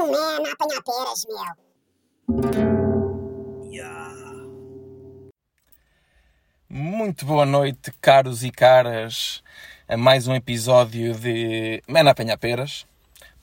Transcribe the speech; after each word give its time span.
ali 0.00 0.54
um 0.56 0.82
peras, 0.82 1.26
meu. 1.28 1.72
Muito 6.74 7.26
boa 7.26 7.44
noite, 7.44 7.92
caros 8.00 8.42
e 8.42 8.50
caras, 8.50 9.42
a 9.86 9.94
mais 9.94 10.26
um 10.26 10.34
episódio 10.34 11.12
de 11.14 11.82
Mena 11.86 12.12
Apanha 12.12 12.38
Peras. 12.38 12.86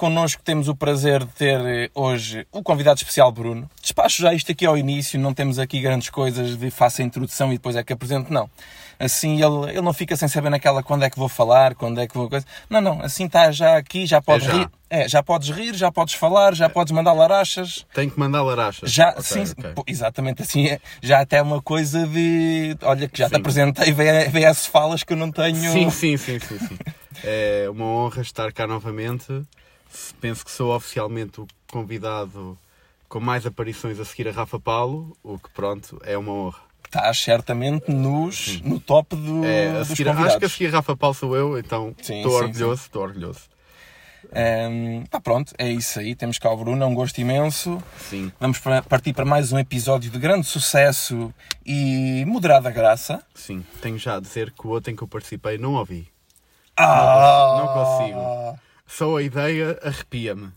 Connosco 0.03 0.41
temos 0.41 0.69
o 0.69 0.75
prazer 0.77 1.25
de 1.25 1.31
ter 1.33 1.59
eh, 1.59 1.89
hoje 1.93 2.47
o 2.53 2.63
convidado 2.63 2.97
especial 2.99 3.29
Bruno. 3.33 3.69
Despacho 3.81 4.21
já 4.21 4.33
isto 4.33 4.49
aqui 4.49 4.65
ao 4.65 4.77
início, 4.77 5.19
não 5.19 5.33
temos 5.33 5.59
aqui 5.59 5.81
grandes 5.81 6.09
coisas 6.09 6.57
de 6.57 6.71
faça 6.71 7.01
a 7.01 7.05
introdução 7.05 7.49
e 7.51 7.55
depois 7.57 7.75
é 7.75 7.83
que 7.83 7.91
apresento, 7.91 8.31
não. 8.31 8.49
Assim 8.97 9.33
ele, 9.43 9.71
ele 9.71 9.81
não 9.81 9.91
fica 9.91 10.15
sem 10.15 10.29
saber 10.29 10.49
naquela 10.51 10.81
quando 10.81 11.03
é 11.03 11.09
que 11.09 11.19
vou 11.19 11.27
falar, 11.27 11.75
quando 11.75 11.99
é 11.99 12.07
que 12.07 12.13
vou 12.15 12.29
coisa. 12.29 12.45
Não, 12.69 12.79
não, 12.79 13.01
assim 13.01 13.25
está 13.25 13.51
já 13.51 13.75
aqui, 13.75 14.05
já 14.05 14.21
pode 14.21 14.45
já. 14.45 14.53
rir. 14.53 14.69
É, 14.89 15.05
já 15.09 15.21
podes 15.21 15.49
rir, 15.49 15.75
já 15.75 15.91
podes 15.91 16.13
falar, 16.13 16.55
já 16.55 16.69
podes 16.69 16.93
mandar 16.93 17.11
larachas. 17.11 17.85
Tenho 17.93 18.09
que 18.09 18.17
mandar 18.17 18.41
larachas. 18.41 18.89
Já, 18.89 19.09
Ok, 19.09 19.23
sim, 19.23 19.43
ok. 19.57 19.71
pô, 19.75 19.83
exatamente 19.85 20.41
assim, 20.41 20.65
é, 20.67 20.79
já 21.03 21.19
até 21.19 21.37
é 21.39 21.41
uma 21.41 21.61
coisa 21.61 22.07
de, 22.07 22.73
olha 22.83 23.09
que 23.09 23.17
já 23.19 23.27
te 23.27 23.31
Sim. 23.35 23.41
apresentei 23.41 23.91
V- 23.91 24.29
VS 24.29 24.65
falas 24.67 25.03
que 25.03 25.11
eu 25.11 25.17
não 25.17 25.29
tenho. 25.29 25.55
Sim, 25.73 25.89
sim, 25.91 26.15
sim, 26.15 26.39
sim, 26.39 26.57
sim. 26.57 26.77
É 27.21 27.67
uma 27.69 27.83
honra 27.83 28.21
estar 28.21 28.49
cá 28.53 28.65
novamente. 28.65 29.27
Penso 30.21 30.45
que 30.45 30.51
sou 30.51 30.75
oficialmente 30.75 31.41
o 31.41 31.47
convidado 31.71 32.57
com 33.07 33.19
mais 33.19 33.45
aparições 33.45 33.99
a 33.99 34.05
seguir 34.05 34.27
a 34.27 34.31
Rafa 34.31 34.59
Paulo, 34.59 35.17
o 35.23 35.37
que 35.39 35.49
pronto, 35.49 35.99
é 36.03 36.17
uma 36.17 36.31
honra. 36.31 36.59
Estás 36.85 37.19
certamente 37.19 37.91
nos, 37.91 38.61
no 38.61 38.79
top 38.79 39.15
do, 39.15 39.43
É, 39.45 39.69
a 39.69 39.79
dos 39.79 39.89
seguir, 39.89 40.05
convidados. 40.05 40.29
acho 40.31 40.39
que 40.39 40.45
a 40.45 40.49
seguir 40.49 40.67
a 40.67 40.71
Rafa 40.77 40.95
Paulo 40.97 41.13
sou 41.15 41.35
eu, 41.35 41.57
então 41.59 41.95
estou 41.99 42.31
orgulhoso, 42.33 42.81
estou 42.83 43.01
orgulhoso. 43.03 43.41
Ehm, 44.33 45.05
pá, 45.09 45.19
pronto, 45.19 45.53
é 45.57 45.71
isso 45.71 45.99
aí. 45.99 46.13
Temos 46.13 46.37
cá 46.37 46.51
o 46.51 46.57
Bruno, 46.57 46.83
é 46.83 46.85
um 46.85 46.93
gosto 46.93 47.17
imenso. 47.19 47.81
Sim, 47.97 48.31
Vamos 48.39 48.59
partir 48.87 49.13
para 49.13 49.25
mais 49.25 49.51
um 49.51 49.57
episódio 49.59 50.11
de 50.11 50.19
grande 50.19 50.45
sucesso 50.45 51.33
e 51.65 52.23
moderada 52.27 52.69
graça. 52.69 53.23
sim. 53.33 53.65
Tenho 53.81 53.97
já 53.97 54.17
a 54.17 54.19
dizer 54.19 54.51
que 54.51 54.67
o 54.67 54.71
outro 54.71 54.91
em 54.91 54.95
que 54.95 55.01
eu 55.01 55.07
participei 55.07 55.57
não 55.57 55.73
ouvi. 55.75 56.07
Ah! 56.77 57.55
não 57.59 57.67
consigo. 57.73 58.59
Só 58.91 59.17
a 59.17 59.21
ideia 59.23 59.79
arrepia-me. 59.83 60.49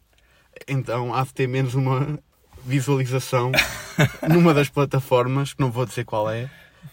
Então 0.67 1.15
há 1.15 1.23
de 1.23 1.35
ter 1.35 1.47
menos 1.47 1.75
uma 1.75 2.19
visualização 2.65 3.53
numa 4.29 4.55
das 4.55 4.69
plataformas, 4.69 5.53
que 5.53 5.61
não 5.61 5.71
vou 5.71 5.85
dizer 5.85 6.05
qual 6.05 6.31
é, 6.31 6.49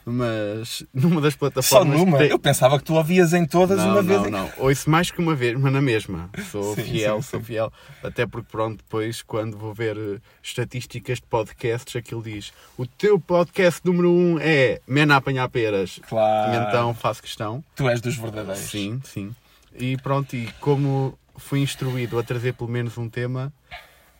mas 0.06 0.84
numa 0.94 1.22
das 1.22 1.34
Só 1.34 1.40
plataformas. 1.40 1.98
numa? 2.00 2.18
tem- 2.18 2.30
Eu 2.30 2.40
pensava 2.40 2.78
que 2.78 2.84
tu 2.84 2.96
ouvias 2.96 3.34
em 3.34 3.46
todas 3.46 3.78
não, 3.78 3.86
uma 3.92 4.02
não, 4.04 4.22
vez. 4.22 4.32
não. 4.32 4.52
Ouço 4.58 4.90
mais 4.90 5.12
que 5.12 5.20
uma 5.20 5.36
vez, 5.36 5.58
mas 5.60 5.72
na 5.72 5.82
mesma. 5.82 6.30
Sou 6.52 6.76
Sim, 6.76 6.84
fiel, 6.84 7.22
sim, 7.22 7.30
sou 7.30 7.40
sim. 7.40 7.46
fiel. 7.46 7.72
Até 8.04 8.26
porque, 8.26 8.48
pronto, 8.52 8.78
depois, 8.78 9.22
quando 9.22 9.58
vou 9.58 9.74
ver 9.74 9.98
eh, 9.98 10.20
estatísticas 10.44 11.20
de 11.20 11.26
podcasts, 11.28 11.96
aquilo 11.96 12.22
diz: 12.24 12.52
o 12.78 12.86
teu 12.86 13.20
podcast 13.20 13.82
número 13.84 14.12
1 14.12 14.14
um 14.36 14.40
é 14.40 14.82
Mena 14.88 15.16
Apanhar 15.18 15.48
Peras. 15.50 16.00
Claro. 16.08 16.54
E 16.54 16.68
então 16.68 16.94
faço 16.94 17.22
questão. 17.22 17.64
Tu 17.76 17.88
és 17.88 18.02
dos 18.02 18.16
verdadeiros. 18.16 18.70
Sim, 18.70 19.00
sim. 19.04 19.36
E 19.78 19.96
pronto, 19.98 20.36
e 20.36 20.52
como 20.60 21.18
fui 21.40 21.60
instruído 21.60 22.20
a 22.20 22.24
trazer 22.24 22.54
pelo 22.54 22.70
menos 22.70 22.98
um 22.98 23.10
tema 23.10 23.52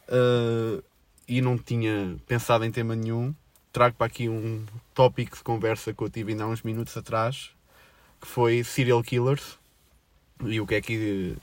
eh, 0.08 0.84
e 1.28 1.42
não 1.42 1.58
tinha 1.58 2.18
pensado 2.26 2.66
em 2.66 2.72
tema 2.72 2.96
nenhum, 2.96 3.34
trago 3.72 3.96
para 3.96 4.08
aqui 4.08 4.28
um 4.28 4.66
tópico 4.94 5.38
de 5.38 5.44
conversa 5.44 5.94
que 5.94 6.02
eu 6.02 6.10
tive 6.10 6.32
ainda 6.32 6.46
há 6.46 6.48
uns 6.48 6.64
minutos 6.64 6.98
atrás, 6.98 7.52
que 8.20 8.28
foi 8.28 8.64
serial 8.64 9.04
killers 9.04 9.60
e 10.44 10.60
o 10.60 10.66
que 10.66 10.76
é 10.76 10.82
que 10.82 11.38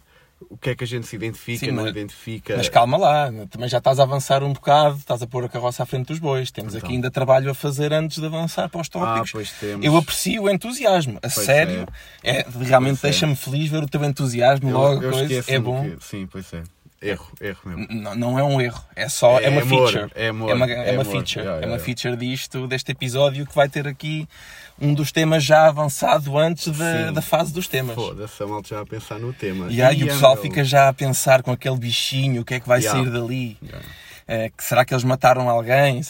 o 0.50 0.56
que 0.58 0.70
é 0.70 0.74
que 0.74 0.84
a 0.84 0.86
gente 0.86 1.06
se 1.06 1.16
identifica, 1.16 1.64
Sim, 1.66 1.72
não 1.72 1.84
mas- 1.84 1.92
identifica. 1.92 2.56
Mas 2.56 2.68
calma 2.68 2.96
lá, 2.98 3.30
também 3.50 3.68
já 3.68 3.78
estás 3.78 3.98
a 3.98 4.02
avançar 4.02 4.42
um 4.42 4.52
bocado, 4.52 4.96
estás 4.98 5.22
a 5.22 5.26
pôr 5.26 5.44
a 5.44 5.48
carroça 5.48 5.82
à 5.82 5.86
frente 5.86 6.08
dos 6.08 6.18
bois. 6.18 6.50
Temos 6.50 6.74
Então. 6.74 6.86
aqui 6.86 6.94
ainda 6.96 7.10
trabalho 7.10 7.50
a 7.50 7.54
fazer 7.54 7.92
antes 7.92 8.18
de 8.18 8.26
avançar 8.26 8.68
para 8.68 8.80
os 8.80 8.88
ah, 8.88 8.90
tópicos. 8.92 9.32
pois 9.32 9.50
temos. 9.52 9.84
Eu 9.84 9.96
aprecio 9.96 10.42
o 10.42 10.50
entusiasmo, 10.50 11.18
a 11.22 11.28
sério. 11.30 11.86
É, 12.22 12.44
realmente 12.60 12.98
Pois 13.00 13.04
é. 13.04 13.08
deixa-me 13.10 13.34
feliz 13.34 13.70
ver 13.70 13.82
o 13.82 13.88
teu 13.88 14.04
entusiasmo 14.04 14.68
Eu- 14.68 14.76
logo. 14.76 15.02
eu 15.02 15.10
coisa. 15.12 15.44
é 15.48 15.58
bom. 15.58 15.82
que- 15.96 16.04
sim, 16.04 16.26
pois 16.30 16.52
é. 16.52 16.62
Erro, 17.02 17.28
erro 17.40 17.60
mesmo. 17.64 17.86
N- 17.90 18.14
Não 18.16 18.38
é 18.38 18.42
um 18.42 18.60
erro, 18.60 18.82
é 18.96 19.08
só 19.08 19.38
é, 19.38 19.44
É 19.44 19.48
uma 19.50 19.62
amor, 19.62 19.90
feature. 19.92 20.12
é 20.14 20.28
amor, 20.28 20.50
é 20.50 20.54
uma, 20.54 20.66
é 20.66 20.72
é 20.72 20.92
uma 20.92 21.02
amor. 21.02 21.04
feature. 21.12 21.40
Yeah, 21.40 21.50
é 21.50 21.54
yeah, 21.60 21.66
uma 21.66 21.72
yeah. 21.76 21.84
feature 21.84 22.16
disto, 22.16 22.66
deste 22.66 22.92
episódio 22.92 23.46
que 23.46 23.54
vai 23.54 23.68
ter 23.68 23.86
aqui 23.86 24.26
um 24.80 24.94
dos 24.94 25.12
temas 25.12 25.44
já 25.44 25.66
avançado 25.66 26.36
antes 26.38 26.68
da, 26.76 27.10
da 27.10 27.22
fase 27.22 27.52
dos 27.52 27.68
temas. 27.68 27.94
Foda-se, 27.94 28.42
a 28.42 28.46
malta 28.46 28.68
já 28.68 28.80
a 28.80 28.86
pensar 28.86 29.18
no 29.18 29.32
tema. 29.32 29.66
E 29.70 29.80
aí 29.82 30.02
o 30.04 30.06
pessoal 30.06 30.34
meu. 30.34 30.42
fica 30.42 30.64
já 30.64 30.88
a 30.88 30.92
pensar 30.92 31.42
com 31.42 31.50
aquele 31.52 31.76
bichinho, 31.78 32.42
o 32.42 32.44
que 32.44 32.54
é 32.54 32.60
que 32.60 32.68
vai 32.68 32.80
Yeah. 32.80 32.98
sair 33.04 33.10
dali? 33.10 33.58
Yeah. 33.62 33.86
Eh, 34.28 34.50
que 34.56 34.64
será 34.64 34.84
que 34.84 34.92
eles 34.92 35.04
mataram 35.04 35.48
alguém? 35.48 36.00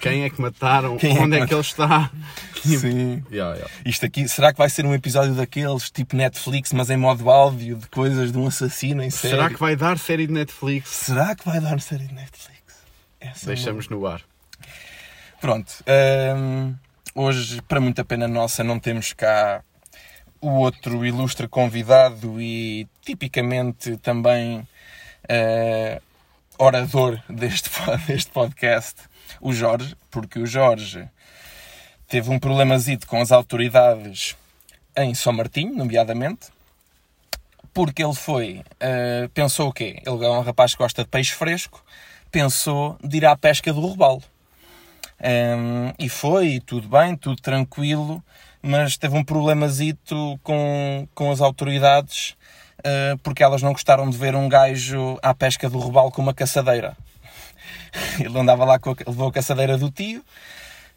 Quem 0.00 0.24
é 0.24 0.30
que 0.30 0.40
mataram? 0.40 0.96
Quem 0.96 1.16
é 1.16 1.20
Onde 1.20 1.36
que 1.36 1.42
é 1.42 1.46
que 1.46 1.54
ele 1.54 1.60
está? 1.60 2.10
Sim. 2.62 3.22
Yeah, 3.30 3.54
yeah. 3.54 3.70
Isto 3.84 4.06
aqui, 4.06 4.28
será 4.28 4.52
que 4.52 4.58
vai 4.58 4.68
ser 4.68 4.84
um 4.84 4.94
episódio 4.94 5.34
daqueles 5.34 5.90
tipo 5.90 6.16
Netflix, 6.16 6.72
mas 6.72 6.90
em 6.90 6.96
modo 6.96 7.30
áudio, 7.30 7.76
de 7.76 7.86
coisas 7.88 8.32
de 8.32 8.38
um 8.38 8.46
assassino 8.46 9.02
em 9.02 9.10
série? 9.10 9.36
Será 9.36 9.48
que 9.48 9.58
vai 9.58 9.76
dar 9.76 9.98
série 9.98 10.26
de 10.26 10.32
Netflix? 10.32 10.90
Será 10.90 11.34
que 11.34 11.44
vai 11.44 11.60
dar 11.60 11.80
série 11.80 12.06
de 12.06 12.14
Netflix? 12.14 12.60
Essa 13.20 13.46
é 13.46 13.54
Deixamos 13.54 13.88
no 13.88 14.06
ar. 14.06 14.22
Pronto. 15.40 15.72
hum, 16.36 16.74
hoje, 17.14 17.62
para 17.62 17.80
muita 17.80 18.04
pena 18.04 18.26
nossa, 18.26 18.64
não 18.64 18.78
temos 18.78 19.12
cá 19.12 19.62
o 20.40 20.50
outro 20.50 21.04
ilustre 21.04 21.48
convidado 21.48 22.40
e 22.40 22.86
tipicamente 23.04 23.96
também 23.98 24.66
eh, 25.28 26.00
orador 26.58 27.20
deste, 27.28 27.70
deste 28.06 28.30
podcast, 28.30 29.02
o 29.40 29.52
Jorge, 29.52 29.96
porque 30.10 30.38
o 30.38 30.46
Jorge 30.46 31.08
teve 32.08 32.30
um 32.30 32.38
problemazito 32.38 33.06
com 33.06 33.20
as 33.20 33.32
autoridades 33.32 34.36
em 34.96 35.14
São 35.14 35.32
Martinho, 35.32 35.76
nomeadamente, 35.76 36.48
porque 37.72 38.02
ele 38.02 38.14
foi, 38.14 38.62
eh, 38.80 39.28
pensou 39.32 39.68
o 39.68 39.72
quê? 39.72 40.02
Ele 40.04 40.24
é 40.24 40.30
um 40.30 40.40
rapaz 40.40 40.72
que 40.72 40.78
gosta 40.78 41.04
de 41.04 41.08
peixe 41.08 41.32
fresco, 41.32 41.84
pensou 42.30 42.98
de 43.02 43.18
ir 43.18 43.26
à 43.26 43.36
pesca 43.36 43.72
do 43.72 43.80
robalo. 43.80 44.22
Um, 45.20 45.92
e 45.98 46.08
foi, 46.08 46.60
tudo 46.64 46.88
bem, 46.88 47.16
tudo 47.16 47.42
tranquilo, 47.42 48.22
mas 48.62 48.96
teve 48.96 49.16
um 49.16 49.24
problemazito 49.24 50.38
com, 50.42 51.08
com 51.14 51.30
as 51.30 51.40
autoridades 51.40 52.36
uh, 52.80 53.18
porque 53.22 53.42
elas 53.42 53.62
não 53.62 53.72
gostaram 53.72 54.08
de 54.08 54.16
ver 54.16 54.34
um 54.34 54.48
gajo 54.48 55.18
à 55.22 55.34
pesca 55.34 55.68
do 55.68 55.78
robalo 55.78 56.10
com 56.10 56.22
uma 56.22 56.34
caçadeira. 56.34 56.96
Ele 58.20 58.38
andava 58.38 58.64
lá, 58.64 58.78
com 58.78 58.90
a, 58.90 58.94
levou 59.06 59.28
a 59.28 59.32
caçadeira 59.32 59.76
do 59.76 59.90
tio. 59.90 60.22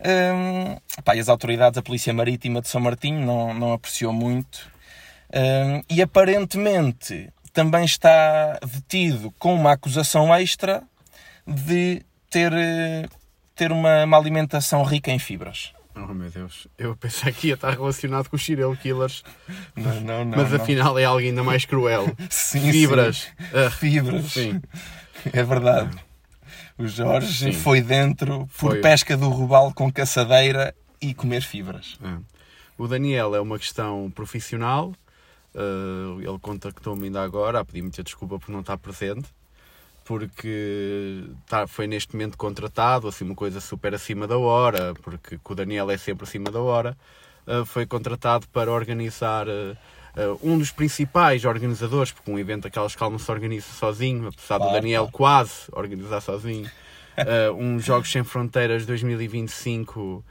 Um, 0.03 0.77
pá, 1.03 1.15
e 1.15 1.19
as 1.19 1.29
autoridades, 1.29 1.77
a 1.77 1.81
Polícia 1.81 2.11
Marítima 2.13 2.61
de 2.61 2.67
São 2.67 2.81
Martinho, 2.81 3.25
não, 3.25 3.53
não 3.53 3.73
apreciou 3.73 4.11
muito. 4.11 4.67
Um, 5.33 5.83
e 5.89 6.01
aparentemente 6.01 7.29
também 7.53 7.85
está 7.85 8.59
detido 8.65 9.31
com 9.37 9.53
uma 9.53 9.73
acusação 9.73 10.33
extra 10.35 10.83
de 11.45 12.01
ter, 12.29 12.51
eh, 12.53 13.05
ter 13.55 13.71
uma, 13.71 14.05
uma 14.05 14.17
alimentação 14.17 14.83
rica 14.83 15.11
em 15.11 15.19
fibras. 15.19 15.73
Oh 15.95 16.13
meu 16.13 16.29
Deus, 16.29 16.67
eu 16.77 16.95
pensei 16.95 17.33
que 17.33 17.47
ia 17.47 17.55
estar 17.55 17.71
relacionado 17.71 18.29
com 18.29 18.37
os 18.37 18.45
serial 18.45 18.73
killers, 18.77 19.23
Não, 19.75 19.99
não, 20.01 20.25
não. 20.25 20.37
mas 20.37 20.53
afinal 20.53 20.97
é 20.97 21.03
algo 21.03 21.19
ainda 21.19 21.43
mais 21.43 21.65
cruel. 21.65 22.09
Sim, 22.29 22.71
Fibras. 22.71 23.17
sim. 23.17 23.45
Ah, 23.53 23.69
Fibras. 23.69 24.31
Sim. 24.31 24.61
É 25.33 25.43
verdade. 25.43 25.91
O 26.77 26.87
Jorge 26.87 27.51
Sim. 27.51 27.59
foi 27.59 27.81
dentro 27.81 28.47
por 28.57 28.71
Foi. 28.71 28.81
pesca 28.81 29.15
do 29.15 29.29
robalo 29.29 29.73
com 29.73 29.91
caçadeira 29.91 30.73
e 31.01 31.13
comer 31.13 31.41
fibras. 31.41 31.97
É. 32.03 32.17
O 32.77 32.87
Daniel 32.87 33.35
é 33.35 33.41
uma 33.41 33.59
questão 33.59 34.11
profissional. 34.11 34.93
Uh, 35.53 36.21
ele 36.21 36.39
contactou-me 36.39 37.05
ainda 37.05 37.21
agora 37.21 37.59
a 37.59 37.65
pedir 37.65 37.81
muita 37.81 38.01
desculpa 38.01 38.39
por 38.39 38.49
não 38.49 38.61
estar 38.61 38.77
presente, 38.77 39.27
porque 40.05 41.25
tá, 41.45 41.67
foi 41.67 41.87
neste 41.87 42.13
momento 42.15 42.37
contratado, 42.37 43.07
assim, 43.07 43.25
uma 43.25 43.35
coisa 43.35 43.59
super 43.59 43.93
acima 43.93 44.25
da 44.25 44.37
hora, 44.37 44.93
porque 45.03 45.37
o 45.43 45.55
Daniel 45.55 45.91
é 45.91 45.97
sempre 45.97 46.23
acima 46.23 46.49
da 46.49 46.61
hora. 46.61 46.97
Uh, 47.45 47.65
foi 47.65 47.85
contratado 47.85 48.47
para 48.47 48.71
organizar 48.71 49.47
uh, 49.47 49.75
uh, 50.17 50.39
um 50.43 50.57
dos 50.57 50.71
principais 50.71 51.45
organizadores, 51.45 52.11
porque 52.11 52.29
um 52.31 52.39
evento 52.39 52.63
daquelas 52.63 52.95
calma 52.95 53.17
se 53.19 53.31
organiza 53.31 53.67
sozinho, 53.73 54.27
apesar 54.27 54.57
do 54.57 54.63
Claro, 54.63 54.73
Daniel 54.75 55.03
claro. 55.03 55.11
quase 55.17 55.51
organizar 55.71 56.21
sozinho. 56.21 56.69
Uh, 57.17 57.53
um 57.59 57.79
Jogos 57.79 58.11
Sem 58.11 58.23
Fronteiras 58.23 58.85
2025 58.85 59.99
uh, 59.99 60.23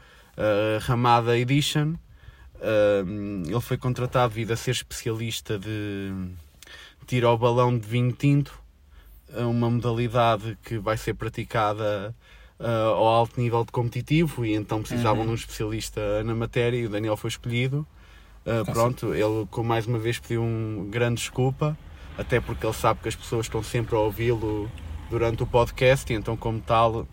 Ramada 0.80 1.36
Edition. 1.38 1.94
Uh, 2.56 3.42
ele 3.46 3.60
foi 3.60 3.76
contratado 3.76 4.34
devido 4.34 4.52
a 4.52 4.56
ser 4.56 4.72
especialista 4.72 5.58
de 5.58 6.12
tiro 7.06 7.26
ao 7.26 7.36
balão 7.38 7.76
de 7.76 7.86
vinho 7.88 8.12
tinto, 8.12 8.52
uma 9.34 9.68
modalidade 9.70 10.56
que 10.62 10.78
vai 10.78 10.96
ser 10.96 11.14
praticada 11.14 12.14
uh, 12.58 12.64
ao 12.64 13.06
alto 13.06 13.40
nível 13.40 13.64
de 13.64 13.72
competitivo 13.72 14.44
e 14.44 14.54
então 14.54 14.80
precisavam 14.80 15.20
Uhum. 15.20 15.26
de 15.26 15.32
um 15.32 15.34
especialista 15.34 16.22
na 16.22 16.34
matéria 16.34 16.76
e 16.76 16.86
o 16.86 16.88
Daniel 16.88 17.16
foi 17.16 17.28
escolhido. 17.28 17.86
Uh, 18.46 18.64
pronto, 18.72 19.14
ele 19.14 19.46
com 19.50 19.62
mais 19.62 19.86
uma 19.86 19.98
vez 19.98 20.18
pediu 20.18 20.42
um 20.42 20.88
grande 20.90 21.16
desculpa, 21.16 21.76
até 22.16 22.40
porque 22.40 22.66
ele 22.66 22.74
sabe 22.74 23.00
que 23.00 23.08
as 23.08 23.16
pessoas 23.16 23.46
estão 23.46 23.62
sempre 23.62 23.94
a 23.94 23.98
ouvi-lo 23.98 24.70
durante 25.10 25.42
o 25.42 25.46
podcast 25.46 26.10
e 26.10 26.16
então, 26.16 26.36
como 26.36 26.60
tal, 26.60 27.06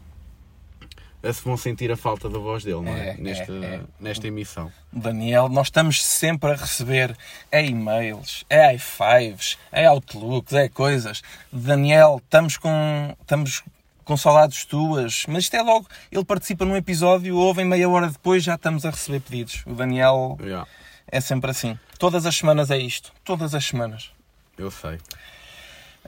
se 1.34 1.44
vão 1.44 1.58
sentir 1.58 1.92
a 1.92 1.98
falta 1.98 2.30
da 2.30 2.40
voz 2.40 2.64
dele, 2.64 2.82
não 2.82 2.94
é? 2.94 3.10
É, 3.10 3.10
é, 3.10 3.18
nesta, 3.18 3.52
é. 3.52 3.82
nesta 4.00 4.28
emissão. 4.28 4.72
Daniel, 4.92 5.50
nós 5.50 5.68
estamos 5.68 6.04
sempre 6.04 6.52
a 6.52 6.56
receber 6.56 7.16
é 7.52 7.66
e-mails, 7.66 8.46
é 8.50 8.76
i5s, 8.76 9.58
é 9.72 9.86
outlooks, 9.86 10.54
é 10.54 10.70
coisas. 10.70 11.22
Daniel, 11.52 12.22
estamos 12.24 12.58
com, 12.58 13.16
estamos 13.20 13.64
com 14.06 14.16
saudades 14.16 14.64
tuas, 14.64 15.26
mas 15.28 15.44
isto 15.44 15.56
é 15.56 15.62
logo, 15.62 15.88
ele 16.12 16.24
participa 16.24 16.64
num 16.64 16.76
episódio, 16.76 17.36
ouvem 17.36 17.66
meia 17.66 17.90
hora 17.90 18.08
depois, 18.08 18.44
já 18.44 18.56
estamos 18.56 18.86
a 18.86 18.90
receber 18.90 19.20
pedidos. 19.20 19.64
O 19.66 19.74
Daniel 19.74 20.38
Yeah, 20.40 20.68
é 21.12 21.22
sempre 21.22 21.52
assim. 21.52 21.78
Todas 21.98 22.26
as 22.26 22.36
semanas 22.36 22.72
é 22.72 22.78
isto, 22.78 23.12
todas 23.24 23.56
as 23.56 23.66
semanas. 23.66 24.12
eu 24.58 24.72
sei. 24.72 25.00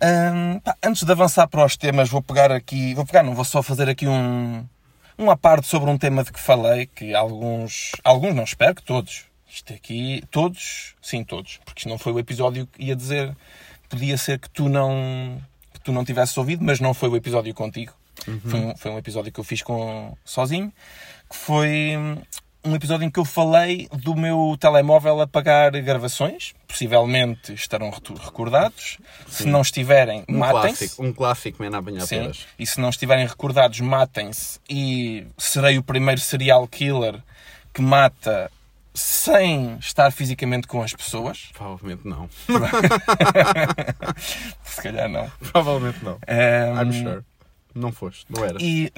Hum, 0.02 0.60
pá, 0.60 0.78
antes 0.82 1.04
de 1.04 1.12
avançar 1.12 1.48
para 1.48 1.66
os 1.66 1.76
temas, 1.76 2.10
vou 2.10 2.22
pegar 2.22 2.52
aqui, 2.52 2.94
vou 2.94 3.06
pegar, 3.06 3.24
não 3.24 3.36
vou 3.36 3.44
só 3.44 3.62
fazer 3.62 3.90
aqui 3.90 4.08
um, 4.08 4.66
um 5.18 5.30
à 5.30 5.36
parte 5.36 5.68
sobre 5.68 5.90
um 5.90 5.98
tema 5.98 6.24
de 6.24 6.32
que 6.32 6.40
falei, 6.40 6.86
que 6.86 7.14
alguns, 7.14 7.92
alguns 8.04 8.34
não 8.34 8.44
espero 8.44 8.76
que 8.76 8.84
todos, 8.84 9.26
isto 9.50 9.74
aqui, 9.74 10.24
todos, 10.32 10.96
sim, 11.02 11.24
todos, 11.24 11.60
porque 11.66 11.80
isto 11.80 11.90
não 11.90 11.98
foi 11.98 12.14
o 12.14 12.20
episódio 12.20 12.66
que 12.68 12.84
ia 12.84 12.96
dizer, 12.96 13.36
podia 13.90 14.18
ser 14.18 14.40
que 14.40 14.50
tu 14.50 14.70
não, 14.70 15.42
que 15.74 15.82
tu 15.82 15.92
não 15.92 16.06
tivesses 16.06 16.38
ouvido, 16.38 16.64
mas 16.64 16.80
não 16.80 16.94
foi 16.94 17.10
o 17.10 17.16
episódio 17.16 17.54
contigo. 17.54 17.94
Foi, 18.48 18.60
um, 18.60 18.76
foi 18.76 18.92
um 18.92 18.98
episódio 18.98 19.32
que 19.32 19.40
eu 19.40 19.44
fiz 19.44 19.62
com, 19.62 20.16
sozinho, 20.24 20.72
que 21.30 21.36
foi 21.36 21.98
um 22.64 22.76
episódio 22.76 23.06
em 23.06 23.10
que 23.10 23.20
eu 23.20 23.26
falei 23.26 23.88
do 23.92 24.16
meu 24.16 24.56
telemóvel 24.60 25.22
a 25.22 25.28
pagar 25.28 25.72
gravações. 25.82 26.54
Possivelmente 26.68 27.54
estarão 27.54 27.90
recordados. 27.90 28.98
Se 29.28 29.46
não 29.46 29.62
estiverem, 29.62 30.24
Um 30.28 30.38
matem-se. 30.38 30.78
clássico, 30.80 31.04
um 31.06 31.14
clássico, 31.14 31.64
man, 31.64 31.78
a 31.78 31.82
Sim. 32.06 32.20
peras. 32.22 32.46
E 32.58 32.66
se 32.66 32.80
não 32.80 32.90
estiverem 32.90 33.26
recordados, 33.26 33.80
matem-se. 33.80 34.60
E 34.70 35.26
serei 35.38 35.78
o 35.78 35.84
primeiro 35.84 36.20
serial 36.22 36.68
killer 36.68 37.22
que 37.74 37.82
mata 37.82 38.52
sem 38.94 39.78
estar 39.80 40.12
fisicamente 40.12 40.68
com 40.68 40.82
as 40.82 40.94
pessoas. 40.94 41.50
Provavelmente 41.54 42.02
não. 42.06 42.30
Se 44.64 44.82
calhar 44.82 45.08
não. 45.08 45.30
Provavelmente 45.52 46.04
não. 46.04 46.18
Ehm, 46.28 46.76
I'm 46.82 46.92
sure. 46.94 47.24
Não 47.74 47.92
foste, 47.92 48.26
não 48.30 48.44
eras. 48.44 48.62
E, 48.62 48.92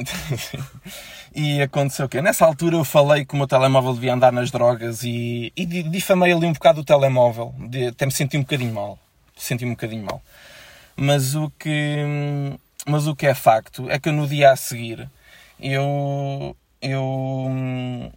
e 1.35 1.62
aconteceu 1.62 2.06
o 2.06 2.09
quê? 2.09 2.21
Nessa 2.21 2.45
altura 2.45 2.77
eu 2.77 2.83
falei 2.85 3.25
que 3.25 3.33
o 3.33 3.38
meu 3.38 3.47
telemóvel 3.47 3.94
devia 3.94 4.13
andar 4.13 4.31
nas 4.31 4.50
drogas 4.50 5.03
e, 5.03 5.51
e 5.56 5.65
di- 5.65 5.83
difamei 5.83 6.31
ali 6.31 6.45
um 6.45 6.53
bocado 6.53 6.81
o 6.81 6.85
telemóvel. 6.85 7.53
De, 7.69 7.88
até 7.88 8.06
me 8.06 8.12
senti 8.12 8.38
um 8.38 8.41
bocadinho 8.41 8.73
mal. 8.73 8.97
Senti 9.35 9.65
um 9.65 9.71
bocadinho 9.71 10.06
mal. 10.06 10.21
Mas 10.95 11.35
o 11.35 11.50
que, 11.59 11.97
mas 12.88 13.07
o 13.07 13.15
que 13.15 13.27
é 13.27 13.33
facto 13.33 13.89
é 13.89 14.00
que 14.00 14.12
no 14.12 14.27
dia 14.27 14.51
a 14.51 14.56
seguir 14.56 15.09
eu, 15.59 16.56
eu, 16.81 18.12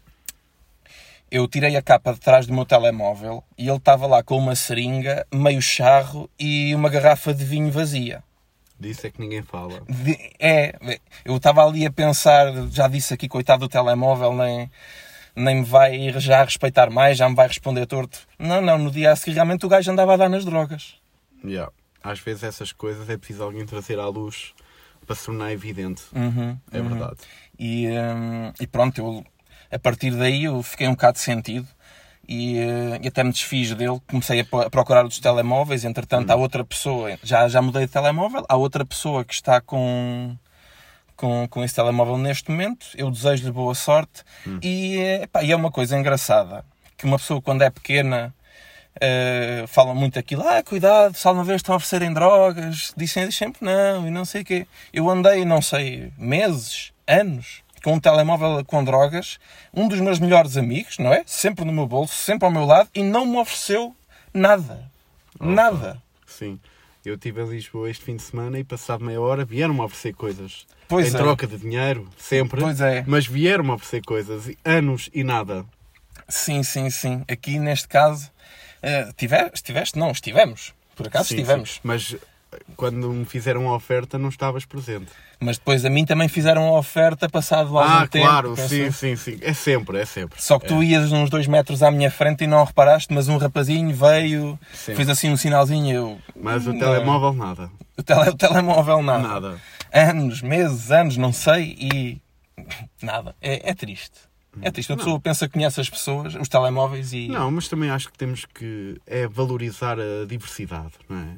eu 1.30 1.48
tirei 1.48 1.76
a 1.76 1.82
capa 1.82 2.12
de 2.12 2.20
trás 2.20 2.46
do 2.46 2.54
meu 2.54 2.64
telemóvel 2.64 3.42
e 3.58 3.68
ele 3.68 3.76
estava 3.76 4.06
lá 4.06 4.22
com 4.22 4.38
uma 4.38 4.54
seringa, 4.54 5.26
meio 5.32 5.60
charro 5.60 6.30
e 6.38 6.74
uma 6.74 6.88
garrafa 6.88 7.34
de 7.34 7.44
vinho 7.44 7.70
vazia. 7.70 8.22
Disso 8.78 9.06
é 9.06 9.10
que 9.10 9.20
ninguém 9.20 9.42
fala. 9.42 9.82
É, 10.38 10.98
eu 11.24 11.36
estava 11.36 11.64
ali 11.64 11.86
a 11.86 11.92
pensar, 11.92 12.52
já 12.70 12.88
disse 12.88 13.14
aqui, 13.14 13.28
coitado 13.28 13.60
do 13.60 13.68
telemóvel, 13.68 14.34
nem, 14.34 14.70
nem 15.34 15.56
me 15.56 15.64
vai 15.64 16.10
já 16.20 16.42
respeitar 16.42 16.90
mais, 16.90 17.16
já 17.16 17.28
me 17.28 17.36
vai 17.36 17.46
responder 17.46 17.86
torto. 17.86 18.18
Não, 18.38 18.60
não, 18.60 18.76
no 18.76 18.90
dia 18.90 19.12
a 19.12 19.16
seguir 19.16 19.34
realmente 19.34 19.64
o 19.64 19.68
gajo 19.68 19.90
andava 19.90 20.14
a 20.14 20.16
dar 20.16 20.28
nas 20.28 20.44
drogas. 20.44 20.96
Yeah. 21.44 21.72
Às 22.02 22.18
vezes 22.20 22.42
essas 22.42 22.72
coisas 22.72 23.08
é 23.08 23.16
preciso 23.16 23.44
alguém 23.44 23.64
trazer 23.64 23.98
à 23.98 24.06
luz 24.06 24.52
para 25.06 25.14
se 25.14 25.26
tornar 25.26 25.52
evidente. 25.52 26.02
Uhum, 26.14 26.58
É 26.72 26.80
uhum. 26.80 26.88
verdade. 26.88 27.16
E, 27.58 27.88
hum, 27.88 28.52
e 28.60 28.66
pronto, 28.66 28.98
eu, 28.98 29.24
a 29.70 29.78
partir 29.78 30.10
daí 30.10 30.44
eu 30.44 30.62
fiquei 30.62 30.88
um 30.88 30.92
bocado 30.92 31.18
sentido 31.18 31.68
e, 32.28 32.58
eh, 32.58 33.00
e 33.02 33.08
até 33.08 33.22
me 33.24 33.30
desfiz 33.32 33.74
dele. 33.74 34.00
Comecei 34.08 34.40
a, 34.40 34.44
procurar 34.70 35.02
outros 35.02 35.20
telemóveis. 35.20 35.84
Entretanto, 35.84 36.30
há 36.30 36.36
outra 36.36 36.64
pessoa, 36.64 37.18
já, 37.22 37.48
já 37.48 37.60
mudei 37.62 37.86
de 37.86 37.92
telemóvel, 37.92 38.44
há 38.48 38.56
outra 38.56 38.84
pessoa 38.84 39.24
que 39.24 39.34
está 39.34 39.60
com, 39.60 40.36
com, 41.16 41.46
com 41.48 41.64
esse 41.64 41.74
telemóvel 41.74 42.18
neste 42.18 42.50
momento. 42.50 42.86
Eu 42.94 43.10
desejo-lhe 43.10 43.50
boa 43.52 43.74
sorte. 43.74 44.22
E, 44.62 44.98
eh, 44.98 45.22
epá, 45.24 45.42
e 45.42 45.52
é 45.52 45.56
uma 45.56 45.70
coisa 45.70 45.96
engraçada 45.98 46.64
que 46.96 47.04
uma 47.04 47.18
pessoa, 47.18 47.42
quando 47.42 47.62
é 47.62 47.70
pequena. 47.70 48.34
eh, 49.00 49.64
fala 49.66 49.92
muito 49.94 50.18
aquilo, 50.18 50.46
ah, 50.46 50.62
cuidado, 50.62 51.16
se 51.16 51.26
alguma 51.26 51.44
vez 51.44 51.56
estão 51.58 51.74
a 51.74 51.76
oferecerem 51.78 52.12
drogas, 52.12 52.92
dizem 52.96 53.28
sempre 53.30 53.64
não, 53.64 54.06
e 54.06 54.10
não 54.10 54.24
sei 54.24 54.42
o 54.42 54.44
quê. 54.44 54.66
Eu 54.92 55.10
andei, 55.10 55.44
não 55.44 55.60
sei, 55.60 56.12
meses, 56.16 56.92
anos, 57.06 57.63
com 57.84 57.92
um 57.94 58.00
telemóvel 58.00 58.64
com 58.64 58.82
drogas, 58.82 59.38
um 59.72 59.86
dos 59.86 60.00
meus 60.00 60.18
melhores 60.18 60.56
amigos, 60.56 60.96
não 60.98 61.12
é? 61.12 61.22
Sempre 61.26 61.66
no 61.66 61.72
meu 61.72 61.86
bolso, 61.86 62.14
sempre 62.14 62.46
ao 62.46 62.50
meu 62.50 62.64
lado, 62.64 62.88
e 62.94 63.02
não 63.02 63.26
me 63.26 63.36
ofereceu 63.36 63.94
nada. 64.32 64.90
Nada. 65.38 66.02
Sim. 66.26 66.58
Eu 67.04 67.16
estive 67.16 67.42
em 67.42 67.48
Lisboa 67.50 67.90
este 67.90 68.02
fim 68.02 68.16
de 68.16 68.22
semana 68.22 68.58
e 68.58 68.64
passado 68.64 69.04
meia 69.04 69.20
hora 69.20 69.44
vieram-me 69.44 69.82
oferecer 69.82 70.14
coisas. 70.14 70.66
Pois 70.88 71.12
em 71.12 71.14
é. 71.16 71.18
troca 71.18 71.46
de 71.46 71.58
dinheiro, 71.58 72.08
sempre. 72.16 72.62
Pois 72.62 72.80
é. 72.80 73.04
Mas 73.06 73.26
vieram-me 73.26 73.72
oferecer 73.72 74.02
coisas. 74.02 74.50
Anos 74.64 75.10
e 75.12 75.22
nada. 75.22 75.66
Sim, 76.26 76.62
sim, 76.62 76.88
sim. 76.88 77.22
Aqui 77.30 77.58
neste 77.58 77.86
caso, 77.86 78.30
eh, 78.82 79.10
tive- 79.14 79.50
estiveste? 79.52 79.98
Não, 79.98 80.10
estivemos. 80.10 80.72
Por 80.96 81.06
acaso 81.08 81.28
Sim, 81.28 81.34
estivemos. 81.34 81.74
sim. 81.74 81.80
Mas 81.82 82.16
quando 82.76 83.10
me 83.10 83.24
fizeram 83.24 83.68
a 83.68 83.76
oferta 83.76 84.18
não 84.18 84.28
estavas 84.28 84.64
presente. 84.64 85.10
Mas 85.40 85.58
depois 85.58 85.84
a 85.84 85.90
mim 85.90 86.04
também 86.04 86.28
fizeram 86.28 86.66
a 86.68 86.78
oferta 86.78 87.28
passado 87.28 87.76
algum 87.76 87.90
ah, 87.90 88.06
tempo. 88.06 88.26
claro, 88.26 88.54
pensei. 88.54 88.90
sim, 88.90 89.16
sim, 89.16 89.16
sim. 89.16 89.38
É 89.42 89.52
sempre, 89.52 89.98
é 89.98 90.04
sempre. 90.04 90.40
Só 90.40 90.58
que 90.58 90.66
tu 90.66 90.82
ias 90.82 91.12
uns 91.12 91.28
dois 91.28 91.46
metros 91.46 91.82
à 91.82 91.90
minha 91.90 92.10
frente 92.10 92.44
e 92.44 92.46
não 92.46 92.64
reparaste, 92.64 93.12
mas 93.12 93.28
um 93.28 93.36
rapazinho 93.36 93.94
veio, 93.94 94.58
Sim. 94.72 94.94
fez 94.94 95.08
assim 95.08 95.30
um 95.30 95.36
sinalzinho 95.36 95.94
eu... 95.94 96.18
Mas 96.40 96.66
o 96.66 96.72
Não. 96.72 96.78
telemóvel 96.78 97.32
nada. 97.32 97.70
O, 97.96 98.02
tele- 98.02 98.30
o 98.30 98.34
telemóvel 98.34 99.02
nada. 99.02 99.28
Nada. 99.28 99.60
Anos, 99.92 100.42
meses, 100.42 100.90
anos, 100.90 101.16
não 101.16 101.32
sei 101.32 101.76
e... 101.78 102.22
Nada. 103.02 103.34
É, 103.40 103.70
é 103.70 103.74
triste. 103.74 104.18
É 104.62 104.70
triste. 104.70 104.90
Não. 104.90 104.96
pessoa 104.96 105.20
pensa 105.20 105.46
que 105.46 105.54
conhece 105.54 105.80
as 105.80 105.90
pessoas, 105.90 106.34
os 106.34 106.48
telemóveis 106.48 107.12
e... 107.12 107.28
Não, 107.28 107.50
mas 107.50 107.68
também 107.68 107.90
acho 107.90 108.10
que 108.10 108.18
temos 108.18 108.44
que 108.44 109.00
é 109.06 109.26
valorizar 109.26 109.98
a 109.98 110.24
diversidade, 110.26 110.92
não 111.08 111.18
é? 111.18 111.36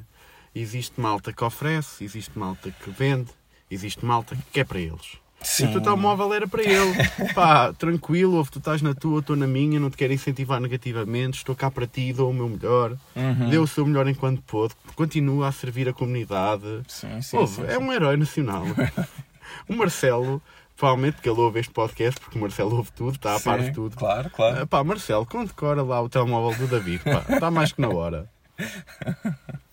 Existe 0.59 0.99
malta 0.99 1.31
que 1.33 1.43
oferece, 1.43 2.03
existe 2.03 2.37
malta 2.37 2.71
que 2.71 2.89
vende, 2.89 3.29
existe 3.69 4.03
malta 4.05 4.37
que 4.51 4.59
é 4.59 4.63
para 4.63 4.79
eles. 4.79 5.17
Sim. 5.41 5.65
E 5.65 5.67
o 5.67 5.71
teu 5.73 5.81
telemóvel 5.81 6.33
era 6.33 6.47
para 6.47 6.63
ele. 6.63 6.93
Pá, 7.35 7.71
tranquilo, 7.73 8.43
tu 8.51 8.57
estás 8.57 8.81
na 8.81 8.95
tua, 8.95 9.19
estou 9.19 9.35
na 9.35 9.45
minha, 9.45 9.79
não 9.79 9.89
te 9.89 9.95
quero 9.95 10.11
incentivar 10.11 10.59
negativamente, 10.59 11.37
estou 11.37 11.55
cá 11.55 11.69
para 11.69 11.85
ti, 11.85 12.11
dou 12.11 12.31
o 12.31 12.33
meu 12.33 12.49
melhor, 12.49 12.97
Uhum. 13.15 13.49
dê 13.49 13.57
o 13.59 13.67
seu 13.67 13.85
melhor 13.85 14.07
enquanto 14.07 14.41
pôde, 14.41 14.73
continua 14.95 15.47
a 15.47 15.51
servir 15.51 15.87
a 15.87 15.93
comunidade. 15.93 16.81
Sim, 16.87 17.21
sim, 17.21 17.37
Ouve, 17.37 17.53
sim, 17.55 17.63
é 17.65 17.77
sim. 17.77 17.77
um 17.77 17.93
herói 17.93 18.17
nacional. 18.17 18.63
o 19.69 19.75
Marcelo, 19.75 20.41
provavelmente 20.75 21.21
que 21.21 21.29
ele 21.29 21.39
ouve 21.39 21.59
este 21.59 21.71
podcast, 21.71 22.19
porque 22.19 22.37
o 22.37 22.41
Marcelo 22.41 22.75
ouve 22.75 22.91
tudo, 22.93 23.15
está 23.15 23.35
a 23.35 23.39
par 23.39 23.61
de 23.61 23.71
tudo. 23.71 23.95
Claro, 23.95 24.31
claro. 24.31 24.61
Ah, 24.63 24.65
pá, 24.65 24.83
Marcelo, 24.83 25.25
condecora 25.25 25.83
lá 25.83 26.01
o 26.01 26.09
telemóvel 26.09 26.57
do 26.57 26.67
David, 26.67 27.03
pá, 27.03 27.23
está 27.29 27.51
mais 27.51 27.71
que 27.71 27.79
na 27.79 27.89
hora. 27.89 28.27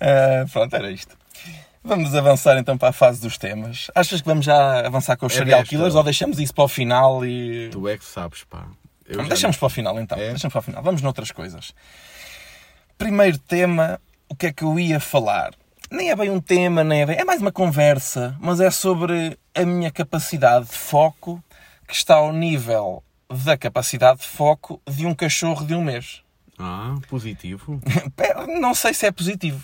Ah, 0.00 0.44
pronto, 0.52 0.74
era 0.74 0.90
isto. 0.90 1.16
Vamos 1.82 2.14
avançar 2.14 2.58
então 2.58 2.76
para 2.76 2.88
a 2.88 2.92
fase 2.92 3.20
dos 3.20 3.38
temas. 3.38 3.88
Achas 3.94 4.20
que 4.20 4.26
vamos 4.26 4.44
já 4.44 4.84
avançar 4.86 5.16
com 5.16 5.26
os 5.26 5.32
É 5.34 5.38
serial 5.38 5.60
desta. 5.60 5.70
killers 5.70 5.94
ou 5.94 6.02
deixamos 6.02 6.38
isso 6.40 6.52
para 6.52 6.64
o 6.64 6.68
final 6.68 7.24
e. 7.24 7.68
Tu 7.70 7.88
é 7.88 7.96
que 7.96 8.04
sabes, 8.04 8.42
pá. 8.44 8.66
Eu 9.06 9.24
deixamos 9.28 9.56
para 9.56 9.66
o 9.66 9.70
final 9.70 10.00
então. 10.00 10.18
É? 10.18 10.30
Deixamos 10.30 10.52
para 10.52 10.58
o 10.58 10.62
final. 10.62 10.82
Vamos 10.82 11.00
noutras 11.00 11.30
coisas. 11.30 11.72
Primeiro 12.98 13.38
tema, 13.38 14.00
o 14.28 14.34
que 14.34 14.46
é 14.46 14.52
que 14.52 14.64
eu 14.64 14.78
ia 14.80 14.98
falar? 14.98 15.52
Nem 15.90 16.10
é 16.10 16.16
bem 16.16 16.30
um 16.30 16.40
tema, 16.40 16.82
nem 16.82 17.02
é 17.02 17.06
bem. 17.06 17.16
É 17.16 17.24
mais 17.24 17.40
uma 17.40 17.52
conversa, 17.52 18.36
mas 18.40 18.58
é 18.58 18.70
sobre 18.70 19.38
a 19.54 19.64
minha 19.64 19.90
capacidade 19.92 20.66
de 20.66 20.72
foco 20.74 21.42
que 21.86 21.94
está 21.94 22.16
ao 22.16 22.32
nível 22.32 23.04
da 23.44 23.56
capacidade 23.56 24.20
de 24.20 24.26
foco 24.26 24.82
de 24.88 25.06
um 25.06 25.14
cachorro 25.14 25.64
de 25.64 25.74
um 25.74 25.84
mês. 25.84 26.22
Ah, 26.58 26.94
positivo. 27.08 27.80
Não 28.60 28.74
sei 28.74 28.94
se 28.94 29.06
é 29.06 29.12
positivo. 29.12 29.60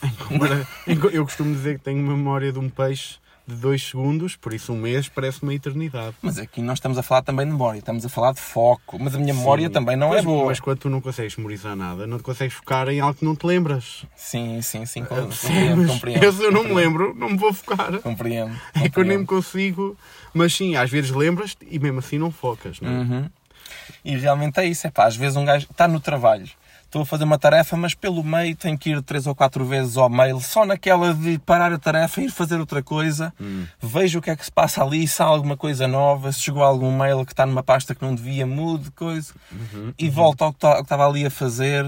Eu 1.12 1.24
costumo 1.24 1.54
dizer 1.54 1.78
que 1.78 1.84
tenho 1.84 1.98
memória 2.06 2.52
de 2.52 2.58
um 2.58 2.68
peixe 2.68 3.16
de 3.44 3.56
dois 3.56 3.82
segundos, 3.88 4.36
por 4.36 4.54
isso 4.54 4.72
um 4.72 4.76
mês 4.76 5.08
parece 5.08 5.42
uma 5.42 5.52
eternidade. 5.52 6.14
Mas 6.22 6.38
aqui 6.38 6.62
nós 6.62 6.78
estamos 6.78 6.96
a 6.96 7.02
falar 7.02 7.22
também 7.22 7.44
de 7.44 7.50
memória, 7.52 7.78
estamos 7.80 8.04
a 8.06 8.08
falar 8.08 8.32
de 8.32 8.40
foco. 8.40 8.98
Mas 9.00 9.16
a 9.16 9.18
minha 9.18 9.34
memória 9.34 9.66
Sim. 9.66 9.72
também 9.72 9.96
não 9.96 10.14
é 10.14 10.22
boa. 10.22 10.46
Mas 10.46 10.60
quando 10.60 10.78
tu 10.78 10.88
não 10.88 11.00
consegues 11.00 11.36
memorizar 11.36 11.74
nada, 11.74 12.06
não 12.06 12.18
te 12.18 12.22
consegues 12.22 12.54
focar 12.54 12.88
em 12.88 13.00
algo 13.00 13.14
que 13.18 13.24
não 13.24 13.34
te 13.34 13.44
lembras. 13.44 14.04
Sim, 14.14 14.62
sim, 14.62 14.86
sim. 14.86 15.04
com- 15.04 15.30
Sim, 15.32 15.48
Compreendo, 15.48 15.86
compreendo. 15.88 16.24
eu, 16.24 16.32
se 16.32 16.42
eu 16.44 16.52
não 16.52 16.62
me 16.62 16.68
compreendo, 16.68 16.98
lembro, 16.98 17.14
não 17.18 17.30
me 17.30 17.36
vou 17.36 17.52
focar. 17.52 17.98
Compreendo. 18.00 18.52
É 18.80 18.88
que 18.88 18.98
eu 18.98 19.04
nem 19.04 19.18
me 19.18 19.24
compreendo. 19.26 19.26
consigo. 19.26 19.96
Mas 20.32 20.54
sim, 20.54 20.76
às 20.76 20.88
vezes 20.90 21.10
lembras-te 21.10 21.66
e 21.68 21.78
mesmo 21.80 21.98
assim 21.98 22.18
não 22.18 22.30
focas, 22.30 22.80
não 22.80 22.90
é? 22.90 22.94
Uhum. 22.94 23.30
E 24.04 24.16
realmente 24.16 24.60
é 24.60 24.66
isso. 24.66 24.86
É 24.86 24.90
pá, 24.90 25.06
às 25.06 25.16
vezes 25.16 25.36
um 25.36 25.44
gajo 25.44 25.66
está 25.68 25.88
no 25.88 25.98
trabalho, 25.98 26.48
estou 26.92 27.02
a 27.02 27.06
fazer 27.06 27.24
uma 27.24 27.38
tarefa, 27.38 27.74
mas 27.74 27.94
pelo 27.94 28.22
meio 28.22 28.54
tenho 28.54 28.76
que 28.76 28.90
ir 28.90 29.00
três 29.00 29.26
ou 29.26 29.34
quatro 29.34 29.64
vezes 29.64 29.96
ao 29.96 30.10
mail, 30.10 30.38
só 30.40 30.66
naquela 30.66 31.14
de 31.14 31.38
parar 31.38 31.72
a 31.72 31.78
tarefa 31.78 32.20
e 32.20 32.26
ir 32.26 32.30
fazer 32.30 32.60
outra 32.60 32.82
coisa, 32.82 33.32
vejo 33.80 34.18
o 34.18 34.22
que 34.22 34.28
é 34.28 34.36
que 34.36 34.44
se 34.44 34.52
passa 34.52 34.84
ali, 34.84 35.08
se 35.08 35.22
há 35.22 35.24
alguma 35.24 35.56
coisa 35.56 35.88
nova, 35.88 36.30
se 36.30 36.40
chegou 36.40 36.62
algum 36.62 36.94
mail 36.94 37.24
que 37.24 37.32
está 37.32 37.46
numa 37.46 37.62
pasta 37.62 37.94
que 37.94 38.04
não 38.04 38.14
devia, 38.14 38.46
mude, 38.46 38.90
coisa, 38.90 39.32
e 39.98 40.10
volto 40.10 40.42
ao 40.42 40.52
que, 40.52 40.66
ao 40.66 40.76
que 40.76 40.82
estava 40.82 41.08
ali 41.08 41.24
a 41.24 41.30
fazer. 41.30 41.86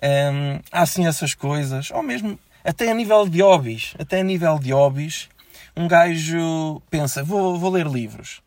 Hum, 0.00 0.60
há 0.70 0.82
assim 0.82 1.08
essas 1.08 1.34
coisas, 1.34 1.90
ou 1.90 2.02
mesmo 2.02 2.38
até 2.64 2.88
a 2.88 2.94
nível 2.94 3.28
de 3.28 3.42
hobbies, 3.42 3.94
até 3.98 4.20
a 4.20 4.24
nível 4.24 4.60
de 4.60 4.72
hobbies, 4.72 5.28
um 5.76 5.88
gajo 5.88 6.80
pensa, 6.88 7.24
vou, 7.24 7.58
vou 7.58 7.72
ler 7.72 7.86
livros. 7.86 8.40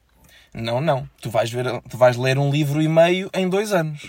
Não, 0.54 0.80
não. 0.80 1.10
Tu 1.20 1.30
vais, 1.30 1.52
ver, 1.52 1.66
tu 1.90 1.98
vais 1.98 2.16
ler 2.16 2.38
um 2.38 2.52
livro 2.52 2.82
e 2.82 2.88
meio 2.88 3.30
em 3.34 3.50
dois 3.50 3.74
anos. 3.74 4.08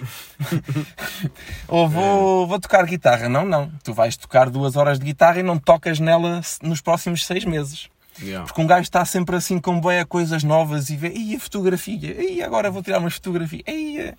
Ou 1.67 1.89
vou, 1.89 2.47
vou 2.47 2.61
tocar 2.61 2.85
guitarra. 2.85 3.29
Não, 3.29 3.47
não. 3.47 3.71
Tu 3.83 3.95
vais 3.95 4.17
tocar 4.17 4.51
duas 4.51 4.77
horas 4.77 4.99
de 4.99 5.07
guitarra 5.07 5.41
e 5.41 5.43
não 5.43 5.59
tocas 5.59 5.99
nela 5.99 6.43
nos 6.63 6.81
próximos 6.81 7.25
seis 7.25 7.45
meses. 7.45 7.89
Yeah. 8.21 8.47
Porque 8.47 8.61
um 8.61 8.67
gajo 8.67 8.83
está 8.83 9.05
sempre 9.05 9.37
assim 9.37 9.59
com 9.59 9.81
boé 9.81 10.05
coisas 10.05 10.45
novas 10.45 10.91
e 10.91 10.97
vê, 10.97 11.13
e 11.15 11.35
a 11.35 11.41
fotografia, 11.41 12.23
e 12.23 12.43
agora 12.43 12.71
vou 12.71 12.83
tirar 12.83 13.01
umas 13.01 13.15
fotografias, 13.15 13.65
e, 13.67 14.15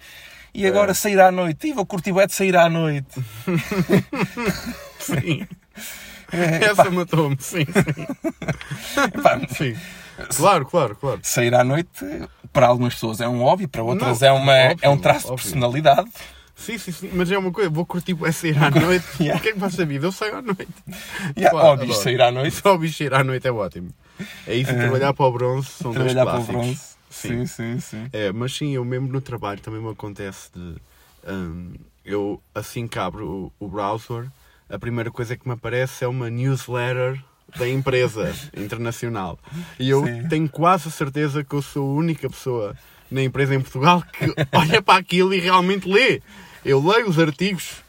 e 0.54 0.68
agora 0.68 0.94
sair 0.94 1.18
à 1.20 1.32
noite, 1.32 1.68
e 1.68 1.74
vou 1.74 1.86
curtir 1.86 2.12
bué 2.12 2.28
de 2.28 2.34
sair 2.34 2.58
à 2.58 2.70
noite. 2.70 3.08
Sim. 5.00 5.48
É, 6.32 6.66
Essa 6.66 6.90
matou-me, 6.90 7.38
sim, 7.40 7.66
sim. 7.66 9.22
pá, 9.22 9.40
sim. 9.48 9.76
Claro, 10.36 10.66
claro, 10.66 10.96
claro. 10.96 11.20
sair 11.24 11.54
à 11.54 11.64
noite, 11.64 12.06
para 12.54 12.68
algumas 12.68 12.94
pessoas 12.94 13.20
é 13.22 13.28
um 13.28 13.40
hobby, 13.40 13.68
para 13.68 13.84
outras 13.84 14.22
Não, 14.22 14.28
é, 14.28 14.32
uma, 14.32 14.54
óbvio, 14.72 14.78
é 14.82 14.90
um 14.90 14.98
traço 14.98 15.28
de 15.28 15.32
óbvio. 15.34 15.44
personalidade. 15.44 16.10
Sim, 16.56 16.78
sim, 16.78 16.92
sim. 16.94 17.10
Mas 17.14 17.30
é 17.30 17.38
uma 17.38 17.52
coisa, 17.52 17.70
vou 17.70 17.86
curtir 17.86 18.16
é 18.24 18.32
sair 18.32 18.58
à 18.58 18.72
noite. 18.72 19.06
Yeah. 19.20 19.38
O 19.38 19.42
que 19.44 19.50
é 19.50 19.54
que 19.54 19.60
faz 19.60 19.78
a 19.78 19.84
vida? 19.86 20.06
Eu 20.08 20.12
saio 20.12 20.38
à 20.38 20.42
noite. 20.42 20.68
Há 20.88 21.50
Claro, 21.50 21.68
hobbies, 21.68 21.90
adoro. 21.90 22.04
sair 22.04 22.22
à 22.22 22.32
noite, 22.32 22.56
Só 22.56 22.76
o 22.76 22.78
bicho 22.78 22.98
sair 22.98 23.14
à 23.14 23.24
noite 23.24 23.46
é 23.46 23.52
ótimo. 23.52 23.90
É 24.48 24.56
isso, 24.56 24.72
e 24.72 24.78
trabalhar 24.78 25.14
para 25.14 25.26
o 25.26 25.32
bronze 25.34 25.68
são 25.68 25.92
dois 25.92 26.14
trabalhar 26.14 26.26
para 26.26 26.40
o 26.40 26.44
bronze. 26.46 26.80
Sim. 27.10 27.46
Sim, 27.46 27.46
sim, 27.46 27.80
sim. 27.80 28.10
É, 28.14 28.32
mas 28.32 28.56
sim, 28.56 28.72
eu 28.72 28.86
mesmo 28.86 29.08
no 29.10 29.20
trabalho 29.20 29.60
também 29.60 29.82
me 29.82 29.90
acontece 29.92 30.50
de. 30.56 30.76
hum, 31.30 31.74
eu 32.06 32.42
assim 32.54 32.88
que 32.88 32.98
abro 33.00 33.52
o, 33.60 33.66
o 33.66 33.68
browser, 33.68 34.28
a 34.70 34.80
primeira 34.80 35.12
coisa 35.12 35.36
que 35.36 35.46
me 35.48 35.54
aparece 35.54 36.06
é 36.06 36.08
uma 36.08 36.30
newsletter 36.30 37.22
da 37.58 37.68
empresa 37.68 38.34
internacional. 38.56 39.40
E 39.80 39.90
eu 39.90 40.06
Sim. 40.06 40.28
tenho 40.28 40.50
quase 40.50 40.92
certeza 40.92 41.44
que 41.44 41.56
eu 41.56 41.62
sou 41.62 41.90
a 41.90 41.94
única 41.94 42.30
pessoa 42.30 42.76
na 43.10 43.22
empresa 43.24 43.56
em 43.56 43.62
Portugal 43.62 44.04
que 44.14 44.34
olha 44.52 44.82
para 44.82 45.00
aquilo 45.00 45.34
e 45.34 45.40
realmente 45.40 45.90
lê. 45.90 46.22
Eu 46.64 46.86
leio 46.86 47.08
os 47.08 47.20
artigos 47.20 47.84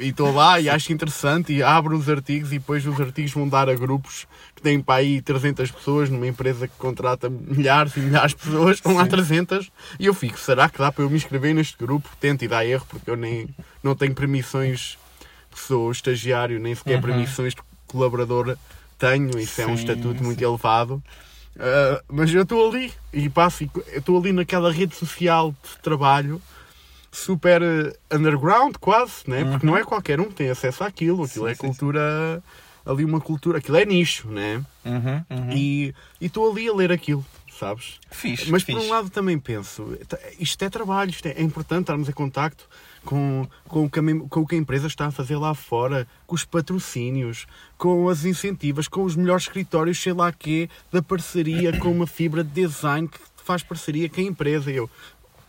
e 0.00 0.08
estou 0.08 0.32
lá 0.32 0.60
e 0.60 0.68
acho 0.68 0.92
interessante 0.92 1.52
e 1.52 1.62
abro 1.62 1.96
os 1.96 2.08
artigos 2.08 2.50
e 2.50 2.58
depois 2.58 2.84
os 2.84 3.00
artigos 3.00 3.32
vão 3.32 3.48
dar 3.48 3.68
a 3.68 3.74
grupos 3.74 4.26
que 4.54 4.60
têm 4.60 4.80
para 4.80 4.96
aí 4.96 5.22
300 5.22 5.70
pessoas 5.70 6.10
numa 6.10 6.26
empresa 6.26 6.66
que 6.66 6.74
contrata 6.76 7.28
milhares 7.30 7.96
e 7.96 8.00
milhares 8.00 8.32
de 8.32 8.42
pessoas, 8.42 8.78
estão 8.78 8.94
lá 8.94 9.06
300 9.06 9.70
e 10.00 10.06
eu 10.06 10.14
fico, 10.14 10.38
será 10.38 10.68
que 10.68 10.78
dá 10.78 10.90
para 10.90 11.04
eu 11.04 11.10
me 11.10 11.16
inscrever 11.16 11.54
neste 11.54 11.78
grupo? 11.78 12.08
Tento 12.18 12.42
e 12.42 12.48
dá 12.48 12.66
erro 12.66 12.84
porque 12.88 13.08
eu 13.08 13.16
nem 13.16 13.48
não 13.82 13.94
tenho 13.94 14.14
permissões 14.14 14.98
que 15.52 15.60
sou 15.60 15.90
estagiário, 15.92 16.58
nem 16.58 16.74
sequer 16.74 17.00
permissões 17.00 17.54
de 17.54 17.60
colaborador 17.86 18.58
tenho, 18.98 19.38
isso 19.38 19.60
é 19.60 19.66
um 19.66 19.76
Sim, 19.76 19.82
estatuto 19.82 20.22
muito 20.22 20.38
sim. 20.38 20.44
elevado. 20.44 21.02
Uh, 21.56 22.02
mas 22.08 22.32
eu 22.34 22.42
estou 22.42 22.68
ali 22.68 22.92
e 23.12 23.30
passo, 23.30 23.64
eu 23.64 23.98
estou 23.98 24.18
ali 24.18 24.32
naquela 24.32 24.70
rede 24.70 24.94
social 24.94 25.52
de 25.52 25.80
trabalho 25.80 26.40
super 27.10 27.62
eh, 27.62 27.96
underground, 28.14 28.76
quase, 28.78 29.22
né? 29.26 29.42
porque 29.44 29.64
não 29.64 29.74
é 29.74 29.82
qualquer 29.82 30.20
um 30.20 30.24
que 30.24 30.34
tem 30.34 30.50
acesso 30.50 30.84
àquilo, 30.84 31.24
aquilo 31.24 31.46
Sim, 31.46 31.50
é 31.50 31.54
sim, 31.54 31.60
cultura, 31.66 32.42
ali 32.84 33.06
uma 33.06 33.20
cultura, 33.22 33.56
aquilo 33.56 33.78
é 33.78 33.86
nicho, 33.86 34.28
né? 34.28 34.62
Uhum, 34.84 35.24
uhum. 35.30 35.52
E 35.52 35.94
estou 36.20 36.50
ali 36.50 36.68
a 36.68 36.74
ler 36.74 36.92
aquilo, 36.92 37.24
sabes? 37.58 37.98
Fixe, 38.10 38.50
Mas 38.50 38.62
por 38.62 38.74
fixe. 38.74 38.86
um 38.86 38.90
lado 38.90 39.08
também 39.08 39.38
penso, 39.38 39.96
isto 40.38 40.62
é 40.62 40.68
trabalho, 40.68 41.08
isto 41.08 41.24
é, 41.26 41.30
é 41.32 41.42
importante 41.42 41.82
estarmos 41.82 42.06
em 42.06 42.12
contacto 42.12 42.68
com, 43.06 43.48
com, 43.68 43.84
o 43.84 43.90
que 43.90 44.00
a, 44.00 44.02
com 44.28 44.40
o 44.40 44.46
que 44.46 44.56
a 44.56 44.58
empresa 44.58 44.88
está 44.88 45.06
a 45.06 45.10
fazer 45.10 45.36
lá 45.36 45.54
fora, 45.54 46.06
com 46.26 46.34
os 46.34 46.44
patrocínios, 46.44 47.46
com 47.78 48.08
as 48.08 48.24
incentivas, 48.24 48.88
com 48.88 49.04
os 49.04 49.16
melhores 49.16 49.44
escritórios, 49.44 50.02
sei 50.02 50.12
lá 50.12 50.30
quê, 50.32 50.68
da 50.92 51.00
parceria 51.00 51.78
com 51.78 51.90
uma 51.90 52.06
fibra 52.06 52.42
de 52.44 52.50
design 52.50 53.08
que 53.08 53.18
faz 53.42 53.62
parceria 53.62 54.10
com 54.10 54.20
a 54.20 54.24
empresa. 54.24 54.70
Eu, 54.70 54.90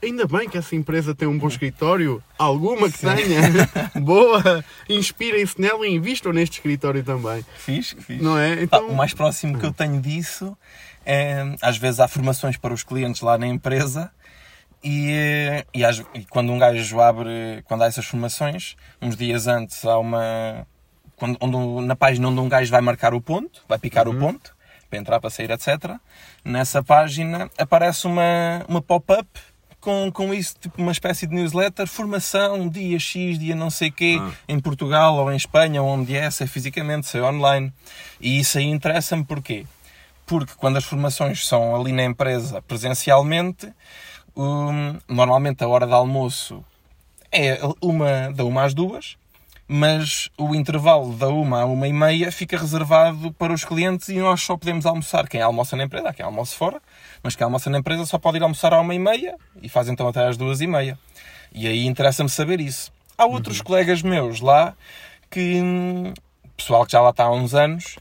ainda 0.02 0.28
bem 0.28 0.48
que 0.48 0.58
essa 0.58 0.76
empresa 0.76 1.16
tem 1.16 1.28
um 1.28 1.38
bom 1.38 1.48
escritório, 1.48 2.24
alguma 2.38 2.90
que 2.90 3.00
tenha, 3.00 3.70
boa, 4.00 4.64
inspirem-se 4.88 5.60
nela 5.60 5.88
e 5.88 5.96
invistam 5.96 6.32
neste 6.32 6.60
escritório 6.60 7.04
também. 7.04 7.44
Fixe, 7.58 7.96
fixe. 7.96 8.24
Não 8.24 8.38
é? 8.38 8.56
Pá, 8.68 8.78
Então, 8.78 8.90
o 8.90 8.96
mais 8.96 9.14
próximo 9.14 9.58
que 9.58 9.66
eu 9.66 9.74
tenho 9.74 10.00
disso 10.00 10.56
é, 11.06 11.56
às 11.62 11.78
vezes 11.78 12.00
há 12.00 12.08
formações 12.08 12.58
para 12.58 12.74
os 12.74 12.84
clientes 12.84 13.22
lá 13.22 13.38
na 13.38 13.48
empresa 13.48 14.12
e, 14.84 15.64
e, 15.74 15.84
às- 15.86 16.04
e 16.14 16.24
quando 16.30 16.52
um 16.52 16.58
gajo 16.60 17.00
abre, 17.02 17.62
quando 17.66 17.84
há 17.84 17.88
essas 17.88 18.06
formações, 18.06 18.76
uns 19.02 19.16
dias 19.16 19.48
antes 19.48 19.84
há 19.86 19.98
uma. 19.98 20.66
Quando, 21.16 21.38
onde, 21.42 21.88
na 21.88 21.96
página 21.96 22.28
onde 22.28 22.40
um 22.40 22.48
gajo 22.50 22.70
vai 22.72 22.82
marcar 22.82 23.14
o 23.14 23.22
ponto, 23.22 23.64
vai 23.68 23.80
picar 23.80 24.08
o 24.08 24.14
ponto, 24.14 24.56
para 24.90 25.00
entrar, 25.00 25.20
para 25.20 25.30
sair, 25.32 25.50
etc. 25.50 25.96
Nessa 26.46 26.84
página 26.84 27.50
aparece 27.58 28.06
uma, 28.06 28.64
uma 28.70 28.82
pop-up 28.82 29.28
com, 29.82 30.12
com 30.12 30.32
isso, 30.34 30.56
tipo 30.60 30.80
uma 30.82 30.92
espécie 30.92 31.26
de 31.26 31.34
newsletter, 31.34 31.88
formação, 31.88 32.70
dia 32.70 33.00
X, 33.00 33.40
dia 33.40 33.56
não 33.56 33.70
sei 33.72 33.90
quê, 33.90 34.18
Ah. 34.22 34.32
em 34.48 34.60
Portugal 34.60 35.16
ou 35.16 35.32
em 35.32 35.36
Espanha, 35.36 35.82
onde 35.82 36.16
é, 36.16 36.30
se 36.30 36.44
é 36.44 36.48
fisicamente, 36.48 37.08
se 37.08 37.18
é 37.18 37.24
online. 37.24 37.74
E 38.22 38.40
isso 38.40 38.58
aí 38.60 38.66
interessa-me 38.66 39.24
porquê? 39.26 39.66
Porque 40.26 40.54
quando 40.58 40.78
as 40.78 40.84
formações 40.84 41.48
são 41.48 41.76
ali 41.76 41.92
na 41.94 42.04
empresa 42.04 42.62
presencialmente, 42.62 43.72
hum, 44.38 45.00
normalmente 45.08 45.63
a 45.63 45.67
hora 45.67 45.88
de 45.88 45.94
almoço 45.94 46.63
é 47.32 47.60
uma 47.82 48.32
da 48.32 48.46
uma 48.46 48.63
às 48.63 48.74
duas, 48.74 49.17
mas 49.67 50.29
o 50.38 50.56
intervalo 50.56 51.13
da 51.13 51.27
uma 51.27 51.62
à 51.62 51.65
uma 51.65 51.88
e 51.88 51.94
meia 51.94 52.32
fica 52.32 52.58
reservado 52.58 53.34
para 53.34 53.51
os 53.51 53.65
clientes 53.65 54.08
e 54.10 54.20
nós 54.20 54.41
só 54.41 54.56
podemos 54.56 54.86
almoçar. 54.86 55.27
Quem 55.27 55.41
almoça 55.41 55.75
na 55.75 55.84
empresa, 55.84 56.10
há 56.10 56.13
quem 56.13 56.25
almoça 56.25 56.56
fora, 56.56 56.82
mas 57.22 57.36
quem 57.36 57.44
almoça 57.44 57.70
na 57.70 57.79
empresa 57.79 58.06
só 58.06 58.17
pode 58.17 58.38
ir 58.38 58.44
almoçar 58.44 58.74
à 58.74 58.79
uma 58.79 58.94
e 58.96 59.00
meia 59.00 59.36
e 59.62 59.67
faz 59.67 59.89
então 59.89 60.08
até 60.08 60.25
às 60.25 60.38
duas 60.38 60.62
e 60.62 60.67
meia. 60.67 60.98
E 61.51 61.67
aí 61.67 61.86
interessa-me 61.86 62.29
saber 62.29 62.62
isso. 62.62 62.91
Há 63.17 63.25
outros 63.25 63.62
colegas 63.62 64.03
meus 64.03 64.39
lá 64.39 64.75
que, 65.29 65.60
hum, 65.62 66.13
pessoal 66.56 66.86
que 66.86 66.91
já 66.91 67.01
lá 67.01 67.10
está 67.10 67.25
há 67.25 67.32
uns 67.32 67.53
anos, 67.56 67.98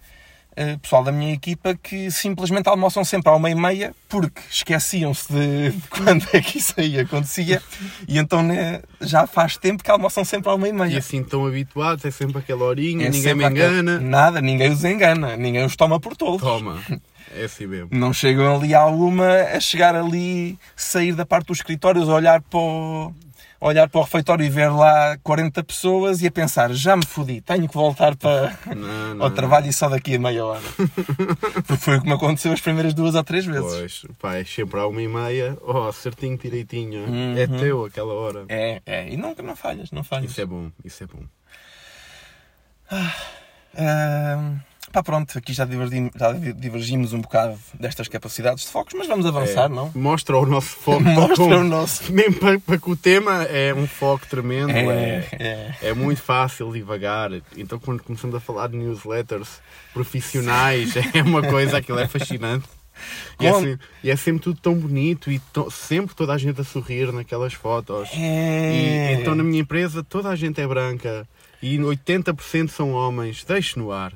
pessoal 0.82 1.04
da 1.04 1.12
minha 1.12 1.32
equipa 1.34 1.74
que 1.74 2.10
simplesmente 2.10 2.68
almoçam 2.68 3.04
sempre 3.04 3.30
à 3.30 3.34
uma 3.36 3.50
e 3.50 3.54
meia 3.54 3.94
porque 4.08 4.40
esqueciam-se 4.50 5.32
de 5.32 5.72
quando 5.90 6.26
é 6.32 6.40
que 6.40 6.58
isso 6.58 6.72
aí 6.78 6.98
acontecia 6.98 7.62
e 8.08 8.18
então 8.18 8.42
né, 8.42 8.80
já 9.00 9.26
faz 9.26 9.56
tempo 9.56 9.82
que 9.84 9.90
almoçam 9.90 10.24
sempre 10.24 10.48
à 10.50 10.54
uma 10.54 10.66
e 10.66 10.70
e 10.70 10.72
meia. 10.72 10.98
assim 10.98 11.22
tão 11.22 11.46
habituados, 11.46 12.04
é 12.04 12.10
sempre 12.10 12.38
aquela 12.38 12.64
horinha, 12.64 13.06
É 13.06 13.10
ninguém 13.10 13.34
me 13.34 13.42
sempre 13.42 13.44
aquele- 13.46 13.80
engana. 13.80 14.00
Nada, 14.00 14.40
ninguém 14.40 14.70
os 14.72 14.82
engana, 14.84 15.36
ninguém 15.36 15.64
os 15.64 15.76
toma 15.76 16.00
por 16.00 16.16
tolos. 16.16 16.40
Toma, 16.40 16.78
é 17.36 17.44
assim 17.44 17.66
mesmo. 17.66 17.88
Não 17.92 18.12
chegam 18.12 18.56
ali 18.56 18.74
à 18.74 18.86
uma 18.86 19.28
a 19.28 19.60
chegar 19.60 19.94
ali, 19.94 20.58
sair 20.74 21.12
da 21.12 21.26
parte 21.26 21.48
dos 21.48 21.58
escritórios, 21.58 22.08
a 22.08 22.14
olhar 22.14 22.40
para 22.40 22.58
o, 22.58 23.12
olhar 23.60 23.88
para 23.88 24.00
o 24.00 24.04
refeitório 24.04 24.44
e 24.44 24.50
ver 24.50 24.68
lá 24.70 25.16
40 25.22 25.62
pessoas 25.64 26.20
e 26.22 26.26
a 26.26 26.30
pensar, 26.30 26.72
já 26.72 26.96
me 26.96 27.04
fodi, 27.06 27.40
tenho 27.40 27.66
que 27.68 27.74
voltar 27.74 28.14
para, 28.16 28.56
Não, 28.76 29.14
não. 29.14 29.24
ao 29.26 29.30
trabalho 29.30 29.68
e 29.68 29.72
só 29.72 29.88
daqui 29.88 30.16
a 30.16 30.18
meia 30.18 30.44
hora. 30.44 30.62
Porque 31.66 31.76
foi 31.82 31.96
o 31.96 32.00
que 32.02 32.06
me 32.08 32.14
aconteceu 32.14 32.52
as 32.52 32.60
primeiras 32.60 32.92
duas 32.94 33.14
ou 33.14 33.24
três 33.24 33.44
vezes. 33.46 34.02
Pois, 34.02 34.06
pá, 34.18 34.36
é 34.36 34.44
sempre 34.44 34.78
à 34.80 34.86
uma 34.86 35.00
e 35.02 35.08
meia, 35.08 35.56
oh, 35.62 35.90
certinho, 35.92 36.36
direitinho, 36.38 37.04
Uhum. 37.06 37.36
é 37.36 37.46
teu 37.46 37.84
aquela 37.84 38.12
hora. 38.12 38.44
É, 38.48 38.80
é, 38.84 39.08
e 39.12 39.16
nunca 39.16 39.42
não 39.42 39.56
falhas, 39.56 39.90
não 39.90 40.04
falhas. 40.04 40.30
Isso 40.30 40.40
é 40.40 40.46
bom, 40.46 40.70
isso 40.84 41.04
é 41.04 41.06
bom. 41.06 41.22
Ahm, 43.78 44.58
pá, 44.96 45.02
pronto, 45.02 45.36
aqui 45.36 45.52
já 45.52 45.64
divergimos, 45.66 46.10
já 46.18 46.32
divergimos 46.32 47.12
um 47.12 47.20
bocado 47.20 47.58
destas 47.78 48.08
capacidades 48.08 48.64
de 48.64 48.70
focos, 48.70 48.94
mas 48.96 49.06
vamos 49.06 49.26
avançar, 49.26 49.66
É, 49.66 49.68
não? 49.68 49.90
Mostra 49.94 50.36
o 50.38 50.46
nosso 50.46 50.68
foco. 50.76 51.02
Mostra 51.02 51.36
com- 51.36 51.54
o 51.54 51.64
nosso. 51.64 52.12
Mesmo 52.12 52.34
para, 52.40 52.58
para 52.58 52.78
que 52.78 52.90
o 52.90 52.96
tema 52.96 53.42
é 53.44 53.74
um 53.74 53.86
foco 53.86 54.26
tremendo, 54.26 54.70
É, 54.70 54.80
é, 54.82 55.28
é. 55.82 55.88
é 55.88 55.94
muito 55.94 56.22
fácil 56.22 56.72
divagar. 56.72 57.30
Então, 57.56 57.78
quando 57.78 58.02
começamos 58.02 58.34
a 58.34 58.40
falar 58.40 58.68
de 58.68 58.76
newsletters 58.78 59.60
profissionais, 59.92 60.94
é 61.14 61.22
uma 61.22 61.42
coisa, 61.42 61.76
aquilo 61.78 61.98
é 61.98 62.08
fascinante. 62.08 62.66
E 63.38 63.46
é, 63.46 63.52
sempre, 63.52 63.86
e 64.02 64.10
é 64.10 64.16
sempre 64.16 64.42
tudo 64.42 64.58
tão 64.58 64.74
bonito 64.74 65.30
e 65.30 65.38
to- 65.38 65.70
sempre 65.70 66.14
toda 66.16 66.32
a 66.32 66.38
gente 66.38 66.58
a 66.62 66.64
sorrir 66.64 67.12
naquelas 67.12 67.52
fotos. 67.52 68.08
E, 68.14 68.22
É. 68.22 69.12
então, 69.20 69.34
na 69.34 69.44
minha 69.44 69.60
empresa, 69.60 70.02
toda 70.02 70.30
a 70.30 70.36
gente 70.36 70.58
é 70.62 70.66
branca 70.66 71.28
e 71.62 71.78
80% 71.78 72.68
são 72.70 72.92
homens. 72.92 73.44
Deixe 73.44 73.78
no 73.78 73.90
ar. 73.92 74.12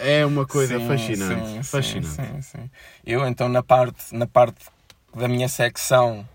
É 0.00 0.24
uma 0.24 0.46
coisa 0.46 0.78
Sim, 0.78 0.86
fascinante. 0.86 1.48
sim, 1.52 1.62
fascinante. 1.62 2.08
sim, 2.08 2.42
sim. 2.42 2.70
Eu, 3.04 3.26
então, 3.26 3.48
na 3.48 3.62
parte, 3.62 4.14
na 4.14 4.26
parte 4.26 4.56
da 5.14 5.28
minha 5.28 5.48
secção 5.48 6.26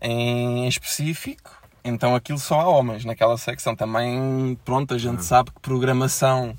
em 0.00 0.66
específico, 0.68 1.50
Então 1.88 2.16
aquilo 2.16 2.38
só 2.40 2.60
há 2.62 2.68
homens 2.68 3.04
naquela 3.04 3.38
secção. 3.38 3.76
Também, 3.76 4.58
pronto, 4.64 4.92
a 4.92 4.96
Ah. 4.96 4.98
gente 4.98 5.24
sabe 5.24 5.52
que 5.52 5.60
programação 5.60 6.58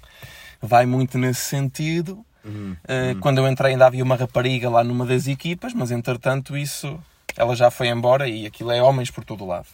vai 0.62 0.86
muito 0.86 1.18
nesse 1.18 1.42
sentido. 1.42 2.26
Uhum. 2.46 2.78
Uh, 2.86 3.20
Quando 3.20 3.40
eu 3.40 3.48
entrei 3.50 3.74
ainda 3.74 3.86
havia 3.88 4.04
uma 4.06 4.16
rapariga 4.16 4.70
lá 4.70 4.86
numa 4.86 5.06
das 5.06 5.28
equipas, 5.28 5.74
mas 5.74 5.92
entretanto 5.92 6.56
isso, 6.56 6.98
ela 7.36 7.58
já 7.58 7.70
foi 7.70 7.90
embora 7.90 8.26
e 8.30 8.46
aquilo 8.46 8.72
é 8.72 8.82
homens 8.82 9.12
por 9.12 9.26
todo 9.26 9.44
o 9.44 9.48
lado. 9.48 9.68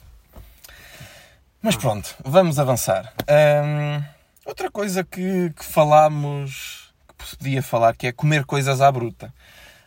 Mas 1.64 1.78
pronto, 1.78 2.14
vamos 2.26 2.60
avançar. 2.60 3.14
Hum, 3.22 4.04
outra 4.46 4.70
coisa 4.70 5.02
que, 5.04 5.50
que 5.52 5.64
falámos, 5.64 6.94
que 7.18 7.38
podia 7.38 7.64
falar, 7.64 7.96
que 7.96 8.08
é 8.08 8.12
comer 8.12 8.44
coisas 8.46 8.82
à 8.82 8.92
bruta. 8.92 9.34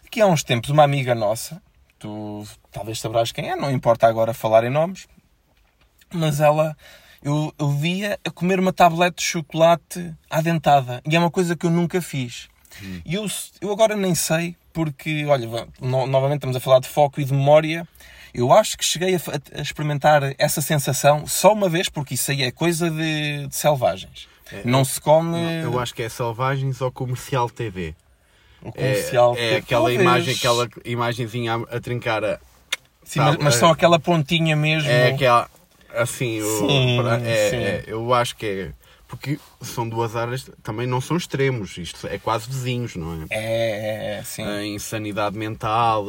Aqui 0.06 0.20
há 0.22 0.26
uns 0.26 0.42
tempos, 0.42 0.70
uma 0.70 0.82
amiga 0.84 1.14
nossa, 1.14 1.60
tu 1.98 2.46
talvez 2.72 2.98
sabrás 2.98 3.30
quem 3.30 3.50
é, 3.50 3.56
não 3.56 3.70
importa 3.70 4.06
agora 4.06 4.32
falar 4.32 4.64
em 4.64 4.70
nomes, 4.70 5.06
mas 6.10 6.40
ela, 6.40 6.74
eu, 7.22 7.52
eu 7.58 7.68
via 7.68 8.18
a 8.26 8.30
comer 8.30 8.58
uma 8.58 8.72
tablete 8.72 9.16
de 9.18 9.24
chocolate 9.24 10.14
à 10.30 10.40
dentada. 10.40 11.02
E 11.06 11.14
é 11.14 11.18
uma 11.18 11.30
coisa 11.30 11.54
que 11.54 11.66
eu 11.66 11.70
nunca 11.70 12.00
fiz. 12.00 12.48
E 13.04 13.14
eu, 13.14 13.26
eu 13.60 13.70
agora 13.70 13.94
nem 13.94 14.14
sei, 14.14 14.56
porque, 14.72 15.26
olha, 15.26 15.46
no- 15.80 16.06
novamente 16.06 16.38
estamos 16.38 16.56
a 16.56 16.60
falar 16.60 16.80
de 16.80 16.88
foco 16.88 17.20
e 17.20 17.24
de 17.24 17.34
memória. 17.34 17.86
Eu 18.34 18.52
acho 18.52 18.76
que 18.76 18.84
cheguei 18.84 19.14
a, 19.14 19.20
a 19.58 19.62
experimentar 19.62 20.34
essa 20.38 20.60
sensação 20.60 21.26
só 21.26 21.52
uma 21.52 21.68
vez, 21.68 21.88
porque 21.88 22.14
isso 22.14 22.30
aí 22.30 22.42
é 22.42 22.50
coisa 22.50 22.90
de, 22.90 23.46
de 23.46 23.56
selvagens. 23.56 24.28
não 24.64 24.84
se 24.84 25.00
come 25.00 25.36
Eu 25.62 25.78
acho 25.80 25.94
que 25.94 26.02
é 26.02 26.08
Selvagens 26.08 26.80
ou 26.80 26.90
Comercial 26.92 27.48
TV. 27.50 27.94
o 28.62 28.68
É, 28.68 28.72
comercial. 28.72 29.34
é 29.36 29.56
aquela 29.56 29.82
Talvez. 29.82 30.00
imagem, 30.00 30.34
aquela 30.34 30.68
imagenzinha 30.84 31.54
a, 31.54 31.76
a 31.76 31.80
trincar 31.80 32.24
a, 32.24 32.38
Sim, 33.04 33.20
mas, 33.20 33.36
Tá, 33.36 33.44
mas 33.44 33.54
é. 33.54 33.58
só 33.58 33.70
aquela 33.70 33.98
pontinha 33.98 34.56
mesmo. 34.56 34.88
É 34.90 35.08
aquela. 35.08 35.48
Assim, 35.94 36.40
Sim, 36.58 36.98
é- 37.24 37.50
sim. 37.50 37.56
é, 37.56 37.84
eu 37.86 38.12
acho 38.12 38.36
que 38.36 38.44
é. 38.46 38.72
Porque 39.08 39.38
são 39.62 39.88
duas 39.88 40.16
áreas, 40.16 40.50
também 40.64 40.84
não 40.86 41.00
são 41.00 41.16
extremos, 41.16 41.78
isto 41.78 42.08
é 42.08 42.18
quase 42.18 42.48
vizinhos, 42.48 42.96
não 42.96 43.22
é? 43.22 43.26
É, 43.30 44.18
é, 44.18 44.22
sim. 44.24 44.42
Em 44.62 44.78
sanidade 44.80 45.38
mental, 45.38 46.04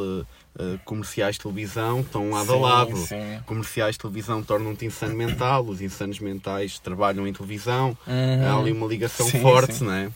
eh, 0.59 0.73
eh, 0.75 0.79
comerciais 0.85 1.35
de 1.35 1.41
televisão 1.41 2.01
estão 2.01 2.29
lado 2.31 2.51
a 2.51 2.55
Sim, 2.55 2.61
lado. 2.61 2.97
sim. 2.97 3.39
Comerciais 3.45 3.95
de 3.95 3.99
televisão 3.99 4.41
tornam-te 4.43 4.85
insano 4.85 5.15
mental, 5.15 5.63
os 5.65 5.81
insanos 5.81 6.19
mentais 6.19 6.79
trabalham 6.79 7.27
em 7.27 7.33
televisão. 7.33 7.97
Uhum. 8.07 8.47
Há 8.47 8.59
ali 8.59 8.71
uma 8.71 8.87
ligação 8.87 9.27
Sim, 9.27 9.41
forte, 9.41 9.83
não 9.83 9.93
é? 9.93 10.09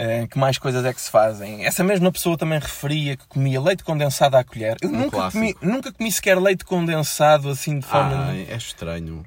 Uh, 0.00 0.28
que 0.28 0.38
mais 0.38 0.58
coisas 0.58 0.84
é 0.84 0.92
que 0.94 1.00
se 1.00 1.10
fazem? 1.10 1.64
Essa 1.64 1.82
mesma 1.82 2.12
pessoa 2.12 2.38
também 2.38 2.60
referia 2.60 3.16
que 3.16 3.26
comia 3.26 3.60
leite 3.60 3.82
condensado 3.82 4.36
à 4.36 4.44
colher. 4.44 4.76
Eu 4.80 4.90
nunca 4.90 5.06
Um 5.06 5.10
clássico. 5.10 5.38
comi, 5.44 5.56
nunca 5.60 5.92
comi 5.92 6.12
sequer 6.12 6.38
leite 6.40 6.64
condensado 6.64 7.48
assim 7.50 7.80
de 7.80 7.86
forma. 7.86 8.28
Ah, 8.28 8.36
é 8.36 8.56
estranho. 8.56 9.26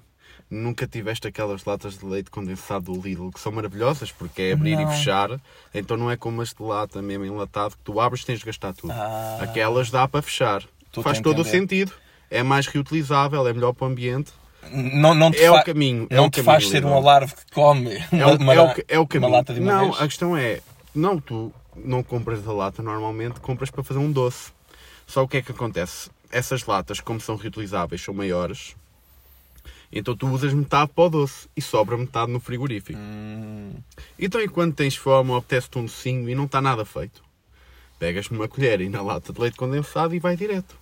Nunca 0.53 0.86
tiveste 0.86 1.25
aquelas 1.29 1.63
latas 1.63 1.98
de 1.98 2.05
leite 2.05 2.29
condensado 2.29 2.91
do 2.91 3.01
Lidl 3.01 3.31
que 3.31 3.39
são 3.39 3.53
maravilhosas 3.53 4.12
porque 4.12 4.41
é 4.41 4.51
abrir 4.51 4.75
Não. 4.75 4.84
e 4.84 4.88
fechar, 4.98 5.39
então 5.74 5.96
não 5.96 6.12
é 6.12 6.17
como 6.17 6.41
as 6.41 6.50
de 6.53 6.62
lata 6.62 7.01
mesmo 7.01 7.24
enlatado 7.25 7.72
que 7.77 7.84
tu 7.86 8.01
abres 8.01 8.24
e 8.24 8.25
tens 8.25 8.39
de 8.39 8.46
gastar 8.46 8.74
tudo. 8.74 8.91
Ah. 8.91 9.38
Aquelas 9.41 9.89
dá 9.89 10.05
para 10.10 10.22
fechar. 10.22 10.62
Faz 11.01 11.22
todo 11.22 11.41
o 11.41 11.46
sentido. 11.46 11.93
É 12.29 12.43
mais 12.43 12.67
reutilizável, 12.67 13.48
é 13.48 13.53
melhor 13.53 13.72
para 13.72 13.88
o 13.88 13.91
ambiente. 13.91 14.34
Não, 14.74 15.13
não 15.15 15.31
É 15.34 15.50
o 15.50 15.63
caminho, 15.63 16.05
é 16.10 16.15
não 16.17 16.25
o 16.25 16.29
te 16.29 16.36
caminho, 16.41 16.46
faz 16.51 16.67
ser 16.67 16.84
um 16.84 16.89
Lidl. 16.89 16.98
alarve 16.98 17.34
que 17.34 17.51
come 17.53 17.96
É 18.12 18.25
uma, 18.25 18.34
o, 18.34 18.38
uma- 18.38 18.53
é 18.53 18.62
o, 18.62 18.75
é 18.89 19.00
o 19.00 19.01
uma 19.03 19.08
caminho. 19.08 19.31
lata 19.31 19.53
de 19.53 19.60
uma 19.62 19.72
não, 19.72 19.86
vez. 19.91 20.01
a 20.01 20.05
questão 20.05 20.36
é, 20.36 20.60
não, 20.93 21.17
tu 21.20 21.53
não 21.75 22.03
compras 22.03 22.46
a 22.46 22.51
lata 22.51 22.84
normalmente, 22.84 23.39
compras 23.39 23.72
para 23.72 23.84
fazer 23.84 24.00
um 24.00 24.12
doce. 24.12 24.51
Só 25.08 25.24
o 25.24 25.27
que 25.29 25.38
é 25.38 25.41
que 25.41 25.51
acontece? 25.53 26.10
Essas 26.29 26.65
latas, 26.65 27.00
como 27.00 27.22
são 27.22 27.38
reutilizáveis, 27.38 28.01
são 28.01 28.13
maiores. 28.13 28.75
Então 29.91 30.15
tu 30.15 30.27
usas 30.27 30.53
metade 30.53 30.91
para 30.95 31.03
o 31.03 31.10
doce 31.10 31.50
e 31.55 31.62
sobra 31.62 31.98
metade 31.98 32.31
no 32.31 32.39
frigorífico. 32.39 32.98
Hum, 32.98 33.74
Então 34.17 34.41
enquanto 34.41 34.75
tens 34.75 34.95
fome 34.95 35.33
apetece-te 35.35 35.77
um 35.77 35.85
docinho 35.85 36.29
e 36.29 36.35
não 36.35 36.46
está 36.46 36.61
nada 36.61 36.85
feito, 36.85 37.22
pegas 38.00 38.29
numa 38.29 38.48
colher 38.48 38.79
e 38.81 38.89
na 38.89 39.01
lata 39.01 39.33
de 39.33 39.39
leite 39.42 39.57
condensado 39.57 40.16
e 40.16 40.20
vai 40.20 40.35
direto. 40.37 40.75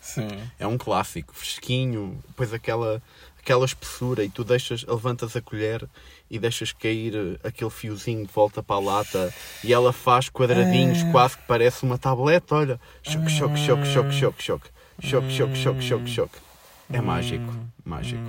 sim. 0.00 0.28
É 0.58 0.66
um 0.66 0.78
clássico, 0.78 1.34
fresquinho, 1.34 2.18
depois 2.28 2.52
aquela, 2.52 3.02
aquela 3.38 3.64
espessura 3.64 4.24
e 4.24 4.28
tu 4.28 4.44
deixas, 4.44 4.84
levantas 4.84 5.34
a 5.34 5.42
colher 5.42 5.84
e 6.30 6.38
deixas 6.38 6.70
cair 6.72 7.14
eh, 7.16 7.48
aquele 7.48 7.70
fiozinho 7.70 8.24
de 8.26 8.32
volta 8.32 8.62
para 8.62 8.76
a 8.76 8.80
lata 8.80 9.34
e 9.64 9.72
ela 9.72 9.92
faz 9.92 10.28
quadradinhos, 10.28 11.02
quase 11.10 11.36
que 11.36 11.42
parece 11.48 11.82
uma 11.82 11.98
tablete, 11.98 12.54
olha. 12.54 12.80
Choque, 13.02 13.30
choque, 13.30 13.58
choque, 13.58 13.86
choque, 13.86 14.12
choque, 14.14 14.42
choque. 14.42 14.70
Choque, 15.02 15.30
choque, 15.30 15.56
choque, 15.56 15.82
choque, 15.82 16.08
choque. 16.08 16.45
É 16.92 17.00
mágico, 17.00 17.52
mágico. 17.84 18.22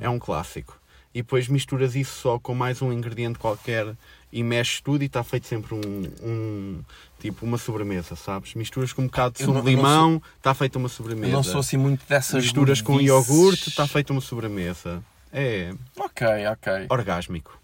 É 0.00 0.08
um 0.08 0.18
clássico. 0.18 0.78
E 1.14 1.22
depois 1.22 1.46
misturas 1.48 1.94
isso 1.94 2.12
só 2.20 2.38
com 2.38 2.54
mais 2.54 2.82
um 2.82 2.92
ingrediente 2.92 3.38
qualquer 3.38 3.94
e 4.32 4.42
mexes 4.42 4.80
tudo 4.80 5.02
e 5.02 5.06
está 5.06 5.22
feito 5.22 5.46
sempre 5.46 5.74
um, 5.74 5.80
um- 6.22 6.82
tipo 7.20 7.46
uma 7.46 7.56
sobremesa, 7.56 8.16
sabes? 8.16 8.54
Misturas 8.54 8.92
com 8.92 9.02
um 9.02 9.06
bocado 9.06 9.36
de 9.36 9.42
Eu 9.42 9.46
sumo 9.46 9.62
de 9.62 9.70
eu 9.72 9.76
limão, 9.76 10.20
está 10.36 10.52
feita 10.52 10.76
uma 10.76 10.86
Eu 10.86 10.90
sobremesa. 10.90 11.32
não 11.32 11.42
sou 11.44 11.60
assim 11.60 11.76
muito 11.76 12.04
dessas 12.06 12.42
Misturas 12.42 12.82
com 12.82 13.00
iogurte, 13.00 13.68
está 13.68 13.86
feita 13.86 14.12
uma 14.12 14.20
sobremesa. 14.20 15.02
É 15.32 15.72
Ok, 15.96 16.26
ok. 16.48 16.86
orgásmico. 16.90 17.60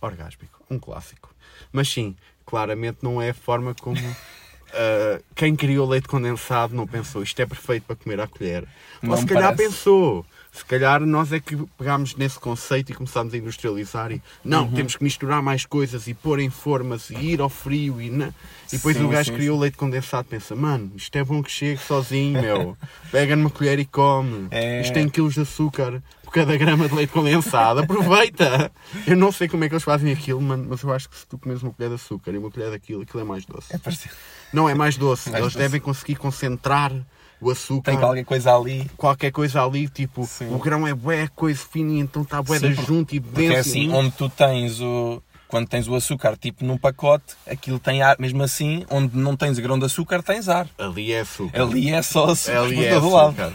Orgásmico. 0.00 0.60
Um 0.70 0.78
clássico. 0.78 1.34
Mas 1.72 1.88
sim, 1.88 2.14
claramente 2.44 2.98
não 3.02 3.22
é 3.22 3.30
a 3.30 3.34
forma 3.34 3.74
como 3.74 3.96
ah, 4.74 5.20
quem 5.34 5.54
criou 5.56 5.88
leite 5.88 6.08
condensado 6.08 6.74
não 6.74 6.86
pensou 6.86 7.22
isto 7.22 7.40
é 7.40 7.46
perfeito 7.46 7.84
para 7.84 7.96
comer 7.96 8.20
à 8.20 8.26
colher. 8.26 8.64
Não 9.02 9.10
Ou 9.12 9.16
se 9.16 9.26
calhar 9.26 9.54
parece. 9.54 9.74
pensou. 9.74 10.24
Se 10.54 10.62
calhar 10.66 11.00
nós 11.00 11.32
é 11.32 11.40
que 11.40 11.56
pegámos 11.78 12.14
nesse 12.14 12.38
conceito 12.38 12.92
e 12.92 12.94
começámos 12.94 13.32
a 13.32 13.38
industrializar 13.38 14.12
e 14.12 14.20
não, 14.44 14.64
Uhum. 14.64 14.72
temos 14.72 14.94
que 14.96 15.02
misturar 15.02 15.40
mais 15.42 15.64
coisas 15.64 16.06
e 16.06 16.12
pôr 16.12 16.40
em 16.40 16.50
formas 16.50 17.08
e 17.08 17.14
ir 17.14 17.40
ao 17.40 17.48
frio 17.48 18.02
e 18.02 18.10
não. 18.10 18.28
E 18.70 18.76
depois 18.76 18.94
Sim, 18.98 19.04
o 19.04 19.08
gajo 19.08 19.30
sim, 19.30 19.36
criou 19.36 19.58
leite 19.58 19.78
condensado 19.78 20.28
pensa, 20.28 20.54
mano, 20.54 20.92
isto 20.94 21.16
é 21.16 21.24
bom 21.24 21.42
que 21.42 21.50
chegue 21.50 21.80
sozinho, 21.80 22.38
meu. 22.42 22.76
Pega 23.10 23.34
numa 23.34 23.48
colher 23.48 23.78
e 23.78 23.86
come. 23.86 24.48
É. 24.50 24.82
Isto 24.82 24.92
tem 24.92 25.08
quilos 25.08 25.32
de 25.34 25.40
açúcar 25.40 26.02
cada 26.32 26.56
grama 26.56 26.88
de 26.88 26.94
leite 26.94 27.12
condensado. 27.12 27.80
Aproveita! 27.80 28.72
Eu 29.06 29.16
não 29.16 29.30
sei 29.30 29.48
como 29.48 29.64
é 29.64 29.68
que 29.68 29.74
eles 29.74 29.84
fazem 29.84 30.12
aquilo, 30.12 30.40
mano, 30.40 30.66
mas 30.68 30.82
eu 30.82 30.92
acho 30.92 31.08
que 31.08 31.16
se 31.16 31.26
tu 31.26 31.38
comes 31.38 31.62
uma 31.62 31.72
colher 31.72 31.90
de 31.90 31.94
açúcar 31.96 32.32
e 32.32 32.38
uma 32.38 32.50
colher 32.50 32.70
daquilo, 32.70 33.02
aquilo 33.02 33.20
é 33.20 33.24
mais 33.24 33.44
doce. 33.44 33.74
É 33.74 33.78
parecido. 33.78 34.14
Não 34.52 34.68
é 34.68 34.74
mais 34.74 34.96
doce. 34.96 35.30
Mais 35.30 35.42
eles 35.42 35.52
doce. 35.54 35.62
devem 35.62 35.80
conseguir 35.80 36.16
concentrar 36.16 36.92
o 37.40 37.50
açúcar 37.50 37.90
Tem 37.90 37.98
qualquer 38.00 38.24
coisa 38.24 38.54
ali. 38.56 38.90
qualquer 38.96 39.30
coisa 39.32 39.64
ali, 39.64 39.88
tipo, 39.88 40.24
Sim. 40.26 40.54
o 40.54 40.58
grão 40.58 40.86
é 40.86 40.94
bué, 40.94 41.28
coisa 41.34 41.60
fina, 41.70 41.98
então 42.00 42.22
está 42.22 42.40
bué 42.42 42.58
Sim, 42.58 42.74
porque- 42.74 42.86
junto 42.86 43.14
e 43.14 43.20
Porque 43.20 43.40
denso. 43.40 43.54
é 43.56 43.58
assim, 43.60 43.92
onde 43.92 44.10
tu 44.12 44.28
tens 44.28 44.80
o. 44.80 45.22
Quando 45.48 45.68
tens 45.68 45.86
o 45.86 45.94
açúcar 45.94 46.34
tipo 46.34 46.64
num 46.64 46.78
pacote, 46.78 47.34
aquilo 47.46 47.78
tem 47.78 48.00
ar, 48.00 48.16
mesmo 48.18 48.42
assim, 48.42 48.86
onde 48.88 49.14
não 49.18 49.36
tens 49.36 49.58
grão 49.58 49.78
de 49.78 49.84
açúcar, 49.84 50.22
tens 50.22 50.48
ar. 50.48 50.66
Ali 50.78 51.12
é 51.12 51.20
açúcar. 51.20 51.60
Ali 51.60 51.90
é 51.90 52.00
só 52.00 52.24
açúcar 52.30 52.60
Ali 52.62 52.84
é 52.86 52.94
açúcar. 52.96 53.52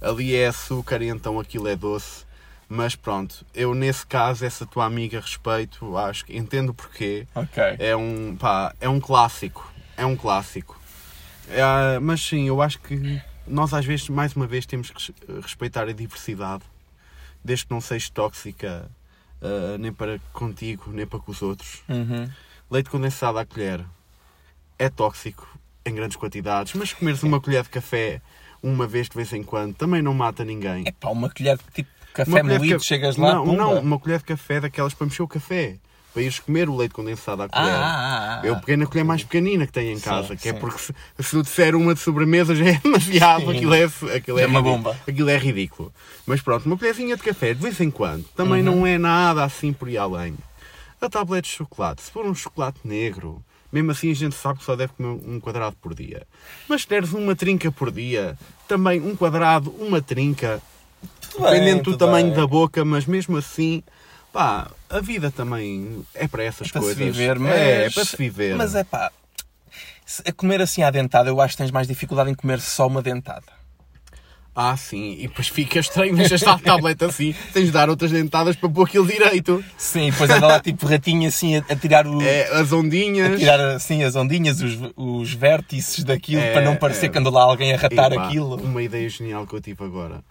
Ali 0.00 0.34
é 0.34 0.46
açúcar 0.46 1.02
e 1.02 1.08
então 1.08 1.38
aquilo 1.38 1.68
é 1.68 1.76
doce. 1.76 2.24
Mas 2.68 2.94
pronto, 2.94 3.44
eu 3.52 3.74
nesse 3.74 4.06
caso, 4.06 4.44
essa 4.44 4.64
tua 4.64 4.84
amiga 4.86 5.20
respeito, 5.20 5.96
acho 5.96 6.24
que 6.24 6.36
entendo 6.36 6.72
porquê. 6.72 7.26
É 7.78 7.96
um, 7.96 8.36
pá, 8.36 8.74
é 8.80 8.88
um 8.88 9.00
clássico. 9.00 9.70
É 9.96 10.06
um 10.06 10.16
clássico. 10.16 10.78
É, 11.48 11.98
mas 11.98 12.20
sim, 12.22 12.46
eu 12.46 12.62
acho 12.62 12.78
que 12.80 13.20
nós 13.46 13.74
às 13.74 13.84
vezes, 13.84 14.08
mais 14.08 14.34
uma 14.36 14.46
vez, 14.46 14.66
temos 14.66 14.88
que 14.90 14.94
res- 14.94 15.42
respeitar 15.42 15.88
a 15.88 15.92
diversidade. 15.92 16.62
Desde 17.44 17.66
que 17.66 17.72
não 17.72 17.80
seja 17.80 18.08
tóxica 18.14 18.88
ah, 19.42 19.76
nem 19.78 19.92
para 19.92 20.20
contigo, 20.32 20.90
nem 20.92 21.06
para 21.06 21.18
com 21.18 21.32
os 21.32 21.42
outros. 21.42 21.82
Uhum. 21.88 22.30
Leite 22.70 22.88
condensado 22.88 23.36
à 23.38 23.44
colher 23.44 23.84
é 24.78 24.88
tóxico 24.88 25.48
em 25.84 25.94
grandes 25.94 26.16
quantidades, 26.16 26.72
mas 26.74 26.92
comeres 26.92 27.22
uma 27.22 27.40
colher 27.40 27.62
de 27.64 27.68
café 27.70 28.22
uma 28.62 28.86
vez 28.86 29.08
de 29.08 29.16
vez 29.16 29.32
em 29.32 29.42
quando 29.42 29.74
também 29.74 30.02
não 30.02 30.14
mata 30.14 30.44
ninguém. 30.44 30.84
É 30.86 30.92
pá, 30.92 31.08
uma 31.10 31.30
colher 31.30 31.56
de 31.56 31.64
tipo 31.74 31.90
café 32.12 32.42
moído, 32.42 32.78
ca- 32.78 32.84
chegas 32.84 33.16
lá, 33.16 33.34
Não, 33.34 33.44
pumba. 33.44 33.56
não, 33.56 33.78
uma 33.80 33.98
colher 33.98 34.18
de 34.18 34.24
café 34.24 34.60
daquelas 34.60 34.94
para 34.94 35.06
mexer 35.06 35.22
o 35.22 35.28
café. 35.28 35.76
Para 36.12 36.22
ires 36.22 36.40
comer 36.40 36.68
o 36.68 36.76
leite 36.76 36.92
condensado 36.92 37.40
à 37.40 37.44
Ah, 37.44 37.48
colher. 37.48 37.72
ah, 37.72 37.84
ah, 37.84 38.40
ah. 38.42 38.46
Eu 38.46 38.56
peguei 38.58 38.76
na 38.76 38.84
colher 38.84 39.04
mais 39.04 39.22
pequenina 39.22 39.64
que 39.64 39.72
tenho 39.72 39.92
em 39.92 39.96
Sim, 39.96 40.02
casa, 40.04 40.34
que 40.34 40.48
é 40.48 40.52
sim. 40.52 40.58
porque 40.58 40.78
se, 40.80 40.92
se 41.20 41.36
eu 41.36 41.42
disser 41.42 41.76
uma 41.76 41.94
de 41.94 42.00
sobremesa 42.00 42.52
já 42.52 42.64
é 42.66 42.72
demasiado, 42.82 43.42
Sim. 43.44 43.50
aquilo 43.56 43.74
é, 43.74 43.84
aquilo 44.16 44.38
é, 44.40 44.42
É 44.42 44.46
uma 44.46 44.58
ridículo. 44.58 44.62
bomba. 44.82 44.96
Aquilo 45.06 45.30
é 45.30 45.36
ridículo. 45.38 45.92
Mas 46.26 46.40
pronto, 46.40 46.66
uma 46.66 46.76
colherzinha 46.76 47.16
de 47.16 47.22
café 47.22 47.54
de 47.54 47.62
vez 47.62 47.80
em 47.80 47.92
quando 47.92 48.24
também 48.34 48.58
Uhum. 48.58 48.76
não 48.78 48.86
é 48.86 48.98
nada 48.98 49.44
assim 49.44 49.72
por 49.72 49.86
aí 49.86 49.96
além. 49.96 50.34
A 51.00 51.08
tablete 51.08 51.48
de 51.48 51.54
chocolate, 51.58 52.02
se 52.02 52.10
for 52.10 52.26
um 52.26 52.34
chocolate 52.34 52.80
negro, 52.82 53.40
mesmo 53.72 53.90
assim 53.90 54.10
a 54.10 54.14
gente 54.14 54.34
sabe 54.34 54.58
que 54.58 54.64
só 54.64 54.74
deve 54.76 54.92
comer 54.94 55.20
um 55.26 55.38
quadrado 55.40 55.76
por 55.80 55.94
dia. 55.94 56.26
Mas 56.68 56.82
se 56.82 56.88
deres 56.88 57.12
uma 57.12 57.34
trinca 57.36 57.70
por 57.70 57.90
dia, 57.90 58.36
também 58.68 59.00
um 59.00 59.14
quadrado, 59.16 59.70
uma 59.78 60.00
trinca, 60.02 60.60
Tudo 61.30 61.42
bem, 61.42 61.50
dependendo 61.52 61.82
do 61.82 61.90
tudo 61.92 61.98
tamanho 61.98 62.26
bem. 62.28 62.36
da 62.36 62.46
boca, 62.46 62.84
mas 62.84 63.06
mesmo 63.06 63.36
assim, 63.36 63.82
pá, 64.32 64.70
a 64.88 65.00
vida 65.00 65.30
também 65.30 66.04
é 66.14 66.26
para 66.28 66.42
essas 66.44 66.68
É 66.68 66.72
para 66.72 66.80
se 66.80 66.86
coisas. 66.86 67.16
viver, 67.16 67.38
mas... 67.38 67.52
É, 67.52 67.84
é 67.86 67.90
para 67.90 68.04
se 68.04 68.16
viver. 68.16 68.56
Mas 68.56 68.74
é 68.74 68.84
pá, 68.84 69.10
se- 70.04 70.22
a 70.26 70.32
comer 70.32 70.60
assim 70.60 70.82
à 70.82 70.90
dentada, 70.90 71.28
eu 71.30 71.40
acho 71.40 71.54
que 71.54 71.62
tens 71.62 71.70
mais 71.70 71.86
dificuldade 71.86 72.30
em 72.30 72.34
comer 72.34 72.60
só 72.60 72.86
uma 72.86 73.00
dentada. 73.02 73.59
Ah, 74.54 74.76
sim, 74.76 75.12
e 75.18 75.28
depois 75.28 75.46
fica 75.48 75.78
estranho, 75.78 76.14
deixas 76.16 76.42
a 76.42 76.58
tablet 76.58 77.00
assim, 77.04 77.34
tens 77.52 77.66
de 77.66 77.70
dar 77.70 77.88
outras 77.88 78.10
dentadas 78.10 78.56
para 78.56 78.68
pôr 78.68 78.86
aquilo 78.86 79.06
direito. 79.06 79.64
Sim, 79.78 80.10
depois 80.10 80.28
anda 80.28 80.46
lá 80.46 80.60
tipo 80.60 80.86
ratinho 80.86 81.28
assim 81.28 81.56
a, 81.56 81.64
a 81.68 81.76
tirar 81.76 82.06
o. 82.06 82.20
É, 82.20 82.48
as 82.60 82.72
A 82.72 82.76
ondinhas. 82.76 83.38
tirar 83.38 83.60
assim 83.60 84.02
as 84.02 84.16
ondinhas, 84.16 84.60
os, 84.60 84.76
os 84.96 85.32
vértices 85.32 86.02
daquilo, 86.04 86.42
É, 86.42 86.52
para 86.52 86.62
não 86.62 86.74
parecer 86.76 87.06
é. 87.06 87.08
que 87.10 87.18
anda 87.18 87.30
lá 87.30 87.42
alguém 87.44 87.72
a 87.72 87.76
ratar 87.76 88.12
Epá, 88.12 88.26
aquilo. 88.26 88.56
Uma 88.56 88.82
ideia 88.82 89.08
genial 89.08 89.46
que 89.46 89.54
eu 89.54 89.60
tive 89.60 89.84
agora. 89.84 90.22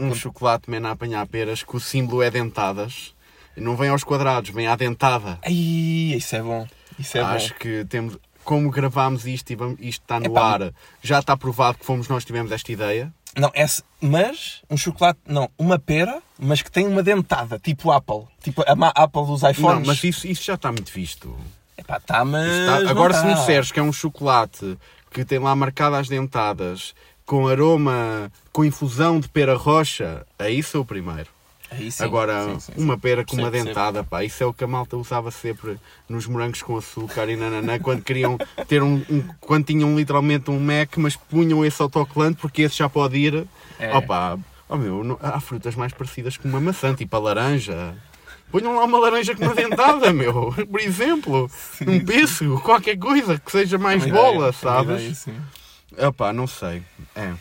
Um 0.00 0.12
chocolate 0.14 0.68
mena 0.68 0.88
a 0.88 0.92
apanhar 0.92 1.24
peras 1.28 1.62
que 1.62 1.76
o 1.76 1.80
símbolo 1.80 2.22
é 2.22 2.30
dentadas. 2.30 3.14
Não 3.56 3.76
vem 3.76 3.88
aos 3.88 4.02
quadrados, 4.02 4.50
vem 4.50 4.66
à 4.66 4.74
dentada. 4.74 5.38
Ai, 5.44 5.52
isso 6.16 6.34
é 6.34 6.42
bom. 6.42 6.66
Isso 6.98 7.16
é 7.16 7.20
Acho 7.20 7.50
bom. 7.50 7.58
que 7.60 7.84
temos. 7.88 8.18
Como 8.42 8.68
gravámos 8.68 9.24
isto 9.26 9.50
e 9.52 9.56
vamos- 9.56 9.76
isto 9.80 10.02
está 10.02 10.18
no 10.20 10.26
Epá, 10.26 10.42
ar, 10.54 10.72
já 11.00 11.20
está 11.20 11.34
provado 11.36 11.78
que 11.78 11.86
fomos 11.86 12.08
nós 12.08 12.24
que 12.24 12.26
tivemos 12.26 12.50
esta 12.52 12.70
ideia. 12.72 13.10
Não, 13.36 13.50
esse, 13.54 13.82
mas 14.00 14.62
um 14.70 14.76
chocolate, 14.76 15.18
não, 15.26 15.50
uma 15.58 15.78
pera, 15.78 16.22
mas 16.38 16.62
que 16.62 16.70
tem 16.70 16.86
uma 16.86 17.02
dentada, 17.02 17.58
tipo 17.58 17.90
Apple. 17.90 18.24
Tipo 18.42 18.62
a 18.66 18.74
má 18.76 18.92
Apple 18.94 19.26
dos 19.26 19.42
Não, 19.42 19.50
iPhones. 19.50 19.86
mas 19.86 20.04
isso, 20.04 20.26
isso 20.26 20.44
já 20.44 20.54
está 20.54 20.70
muito 20.70 20.92
visto. 20.92 21.36
Epá, 21.76 21.98
tá, 22.00 22.24
mas. 22.24 22.46
Isso 22.46 22.60
está- 22.60 22.80
não 22.80 22.90
Agora, 22.90 23.12
tá. 23.14 23.20
se 23.20 23.26
me 23.26 23.34
disseres 23.34 23.72
que 23.72 23.80
é 23.80 23.82
um 23.82 23.92
chocolate 23.92 24.78
que 25.10 25.24
tem 25.24 25.38
lá 25.38 25.54
marcado 25.56 25.96
as 25.96 26.08
dentadas, 26.08 26.94
com 27.26 27.48
aroma, 27.48 28.30
com 28.52 28.64
infusão 28.64 29.18
de 29.18 29.28
pera 29.28 29.56
roxa, 29.56 30.24
aí 30.38 30.62
sou 30.62 30.82
o 30.82 30.84
primeiro. 30.84 31.28
Sim, 31.90 32.04
Agora, 32.04 32.44
sim, 32.44 32.60
sim, 32.60 32.72
uma 32.76 32.96
pera 32.98 33.24
com 33.24 33.36
uma 33.36 33.50
dentada, 33.50 34.02
pá, 34.04 34.22
isso 34.24 34.42
é 34.42 34.46
o 34.46 34.52
que 34.54 34.64
a 34.64 34.66
malta 34.66 34.96
usava 34.96 35.30
sempre 35.30 35.76
nos 36.08 36.26
morangos 36.26 36.62
com 36.62 36.76
açúcar 36.76 37.28
e 37.28 37.36
nananã, 37.36 37.78
quando 37.78 38.02
queriam 38.02 38.36
ter 38.68 38.82
um, 38.82 39.02
um- 39.10 39.24
quando 39.40 39.64
tinham 39.66 39.96
literalmente 39.96 40.50
um 40.50 40.58
Mac, 40.60 40.96
mas 40.96 41.16
punham 41.16 41.64
esse 41.64 41.80
autocolante 41.82 42.36
porque 42.40 42.62
esse 42.62 42.76
já 42.76 42.88
pode 42.88 43.16
ir. 43.18 43.46
É. 43.78 43.94
Opa, 43.96 44.38
oh 44.68 44.76
meu, 44.76 45.02
não- 45.04 45.18
há 45.22 45.40
frutas 45.40 45.74
mais 45.74 45.92
parecidas 45.92 46.36
com 46.36 46.48
uma 46.48 46.60
maçã, 46.60 46.94
tipo 46.94 47.14
a 47.16 47.18
laranja. 47.20 47.94
Ponham 48.50 48.76
lá 48.76 48.84
uma 48.84 48.98
laranja 48.98 49.34
com 49.34 49.42
uma 49.42 49.54
dentada, 49.54 50.12
meu, 50.14 50.52
por 50.70 50.80
exemplo. 50.80 51.50
Um 51.86 52.04
pêssego, 52.04 52.60
qualquer 52.60 52.96
coisa 52.96 53.38
que 53.38 53.50
seja 53.50 53.78
mais 53.78 54.04
Uma 54.04 54.14
bola, 54.14 54.28
ideia, 54.28 54.38
ideia, 54.38 54.52
sabes? 54.52 55.18
sim. 55.18 55.36
Opa, 55.98 56.32
não 56.32 56.46
sei. 56.46 56.82
É. 57.16 57.32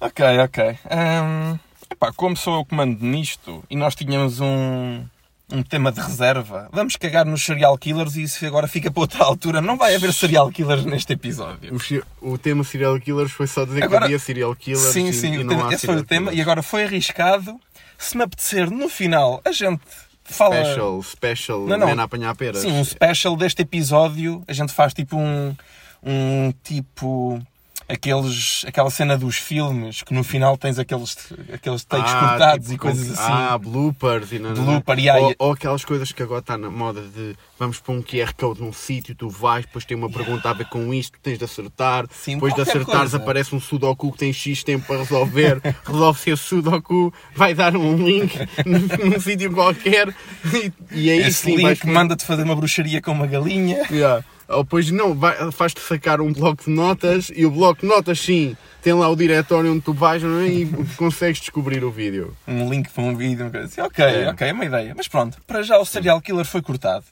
Ok, 0.00 0.24
ok. 0.44 0.78
Hum, 0.90 1.58
epá, 1.90 2.12
como 2.12 2.36
sou 2.36 2.56
eu 2.58 2.64
que 2.64 2.74
mando 2.74 3.04
nisto 3.04 3.62
e 3.70 3.76
nós 3.76 3.94
tínhamos 3.94 4.40
um, 4.40 5.04
um 5.52 5.62
tema 5.62 5.90
de 5.92 6.00
reserva, 6.00 6.68
vamos 6.72 6.96
cagar 6.96 7.24
nos 7.24 7.44
serial 7.44 7.76
killers 7.78 8.16
e 8.16 8.22
isso 8.24 8.44
agora 8.46 8.66
fica 8.66 8.90
para 8.90 9.00
outra 9.00 9.24
altura. 9.24 9.60
Não 9.60 9.76
vai 9.76 9.94
haver 9.94 10.12
serial 10.12 10.50
killers 10.50 10.84
neste 10.84 11.12
episódio. 11.12 11.74
O, 12.22 12.32
o 12.32 12.38
tema 12.38 12.64
serial 12.64 12.98
killers 13.00 13.32
foi 13.32 13.46
só 13.46 13.64
dizer 13.64 13.84
Agora- 13.84 14.00
que 14.00 14.04
havia 14.06 14.18
serial 14.18 14.54
killers 14.56 14.92
sim, 14.92 15.08
e, 15.08 15.12
sim, 15.12 15.34
e 15.34 15.44
não 15.44 15.70
esse 15.72 15.86
foi 15.86 15.96
o 15.96 16.04
tema 16.04 16.26
killers. 16.30 16.38
e 16.38 16.42
agora 16.42 16.62
foi 16.62 16.84
arriscado. 16.84 17.58
Se 17.98 18.16
me 18.16 18.24
apetecer, 18.24 18.70
no 18.70 18.88
final, 18.90 19.40
a 19.44 19.52
gente 19.52 19.80
fala. 20.22 20.56
Special, 20.64 21.02
special, 21.02 21.60
Não, 21.66 21.78
não. 21.78 21.86
man 21.88 22.02
a 22.02 22.04
apanhar 22.04 22.34
peras. 22.36 22.60
Sim, 22.62 22.72
um 22.72 22.84
special 22.84 23.36
deste 23.36 23.62
episódio. 23.62 24.42
A 24.46 24.52
gente 24.52 24.72
faz 24.72 24.92
tipo 24.92 25.16
um. 25.16 25.56
Um 26.02 26.52
tipo. 26.62 27.40
Aqueles, 27.88 28.64
aquela 28.66 28.90
cena 28.90 29.16
dos 29.16 29.36
filmes 29.36 30.02
que 30.02 30.12
no 30.12 30.24
final 30.24 30.56
tens 30.56 30.76
aqueles, 30.76 31.16
aqueles 31.52 31.84
takes 31.84 32.12
Ah, 32.12 32.18
cortados 32.30 32.64
tipo 32.68 32.74
e 32.74 32.78
coisas 32.78 33.10
assim. 33.12 33.32
Ah, 33.32 33.56
bloopers 33.56 34.32
e 34.32 34.38
não. 34.40 34.54
Blooper, 34.54 34.98
e 34.98 35.08
aí- 35.08 35.22
ou, 35.22 35.34
ou 35.38 35.52
aquelas 35.52 35.84
coisas 35.84 36.10
que 36.10 36.20
agora 36.22 36.40
está 36.40 36.58
na 36.58 36.68
moda 36.68 37.00
de 37.02 37.36
vamos 37.58 37.78
pôr 37.78 37.92
um 37.92 38.02
QR 38.02 38.34
Code 38.36 38.60
num 38.60 38.72
sítio, 38.72 39.14
tu 39.14 39.28
vais, 39.30 39.64
depois 39.64 39.84
tem 39.84 39.96
uma 39.96 40.10
pergunta 40.10 40.50
a 40.50 40.52
ver 40.52 40.66
com 40.68 40.92
isto, 40.92 41.16
tens 41.22 41.38
de 41.38 41.44
acertar, 41.44 42.06
Sim, 42.10 42.34
depois 42.34 42.54
de 42.54 42.60
acertares 42.60 43.10
coisa. 43.12 43.16
aparece 43.18 43.54
um 43.54 43.60
Sudoku 43.60 44.10
que 44.12 44.18
tem 44.18 44.32
X 44.32 44.64
tempo 44.64 44.84
para 44.86 44.98
resolver, 44.98 45.60
resolve-se 45.86 46.30
esse 46.30 46.42
Sudoku, 46.42 47.14
vai 47.36 47.54
dar 47.54 47.76
um 47.76 47.96
link 48.04 48.36
num, 48.66 49.10
num 49.10 49.20
sítio 49.20 49.52
qualquer 49.52 50.12
e, 50.52 50.72
e 50.90 51.10
aí 51.10 51.18
Esse 51.20 51.44
sim 51.44 51.62
vais 51.62 51.78
link 51.80 51.86
manda-te 51.92 52.24
fazer 52.24 52.42
uma 52.42 52.56
bruxaria 52.56 53.00
com 53.00 53.12
uma 53.12 53.28
galinha. 53.28 53.86
Yeah. 53.90 54.24
Ou 54.48 54.62
depois 54.62 54.90
não, 54.90 55.14
vai- 55.14 55.50
faz-te 55.52 55.80
sacar 55.80 56.20
um 56.20 56.32
bloco 56.32 56.64
de 56.64 56.70
notas 56.70 57.30
e 57.34 57.44
o 57.44 57.50
bloco 57.50 57.80
de 57.80 57.86
notas 57.86 58.20
sim 58.20 58.56
tem 58.80 58.92
lá 58.92 59.08
o 59.08 59.16
diretório 59.16 59.72
onde 59.72 59.80
tu 59.80 59.92
vais 59.92 60.22
é? 60.22 60.26
e 60.46 60.66
consegues 60.96 61.40
descobrir 61.40 61.82
o 61.82 61.90
vídeo. 61.90 62.36
Um 62.46 62.70
link 62.70 62.88
para 62.90 63.02
um 63.02 63.16
vídeo. 63.16 63.44
uma 63.46 63.50
coisa 63.50 63.66
assim. 63.66 63.80
Ok, 63.80 64.04
É. 64.04 64.28
ok, 64.30 64.48
é 64.48 64.52
uma 64.52 64.64
ideia. 64.64 64.94
Mas 64.96 65.08
pronto, 65.08 65.38
para 65.46 65.62
já 65.62 65.78
o 65.78 65.84
serial 65.84 66.20
killer 66.20 66.44
foi 66.44 66.62
cortado. 66.62 67.04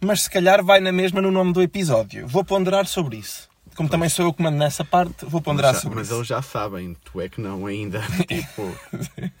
Mas 0.00 0.22
se 0.22 0.30
calhar 0.30 0.62
vai 0.62 0.80
na 0.80 0.92
mesma 0.92 1.22
no 1.22 1.30
nome 1.30 1.52
do 1.52 1.62
episódio. 1.62 2.26
Vou 2.26 2.44
ponderar 2.44 2.86
sobre 2.86 3.16
isso. 3.16 3.48
Como 3.74 3.88
também 3.88 4.10
sou 4.10 4.26
eu 4.26 4.34
que 4.34 4.42
mando 4.42 4.58
nessa 4.58 4.84
parte, 4.84 5.24
vou 5.24 5.40
ponderar 5.40 5.72
Mas, 5.72 5.76
já- 5.78 5.82
sobre 5.82 5.98
mas 5.98 6.08
isso. 6.08 6.16
eles 6.16 6.26
já 6.28 6.42
sabem, 6.42 6.94
tu 7.02 7.18
é 7.22 7.28
que 7.30 7.40
não 7.40 7.64
ainda. 7.64 8.02
tipo, 8.28 8.70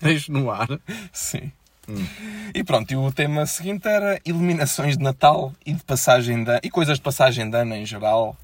deixa 0.00 0.32
no 0.32 0.50
ar. 0.50 0.68
Sim. 1.12 1.52
Hum. 1.88 2.06
E 2.54 2.62
pronto, 2.62 2.90
e 2.92 2.96
o 2.96 3.10
tema 3.12 3.44
seguinte 3.46 3.88
era 3.88 4.20
iluminações 4.24 4.96
de 4.96 5.02
Natal 5.02 5.52
e 5.66 5.72
de 5.72 5.82
passagem 5.82 6.44
de 6.44 6.50
ano, 6.50 6.60
e 6.62 6.70
coisas 6.70 6.98
de 6.98 7.02
passagem 7.02 7.48
de 7.50 7.56
ano 7.56 7.74
em 7.74 7.84
geral. 7.84 8.36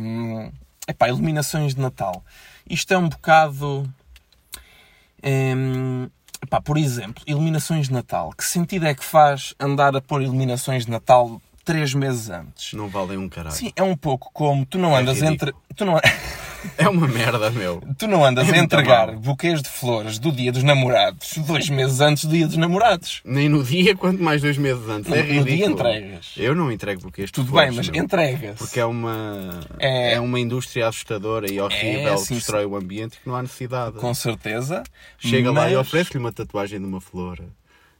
Hum, 0.00 0.50
epá, 0.86 1.08
iluminações 1.08 1.74
de 1.74 1.80
Natal. 1.80 2.24
Isto 2.68 2.94
é 2.94 2.98
um 2.98 3.08
bocado. 3.08 3.92
hum, 5.24 6.08
epá, 6.42 6.60
por 6.60 6.78
exemplo, 6.78 7.22
iluminações 7.26 7.88
de 7.88 7.92
Natal. 7.92 8.32
Que 8.36 8.44
sentido 8.44 8.86
é 8.86 8.94
que 8.94 9.04
faz 9.04 9.54
andar 9.58 9.96
a 9.96 10.00
pôr 10.00 10.22
iluminações 10.22 10.84
de 10.86 10.90
Natal 10.92 11.40
três 11.64 11.92
meses 11.92 12.30
antes? 12.30 12.72
Não 12.74 12.88
valem 12.88 13.18
um 13.18 13.28
caralho. 13.28 13.54
Sim, 13.54 13.72
é 13.74 13.82
um 13.82 13.96
pouco 13.96 14.30
como 14.32 14.64
tu 14.64 14.78
não 14.78 14.96
É 14.96 15.00
andas 15.00 15.20
ridículo. 15.20 15.50
entre. 15.50 15.74
Tu 15.74 15.84
não, 15.84 15.94
É 16.76 16.88
uma 16.88 17.06
merda, 17.06 17.50
meu. 17.50 17.82
tu 17.96 18.06
não 18.06 18.24
andas 18.24 18.48
É 18.48 18.52
a 18.54 18.58
entregar 18.58 19.08
mau. 19.12 19.16
buquês 19.20 19.62
de 19.62 19.68
flores 19.68 20.18
do 20.18 20.32
dia 20.32 20.50
dos 20.52 20.62
namorados 20.62 21.34
dois 21.38 21.68
meses 21.68 22.00
antes 22.00 22.24
do 22.24 22.32
dia 22.32 22.46
dos 22.46 22.56
namorados. 22.56 23.20
Nem 23.24 23.48
no 23.48 23.62
dia, 23.62 23.94
quanto 23.96 24.22
mais 24.22 24.42
dois 24.42 24.58
meses 24.58 24.88
antes. 24.88 25.08
No- 25.10 25.16
é 25.16 25.22
no 25.22 25.44
dia 25.44 25.66
entregas. 25.66 26.32
Eu 26.36 26.54
não 26.54 26.70
entrego 26.72 27.00
porque 27.02 27.22
este 27.22 27.34
Tudo 27.34 27.52
bem, 27.52 27.70
mas 27.70 27.88
entrega-se. 27.88 28.58
Porque 28.58 28.80
é 28.80 28.84
uma, 28.84 29.60
É- 29.78 30.14
é... 30.14 30.20
uma 30.20 30.38
indústria 30.40 30.88
assustadora 30.88 31.50
e 31.50 31.60
horrível 31.60 32.12
É, 32.12 32.16
que 32.16 32.20
sim, 32.22 32.34
destrói 32.34 32.64
o 32.66 32.76
ambiente 32.76 33.14
e 33.14 33.20
que 33.20 33.28
não 33.28 33.36
há 33.36 33.42
necessidade. 33.42 33.96
Com 33.98 34.12
certeza. 34.14 34.82
Chega 35.18 35.50
lá 35.52 35.70
e 35.70 35.76
mas- 35.76 35.86
oferece-lhe 35.86 36.18
uma 36.18 36.32
tatuagem 36.32 36.78
de 36.80 36.86
uma 36.86 37.00
flor. 37.00 37.40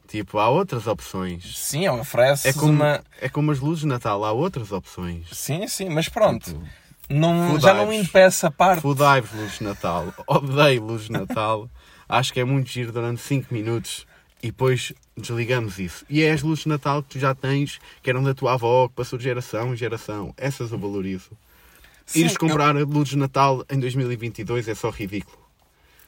Tipo, 0.08 0.38
há 0.38 0.48
outras 0.48 0.86
opções. 0.86 1.56
Sim, 1.58 1.86
oferece 1.88 2.48
É 2.48 2.52
como, 2.54 2.72
uma. 2.72 3.00
é 3.20 3.28
como 3.28 3.50
as 3.52 3.58
luzes 3.60 3.80
de 3.80 3.86
Natal, 3.88 4.24
há 4.24 4.32
outras 4.32 4.72
opções. 4.72 5.26
Sim, 5.32 5.68
sim, 5.68 5.90
mas 5.90 6.08
pronto. 6.08 6.46
Tipo, 6.46 6.62
não, 7.08 7.58
já 7.60 7.72
não 7.74 7.88
Dives. 7.90 8.06
impeça 8.08 8.48
a 8.48 8.50
parte. 8.50 8.82
De 8.82 9.64
Natal. 9.64 10.12
Odeio 10.26 10.84
luzes 10.84 11.06
de 11.06 11.12
Natal. 11.12 11.68
Acho 12.08 12.32
que 12.32 12.40
é 12.40 12.44
muito 12.44 12.70
giro 12.70 12.92
durante 12.92 13.20
5 13.20 13.52
minutos 13.52 14.06
e 14.42 14.46
depois 14.48 14.92
desligamos 15.16 15.78
isso. 15.78 16.04
E 16.08 16.22
é 16.22 16.30
as 16.32 16.42
luzes 16.42 16.64
de 16.64 16.68
Natal 16.70 17.02
que 17.02 17.10
tu 17.10 17.18
já 17.18 17.34
tens, 17.34 17.78
que 18.02 18.08
eram 18.10 18.22
da 18.22 18.34
tua 18.34 18.54
avó, 18.54 18.88
que 18.88 18.94
passou 18.94 19.18
de 19.18 19.24
geração 19.24 19.72
em 19.72 19.76
geração. 19.76 20.32
Essas 20.36 20.70
eu 20.72 20.78
valorizo. 20.78 21.30
Sim, 22.06 22.20
Ires 22.20 22.32
eu- 22.32 22.38
comprar 22.38 22.74
luzes 22.76 23.10
de 23.10 23.18
Natal 23.18 23.64
em 23.70 23.78
2022 23.78 24.68
é 24.68 24.74
só 24.74 24.88
ridículo. 24.90 25.38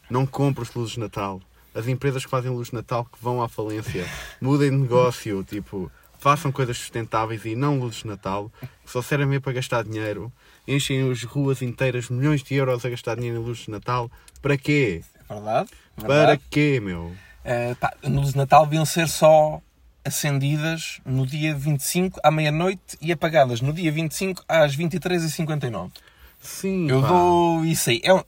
Não 0.08 0.24
compres 0.26 0.72
luzes 0.74 0.94
de 0.94 1.00
Natal. 1.00 1.40
As 1.74 1.86
empresas 1.86 2.24
que 2.24 2.30
fazem 2.30 2.50
luzes 2.50 2.68
de 2.70 2.74
Natal 2.76 3.04
que 3.04 3.18
vão 3.22 3.42
à 3.42 3.48
falência. 3.48 4.06
Mudem 4.40 4.70
de 4.70 4.76
negócio, 4.76 5.44
tipo, 5.44 5.90
façam 6.18 6.50
coisas 6.50 6.76
sustentáveis 6.78 7.44
e 7.44 7.54
não 7.54 7.78
luzes 7.78 7.98
de 8.00 8.06
Natal, 8.08 8.50
que 8.60 8.90
só 8.90 9.00
servem 9.02 9.38
para 9.40 9.52
gastar 9.52 9.84
dinheiro. 9.84 10.32
Enchem 10.74 11.10
as 11.10 11.22
ruas 11.24 11.62
inteiras, 11.62 12.08
milhões 12.08 12.42
de 12.42 12.54
euros 12.54 12.84
a 12.84 12.90
gastar 12.90 13.16
dinheiro 13.16 13.40
em 13.40 13.44
luzes 13.44 13.64
de 13.64 13.70
Natal. 13.72 14.10
Para 14.40 14.56
quê? 14.56 15.02
Verdade? 15.28 15.68
Para 15.96 16.08
verdade. 16.14 16.42
quê, 16.50 16.78
meu? 16.80 17.12
Eh, 17.44 17.74
pá, 17.74 17.92
luzes 18.04 18.32
de 18.32 18.38
Natal 18.38 18.64
deviam 18.66 18.84
ser 18.84 19.08
só 19.08 19.60
acendidas 20.04 21.00
no 21.04 21.26
dia 21.26 21.54
25 21.54 22.20
à 22.22 22.30
meia-noite 22.30 22.96
e 23.00 23.10
apagadas 23.12 23.60
no 23.60 23.72
dia 23.72 23.90
25 23.90 24.44
às 24.48 24.76
23h59. 24.76 25.90
Sim, 26.40 26.88
Eu 26.88 27.00
pá. 27.02 27.08
dou 27.08 27.64
isso 27.64 27.90
aí. 27.90 28.00
É 28.02 28.14
um- 28.14 28.22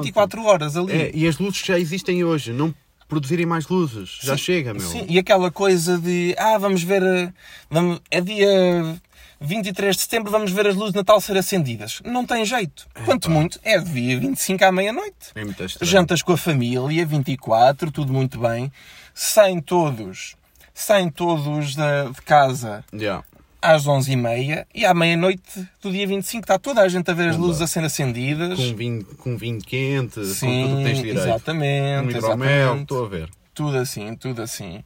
24 0.00 0.42
horas 0.44 0.76
ali. 0.76 0.92
É, 0.92 1.10
e 1.12 1.26
as 1.26 1.36
luzes 1.38 1.62
já 1.64 1.78
existem 1.78 2.22
hoje, 2.24 2.52
não 2.52 2.74
produzirem 3.08 3.44
mais 3.44 3.66
luzes. 3.68 4.18
Já 4.22 4.36
Sim, 4.36 4.42
chega, 4.42 4.72
meu. 4.72 4.82
Sim, 4.88 5.04
e 5.08 5.18
aquela 5.18 5.50
coisa 5.50 5.98
de 5.98 6.34
ah, 6.38 6.56
vamos 6.58 6.82
ver. 6.82 7.02
eh, 7.02 7.32
Vamos, 7.70 8.00
é 8.10 8.20
dia 8.20 9.00
23 9.40 9.94
de 9.94 10.02
setembro, 10.02 10.30
vamos 10.30 10.50
ver 10.50 10.66
as 10.66 10.74
luzes 10.74 10.92
de 10.92 10.98
Natal 10.98 11.20
ser 11.20 11.36
acendidas. 11.36 12.00
Não 12.04 12.26
tem 12.26 12.44
jeito. 12.44 12.86
Quanto 13.04 13.30
muito, 13.30 13.60
é 13.62 13.78
de 13.78 13.90
dia 13.90 14.18
25 14.18 14.64
à 14.64 14.72
meia-noite. 14.72 15.32
É 15.34 15.44
muito 15.44 15.62
estranho. 15.64 15.90
Jantas 15.90 16.22
com 16.22 16.32
a 16.32 16.36
família, 16.36 17.06
24, 17.06 17.90
tudo 17.92 18.12
muito 18.12 18.38
bem. 18.40 18.72
Saem 19.14 19.60
todos, 19.60 20.36
saem 20.74 21.08
todos 21.08 21.74
da, 21.76 22.04
de 22.04 22.20
casa 22.22 22.84
Já. 22.92 23.22
às 23.62 23.84
11h30 23.84 24.66
e 24.74 24.84
à 24.84 24.92
meia-noite 24.94 25.68
do 25.82 25.90
dia 25.90 26.06
25 26.06 26.44
está 26.44 26.58
toda 26.58 26.80
a 26.82 26.88
gente 26.88 27.10
a 27.10 27.14
ver 27.14 27.30
as 27.30 27.36
luzes 27.36 27.62
a 27.62 27.66
ser 27.66 27.84
acendidas. 27.84 28.58
Com 28.58 28.76
vinho, 28.76 29.04
com 29.04 29.36
vinho 29.36 29.60
quente, 29.60 30.16
com 30.16 30.24
Sim, 30.24 30.62
tudo 30.64 30.76
que 30.78 30.84
tens 30.84 30.96
direito. 30.98 31.18
Um 31.18 31.22
exatamente, 31.22 32.16
hidromel, 32.16 32.48
exatamente. 32.48 32.82
estou 32.82 33.04
a 33.04 33.08
ver. 33.08 33.28
Tudo 33.54 33.76
assim, 33.78 34.14
tudo 34.14 34.42
assim. 34.42 34.84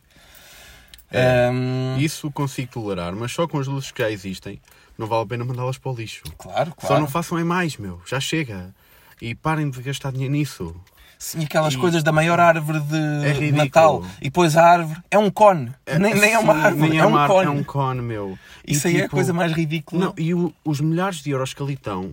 É. 1.12 1.50
Hum, 1.50 1.96
Isso 1.98 2.30
consigo 2.30 2.70
tolerar, 2.72 3.14
mas 3.14 3.32
só 3.32 3.46
com 3.46 3.58
as 3.58 3.66
luzes 3.66 3.90
que 3.92 4.02
já 4.02 4.10
existem, 4.10 4.60
não 4.98 5.06
vale 5.06 5.22
a 5.22 5.26
pena 5.26 5.44
mandá-las 5.44 5.78
para 5.78 5.92
o 5.92 5.94
lixo. 5.94 6.22
claro, 6.38 6.70
Só 6.80 6.86
claro. 6.88 7.02
não 7.02 7.08
façam 7.08 7.38
é 7.38 7.44
mais, 7.44 7.76
meu. 7.76 8.00
Já 8.06 8.18
chega. 8.20 8.74
E 9.20 9.34
parem 9.34 9.70
de 9.70 9.80
gastar 9.82 10.10
dinheiro 10.12 10.32
nisso. 10.32 10.74
Sim, 11.18 11.44
aquelas 11.44 11.74
E- 11.74 11.78
coisas 11.78 12.02
da 12.02 12.10
maior 12.10 12.40
árvore 12.40 12.80
de 12.80 13.46
É. 13.46 13.52
Natal 13.52 14.04
e 14.20 14.24
depois 14.24 14.56
a 14.56 14.64
árvore 14.64 15.00
é 15.08 15.16
um 15.18 15.30
cone. 15.30 15.72
nem, 16.00 16.14
nem 16.14 16.32
é 16.32 16.38
uma 16.40 16.54
árvore, 16.54 16.90
nem 16.90 16.98
é, 16.98 17.06
um 17.06 17.10
uma 17.10 17.20
ar- 17.20 17.28
cone. 17.28 17.46
É 17.46 17.50
um 17.50 17.62
cone, 17.62 18.02
meu. 18.02 18.36
E, 18.66 18.72
Isso 18.72 18.88
aí 18.88 18.96
é 18.96 19.00
a 19.00 19.02
tipo, 19.04 19.14
coisa 19.14 19.32
mais 19.32 19.52
ridícula. 19.52 20.06
Não, 20.06 20.14
e 20.18 20.34
o- 20.34 20.52
os 20.64 20.80
milhares 20.80 21.18
de 21.22 21.30
euros 21.30 21.54
que 21.54 21.62
ali 21.62 21.74
estão, 21.74 22.10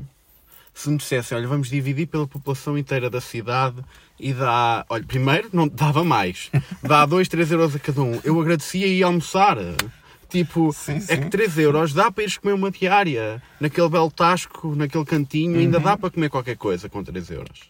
se 0.79 0.89
me 0.89 0.97
dissessem, 0.97 1.37
olha, 1.37 1.47
vamos 1.47 1.69
dividir 1.69 2.07
pela 2.07 2.25
população 2.27 2.77
inteira 2.77 3.09
da 3.09 3.19
cidade 3.19 3.83
e 4.19 4.33
dá. 4.33 4.85
Olha, 4.89 5.03
primeiro 5.03 5.49
não 5.51 5.67
dava 5.67 6.03
mais. 6.03 6.49
Dá 6.81 7.05
2, 7.05 7.27
3 7.27 7.51
euros 7.51 7.75
a 7.75 7.79
cada 7.79 8.01
um. 8.01 8.19
Eu 8.23 8.39
agradecia 8.39 8.87
e 8.87 8.99
ia 8.99 9.05
almoçar. 9.05 9.57
Tipo, 10.29 10.71
Sim, 10.71 10.97
é 10.97 10.99
sim. 10.99 11.21
que 11.21 11.29
3 11.29 11.57
euros 11.57 11.91
dá 11.93 12.11
para 12.11 12.23
ires 12.23 12.37
comer 12.37 12.53
uma 12.53 12.69
diária. 12.69 13.41
Naquele 13.59 13.89
belo 13.89 14.11
tasco, 14.11 14.75
naquele 14.75 15.03
cantinho, 15.03 15.57
ainda 15.59 15.79
Uhum. 15.79 15.83
dá 15.83 15.97
para 15.97 16.11
comer 16.11 16.29
qualquer 16.29 16.55
coisa 16.55 16.87
com 16.87 17.03
3 17.03 17.29
euros. 17.31 17.61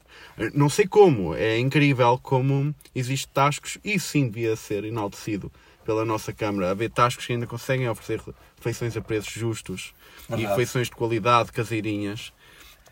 Não 0.53 0.69
sei 0.69 0.85
como, 0.85 1.33
é 1.35 1.57
incrível 1.57 2.19
como 2.21 2.75
existe 2.93 3.27
tascos 3.29 3.77
e 3.83 3.97
sim 3.99 4.27
devia 4.27 4.55
ser 4.57 4.83
enaltecido 4.83 5.49
pela 5.85 6.03
nossa 6.05 6.33
Câmara. 6.33 6.69
Haver 6.71 6.89
tascos 6.91 7.25
que 7.25 7.31
ainda 7.33 7.47
conseguem 7.47 7.87
oferecer 7.89 8.21
refeições 8.57 8.95
a 8.97 9.01
preços 9.01 9.33
justos 9.33 9.93
e 10.27 10.31
Verdade. 10.31 10.49
refeições 10.49 10.87
de 10.89 10.95
qualidade, 10.95 11.51
caseirinhas. 11.53 12.33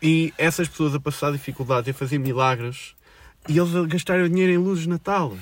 E 0.02 0.34
essas 0.38 0.68
pessoas 0.68 0.94
a 0.94 1.00
passar 1.00 1.32
dificuldades 1.32 1.90
a 1.90 1.94
fazer 1.94 2.20
milagres 2.20 2.96
e 3.50 3.58
eles 3.58 3.76
a 3.76 3.86
gastarem 3.86 4.30
dinheiro 4.30 4.54
em 4.54 4.58
luzes 4.58 4.84
de 4.84 4.90
Natal. 4.90 5.36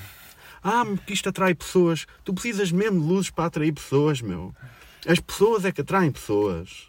Ah, 0.62 0.84
porque 0.84 1.12
isto 1.12 1.28
atrai 1.28 1.54
pessoas. 1.54 2.06
Tu 2.24 2.32
precisas 2.32 2.72
mesmo 2.72 3.00
de 3.00 3.06
luzes 3.06 3.30
para 3.30 3.46
atrair 3.46 3.72
pessoas, 3.72 4.20
meu. 4.20 4.54
As 5.06 5.20
pessoas 5.20 5.64
é 5.64 5.72
que 5.72 5.80
atraem 5.80 6.10
pessoas. 6.10 6.88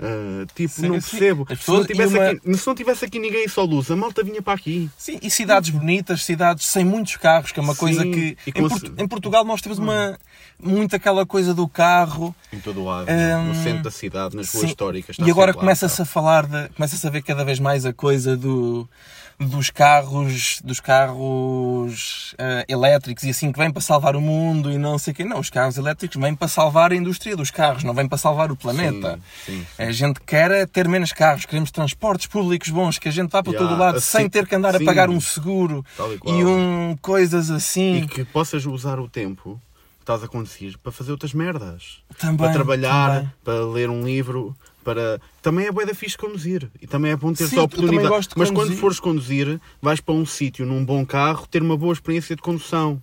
Ah, 0.00 0.44
tipo, 0.54 0.74
Sim, 0.74 0.88
não 0.88 1.00
sim. 1.00 1.10
percebo. 1.10 1.46
Se 1.56 1.70
não, 1.70 1.84
tivesse 1.84 2.14
uma- 2.14 2.26
aqui, 2.30 2.54
se 2.56 2.66
não 2.66 2.74
tivesse 2.74 3.04
aqui 3.04 3.18
ninguém 3.18 3.46
só 3.46 3.62
luz, 3.62 3.90
a 3.90 3.96
malta 3.96 4.24
vinha 4.24 4.42
para 4.42 4.54
aqui. 4.54 4.90
Sim, 4.98 5.18
e 5.22 5.30
cidades 5.30 5.70
bonitas, 5.70 6.24
cidades 6.24 6.66
sem 6.66 6.84
muitos 6.84 7.16
carros, 7.16 7.52
que 7.52 7.60
é 7.60 7.62
uma 7.62 7.74
Sim, 7.74 7.78
coisa 7.80 8.02
que. 8.04 8.36
Em, 8.46 9.02
em 9.04 9.08
Portugal 9.08 9.44
nós 9.44 9.60
temos 9.62 9.78
uma. 9.78 10.18
muito 10.58 10.96
aquela 10.96 11.24
coisa 11.24 11.54
do 11.54 11.68
carro. 11.68 12.34
Em 12.52 12.58
todo 12.58 12.80
o 12.80 12.84
lado. 12.84 13.08
Hum, 13.08 13.48
no 13.48 13.54
centro 13.54 13.84
da 13.84 13.90
cidade, 13.90 14.36
nas 14.36 14.50
ruas 14.52 14.64
Sim. 14.64 14.68
históricas. 14.70 15.16
E 15.18 15.30
agora 15.30 15.54
começa-se 15.54 15.96
tá. 15.98 16.02
a 16.02 16.06
falar, 16.06 16.46
de, 16.46 16.68
começa-se 16.70 17.06
a 17.06 17.10
ver 17.10 17.22
cada 17.22 17.44
vez 17.44 17.60
mais 17.60 17.86
a 17.86 17.92
coisa 17.92 18.36
do, 18.36 18.88
dos 19.38 19.70
carros, 19.70 20.60
dos 20.64 20.80
carros 20.80 22.34
eh, 22.38 22.64
elétricos 22.68 23.24
e 23.24 23.30
assim 23.30 23.52
que 23.52 23.58
vêm 23.58 23.70
para 23.70 23.82
salvar 23.82 24.16
o 24.16 24.20
mundo 24.20 24.70
e 24.70 24.78
não 24.78 24.98
sei 24.98 25.12
o 25.12 25.16
quê. 25.16 25.24
Não, 25.24 25.38
os 25.38 25.50
carros 25.50 25.76
elétricos 25.76 26.20
vêm 26.20 26.34
para 26.34 26.48
salvar 26.48 26.92
a 26.92 26.96
indústria 26.96 27.36
dos 27.36 27.50
carros, 27.50 27.84
não 27.84 27.94
vêm 27.94 28.08
para 28.08 28.18
salvar 28.18 28.50
o 28.50 28.56
planeta. 28.56 29.18
Sim, 29.44 29.52
sim. 29.52 29.66
A 29.84 29.92
gente 29.92 30.20
quer 30.20 30.50
é 30.50 30.66
ter 30.66 30.88
menos 30.88 31.12
carros, 31.12 31.44
queremos 31.44 31.70
transportes 31.70 32.26
públicos 32.26 32.68
bons, 32.70 32.98
que 32.98 33.08
a 33.08 33.12
gente 33.12 33.30
vá 33.30 33.42
para 33.42 33.52
Yeah, 33.52 33.68
todo 33.68 33.78
lado 33.78 33.98
assim, 33.98 34.18
sem 34.18 34.30
ter 34.30 34.46
que 34.46 34.54
andar 34.54 34.74
a 34.74 34.78
sim. 34.78 34.84
pagar 34.84 35.10
um 35.10 35.20
seguro 35.20 35.84
e 36.24 36.30
e 36.30 36.44
um 36.44 36.96
coisas 37.00 37.50
assim. 37.50 37.96
E 38.02 38.06
que 38.06 38.24
possas 38.24 38.64
usar 38.66 38.98
o 38.98 39.08
tempo 39.08 39.60
que 39.98 40.02
estás 40.02 40.22
a 40.22 40.28
conduzir 40.28 40.78
para 40.78 40.90
fazer 40.90 41.12
outras 41.12 41.34
merdas. 41.34 42.02
Também, 42.18 42.38
para 42.38 42.52
trabalhar, 42.52 43.14
também. 43.14 43.32
para 43.44 43.64
ler 43.66 43.90
um 43.90 44.04
livro, 44.04 44.56
para. 44.82 45.20
Também 45.42 45.66
é 45.66 45.72
bué 45.72 45.84
da 45.84 45.94
fixe 45.94 46.16
conduzir. 46.16 46.70
E 46.80 46.86
também 46.86 47.12
é 47.12 47.16
bom 47.16 47.32
ter 47.32 47.44
a 47.44 47.62
oportunidade. 47.62 48.10
Mas 48.10 48.28
conduzir. 48.28 48.54
quando 48.54 48.76
fores 48.76 49.00
conduzir, 49.00 49.60
vais 49.80 50.00
para 50.00 50.14
um 50.14 50.26
sítio 50.26 50.64
num 50.66 50.84
bom 50.84 51.04
carro 51.04 51.46
ter 51.46 51.62
uma 51.62 51.76
boa 51.76 51.92
experiência 51.92 52.34
de 52.34 52.42
condução. 52.42 53.02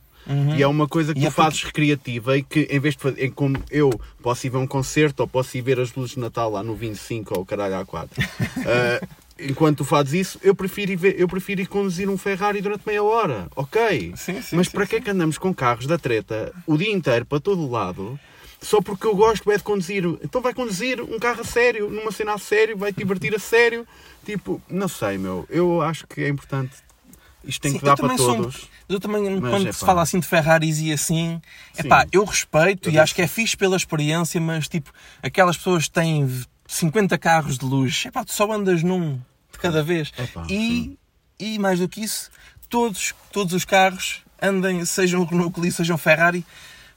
E 0.58 0.62
é 0.62 0.68
uma 0.68 0.88
coisa 0.88 1.14
que 1.14 1.20
Uhum. 1.20 1.26
E 1.26 1.28
tu 1.28 1.32
é 1.32 1.32
porque- 1.32 1.42
fazes 1.44 1.64
recreativa 1.64 2.38
e 2.38 2.44
que 2.44 2.62
em 2.70 2.80
vez 2.80 2.96
de 2.96 3.02
fazer, 3.02 3.24
em 3.26 3.32
como 3.32 3.58
eu 3.70 3.90
posso 4.22 4.46
ir 4.46 4.50
ver 4.50 4.58
um 4.58 4.68
concerto 4.68 5.22
ou 5.24 5.28
posso 5.28 5.58
ir 5.58 5.62
ver 5.62 5.80
as 5.80 5.94
luzes 5.94 6.12
de 6.16 6.20
Natal 6.20 6.52
lá 6.52 6.62
no 6.64 6.76
25 6.76 7.38
ou 7.40 7.46
caralho 7.46 7.76
A4. 7.86 8.10
Ah, 8.66 9.08
enquanto 9.40 9.80
tu 9.80 9.86
fazes 9.86 10.14
isso, 10.14 10.40
eu 10.44 10.54
prefiro, 10.54 10.92
ir 10.92 10.96
ver, 10.96 11.20
eu 11.20 11.28
prefiro 11.28 11.62
ir 11.62 11.66
conduzir 11.68 12.08
um 12.10 12.18
Ferrari 12.18 12.62
durante 12.62 12.84
meia 12.86 13.02
hora. 13.04 13.48
Ok. 13.56 14.14
Sim, 14.16 14.42
sim, 14.42 14.56
Mas 14.56 14.68
sim, 14.68 14.74
para 14.74 14.86
que 14.86 14.98
é 14.98 15.02
que 15.02 15.10
andamos 15.10 15.38
com 15.38 15.52
carros 15.54 15.88
da 15.88 15.98
treta 15.98 16.54
o 16.68 16.78
dia 16.78 16.92
inteiro 16.92 17.26
para 17.26 17.40
todo 17.40 17.62
o 17.62 17.70
lado? 17.70 18.20
Só 18.62 18.80
porque 18.80 19.08
eu 19.08 19.16
gosto 19.16 19.52
é 19.52 19.58
de 19.58 19.64
conduzir. 19.64 20.06
Então 20.24 20.40
vai 20.40 20.54
conduzir 20.54 21.02
um 21.02 21.18
carro 21.18 21.42
a 21.42 21.44
sério, 21.44 21.90
numa 21.90 22.12
cena 22.12 22.36
a 22.36 22.38
sério, 22.38 22.78
vai 22.78 22.94
te 22.94 22.98
divertir 22.98 23.34
a 23.34 23.40
sério. 23.40 23.88
Tipo, 24.24 24.62
não 24.70 24.88
sei, 24.88 25.18
meu. 25.18 25.48
Eu 25.50 25.82
acho 25.82 26.06
que 26.06 26.22
é 26.24 26.30
importante. 26.30 26.74
Isto 27.44 27.62
tem 27.62 27.72
Sim, 27.72 27.80
que 27.80 27.86
dar 27.86 27.96
para 27.96 28.04
também 28.04 28.18
sou 28.18 28.36
todos. 28.36 28.70
Eu 28.88 29.00
também, 29.00 29.24
Mas, 29.40 29.50
quando 29.50 29.64
epá. 29.64 29.74
se 29.74 29.86
fala 29.86 30.02
assim 30.02 30.20
de 30.20 30.28
Ferraris 30.28 30.80
e 30.80 30.92
assim, 30.92 31.42
Sim. 31.74 31.88
epá, 31.88 32.06
eu 32.12 32.24
respeito 32.24 32.90
Eu 32.90 32.94
e 32.94 33.00
acho 33.00 33.16
que 33.16 33.22
é 33.22 33.28
fixe 33.28 33.58
pela 33.58 33.76
experiência, 33.76 34.40
mas 34.40 34.68
tipo, 34.68 34.92
aquelas 35.24 35.58
pessoas 35.58 35.86
que 35.86 35.92
têm 35.92 36.30
50 36.68 37.18
carros 37.18 37.58
de 37.58 37.66
luz, 37.66 38.04
epá, 38.06 38.24
tu 38.24 38.32
só 38.34 38.52
andas 38.52 38.84
num 38.84 39.20
de 39.52 39.60
cada 39.60 39.82
vez. 39.84 40.12
Epá, 40.18 40.46
e, 40.50 40.98
e 41.40 41.58
mais 41.58 41.80
do 41.80 41.90
que 41.90 42.02
isso, 42.02 42.30
todos, 42.70 43.14
todos 43.32 43.54
os 43.54 43.66
carros, 43.66 44.22
andem, 44.42 44.84
sejam 44.86 45.24
Renault, 45.26 45.72
sejam 45.72 45.98
Ferrari, 45.98 46.46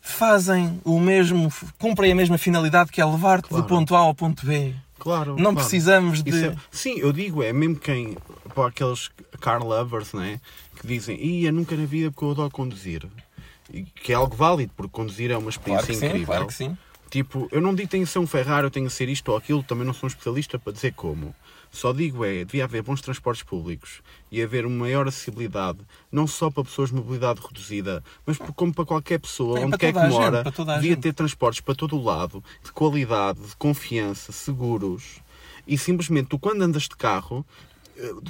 fazem 0.00 0.80
o 0.84 1.00
mesmo, 1.00 1.50
cumprem 1.78 2.12
a 2.12 2.14
mesma 2.14 2.36
finalidade 2.36 2.92
que 2.92 3.00
é 3.00 3.04
levar-te 3.04 3.48
Claro. 3.48 3.62
do 3.64 3.68
ponto 3.68 3.94
A 3.96 4.00
ao 4.00 4.14
ponto 4.14 4.44
B. 4.46 4.74
Claro. 4.98 5.32
Não 5.36 5.52
claro. 5.52 5.56
precisamos 5.56 6.22
de. 6.22 6.46
É- 6.46 6.56
sim, 6.70 6.98
eu 6.98 7.12
digo, 7.12 7.42
é 7.42 7.52
mesmo 7.52 7.76
quem. 7.76 8.16
Para 8.54 8.68
aqueles 8.68 9.10
car 9.40 9.62
lovers, 9.62 10.12
né? 10.12 10.40
Que 10.80 10.86
dizem, 10.86 11.20
ia 11.20 11.50
nunca 11.50 11.76
na 11.76 11.84
vida 11.84 12.10
porque 12.10 12.24
eu 12.24 12.30
adoro 12.30 12.50
conduzir. 12.50 13.06
E 13.72 13.82
que 13.82 14.12
é 14.12 14.14
algo 14.14 14.36
válido, 14.36 14.72
porque 14.76 14.92
conduzir 14.92 15.30
é 15.30 15.36
uma 15.36 15.50
Claro 15.50 15.80
experiência 15.80 15.94
sim, 15.94 16.06
incrível. 16.06 16.26
claro 16.26 16.46
que 16.46 16.54
sim. 16.54 16.76
Tipo, 17.10 17.48
eu 17.52 17.60
não 17.60 17.74
digo 17.74 17.88
tenho 17.88 18.04
que 18.04 18.10
ser 18.10 18.18
um 18.18 18.26
Ferrari, 18.26 18.64
eu 18.64 18.70
tenho 18.70 18.86
que 18.86 18.92
ser 18.92 19.08
isto 19.08 19.28
ou 19.30 19.36
aquilo, 19.36 19.62
também 19.62 19.86
não 19.86 19.94
sou 19.94 20.06
um 20.06 20.08
especialista 20.08 20.58
para 20.58 20.72
dizer 20.72 20.92
como. 20.94 21.34
Só 21.74 21.92
digo 21.92 22.24
é, 22.24 22.44
devia 22.44 22.64
haver 22.64 22.82
bons 22.82 23.00
transportes 23.00 23.42
públicos 23.42 24.00
e 24.30 24.40
haver 24.40 24.64
uma 24.64 24.76
maior 24.76 25.08
acessibilidade, 25.08 25.80
não 26.10 26.24
só 26.24 26.48
para 26.48 26.62
pessoas 26.62 26.90
de 26.90 26.94
mobilidade 26.94 27.40
reduzida, 27.40 28.02
mas 28.24 28.38
como 28.54 28.72
para 28.72 28.84
qualquer 28.84 29.18
pessoa, 29.18 29.58
É, 29.58 29.66
onde 29.66 29.76
quer 29.76 29.92
que 29.92 29.98
gente, 29.98 30.10
mora, 30.10 30.44
devia 30.80 30.96
ter 30.96 31.12
transportes 31.12 31.60
para 31.60 31.74
todo 31.74 31.96
o 31.96 32.02
lado, 32.02 32.44
de 32.62 32.70
qualidade, 32.70 33.40
de 33.40 33.56
confiança, 33.56 34.30
seguros. 34.30 35.20
E 35.66 35.76
simplesmente, 35.76 36.28
tu 36.28 36.38
quando 36.38 36.62
andas 36.62 36.84
de 36.84 36.90
carro, 36.90 37.44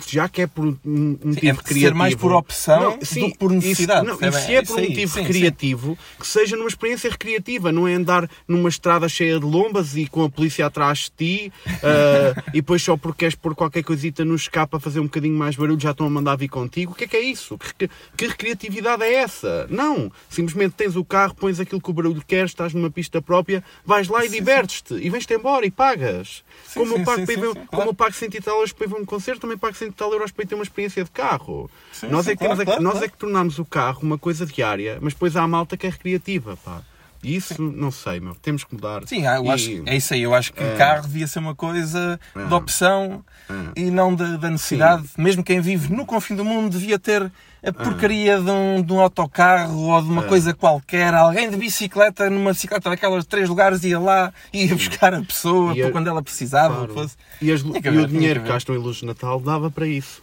já 0.06 0.28
que 0.28 0.42
é 0.42 0.46
por 0.46 0.64
um 0.66 0.74
um 0.84 1.16
Sim, 1.16 1.18
motivo 1.24 1.60
é 1.60 1.62
criativo... 1.62 1.80
ser 1.80 1.94
mais 1.94 2.14
por 2.14 2.32
opção 2.32 2.98
do 2.98 3.06
que 3.06 3.38
por 3.38 3.50
necessidade, 3.50 4.06
Isso, 4.06 4.20
não, 4.20 4.28
e 4.28 4.32
se 4.32 4.54
é 4.54 4.62
por 4.62 4.78
um 4.78 4.82
motivo 4.82 5.12
sim, 5.12 5.20
sim. 5.20 5.26
recreativo, 5.26 5.98
que 6.18 6.26
seja 6.26 6.56
numa 6.56 6.68
experiência 6.68 7.10
recreativa, 7.10 7.72
não 7.72 7.88
é 7.88 7.94
andar 7.94 8.28
numa 8.46 8.68
estrada 8.68 9.08
cheia 9.08 9.38
de 9.38 9.44
lombas 9.44 9.96
e 9.96 10.06
com 10.06 10.24
a 10.24 10.30
polícia 10.30 10.66
atrás 10.66 11.10
de 11.10 11.10
ti 11.10 11.52
ah, 11.82 12.42
e 12.52 12.60
depois 12.60 12.82
só 12.82 12.96
porque 12.96 13.20
queres 13.20 13.34
pôr 13.34 13.54
qualquer 13.54 13.82
coisita 13.82 14.24
no 14.24 14.34
escape 14.34 14.76
a 14.76 14.80
fazer 14.80 15.00
um 15.00 15.04
bocadinho 15.04 15.36
mais 15.36 15.56
barulho 15.56 15.80
já 15.80 15.92
estão 15.92 16.06
a 16.06 16.10
mandar 16.10 16.36
vir 16.36 16.48
contigo. 16.48 16.92
O 16.92 16.94
que 16.94 17.04
é 17.04 17.06
que 17.06 17.16
é 17.16 17.20
isso? 17.20 17.58
Que, 17.78 17.88
que 18.16 18.26
recreatividade 18.26 19.02
é 19.02 19.14
essa? 19.14 19.66
Não! 19.70 20.10
Simplesmente 20.28 20.74
tens 20.74 20.96
o 20.96 21.04
carro, 21.04 21.34
pões 21.34 21.60
aquilo 21.60 21.80
que 21.80 21.90
o 21.90 21.92
barulho 21.92 22.22
queres, 22.26 22.50
estás 22.50 22.74
numa 22.74 22.90
pista 22.90 23.20
própria, 23.22 23.62
vais 23.84 24.08
lá 24.08 24.24
e 24.24 24.28
divertes-te 24.28 24.94
e 24.94 25.10
vens-te 25.10 25.34
embora 25.34 25.64
e 25.66 25.70
pagas. 25.70 26.42
Sim, 26.66 26.80
como, 26.80 26.94
sim, 26.94 27.00
eu 27.00 27.04
pago 27.04 27.20
sim, 27.20 27.26
sim, 27.26 27.34
sim, 27.34 27.40
como 27.40 27.66
claro. 27.66 27.90
eu 27.90 27.94
pago 27.94 28.12
100 28.12 28.28
e 28.34 28.40
tal 28.40 28.56
euros 28.56 28.72
para 28.72 28.86
ir 28.86 28.90
ver 28.90 28.96
um 28.96 29.04
concerto, 29.04 29.40
também 29.42 29.53
pago 29.58 29.74
100 29.74 29.88
e 29.88 29.92
tal 29.92 30.12
euros 30.12 30.30
para 30.30 30.44
ir 30.44 30.46
ter 30.46 30.54
uma 30.54 30.64
experiência 30.64 31.04
de 31.04 31.10
carro. 31.10 31.70
Sim, 31.92 32.08
nós 32.08 32.24
sim, 32.24 32.32
é 32.32 32.36
que 32.36 32.44
claro, 32.44 32.62
é 32.62 32.64
claro, 32.64 32.82
nós 32.82 33.02
é 33.02 33.08
que 33.08 33.16
tornamos 33.16 33.58
o 33.58 33.64
carro 33.64 34.00
uma 34.02 34.18
coisa 34.18 34.46
diária, 34.46 34.98
mas 35.00 35.12
depois 35.12 35.36
há 35.36 35.42
a 35.42 35.48
malta 35.48 35.76
que 35.76 35.86
é 35.86 35.90
recreativa, 35.90 36.56
pá. 36.64 36.82
Isso, 37.24 37.60
não 37.62 37.90
sei, 37.90 38.20
meu. 38.20 38.34
Temos 38.34 38.64
que 38.64 38.74
mudar. 38.74 39.02
Sim, 39.06 39.24
eu 39.26 39.44
E- 39.44 39.48
acho, 39.50 39.82
é 39.86 39.96
isso 39.96 40.14
aí. 40.14 40.22
Eu 40.22 40.34
acho 40.34 40.52
que 40.52 40.62
o 40.62 40.66
É. 40.66 40.76
carro 40.76 41.02
devia 41.02 41.26
ser 41.26 41.38
uma 41.38 41.54
coisa 41.54 42.18
É. 42.36 42.44
de 42.44 42.54
opção 42.54 43.24
É. 43.48 43.80
e 43.80 43.90
não 43.90 44.14
da, 44.14 44.36
da 44.36 44.50
necessidade. 44.50 45.04
Mesmo 45.16 45.42
quem 45.42 45.60
vive 45.60 45.92
no 45.92 46.04
confim 46.06 46.34
do 46.36 46.44
mundo 46.44 46.70
devia 46.70 46.98
ter 46.98 47.30
a 47.66 47.72
porcaria 47.72 48.38
de, 48.38 48.50
um, 48.50 48.82
de 48.82 48.92
um 48.92 49.00
autocarro 49.00 49.78
ou 49.88 50.02
de 50.02 50.08
uma 50.10 50.24
É. 50.24 50.28
coisa 50.28 50.52
qualquer. 50.52 51.14
Alguém 51.14 51.48
de 51.50 51.56
bicicleta, 51.56 52.28
numa 52.28 52.52
bicicleta 52.52 52.90
daquelas 52.90 53.24
de 53.24 53.28
três 53.28 53.48
lugares, 53.48 53.82
ia 53.84 53.98
lá 53.98 54.32
e 54.52 54.66
ia 54.66 54.74
buscar 54.76 55.14
a 55.14 55.22
pessoa 55.22 55.74
para 55.74 55.88
a- 55.88 55.90
quando 55.90 56.08
ela 56.08 56.22
precisava. 56.22 56.86
Claro. 56.86 57.10
E, 57.40 57.50
as- 57.50 57.62
e 57.62 57.78
haver, 57.78 58.00
o 58.00 58.06
dinheiro 58.06 58.40
que 58.42 58.48
gastam 58.48 58.74
em 58.74 58.78
luzes 58.78 59.00
de 59.00 59.06
Natal 59.06 59.40
dava 59.40 59.70
para 59.70 59.86
isso. 59.86 60.22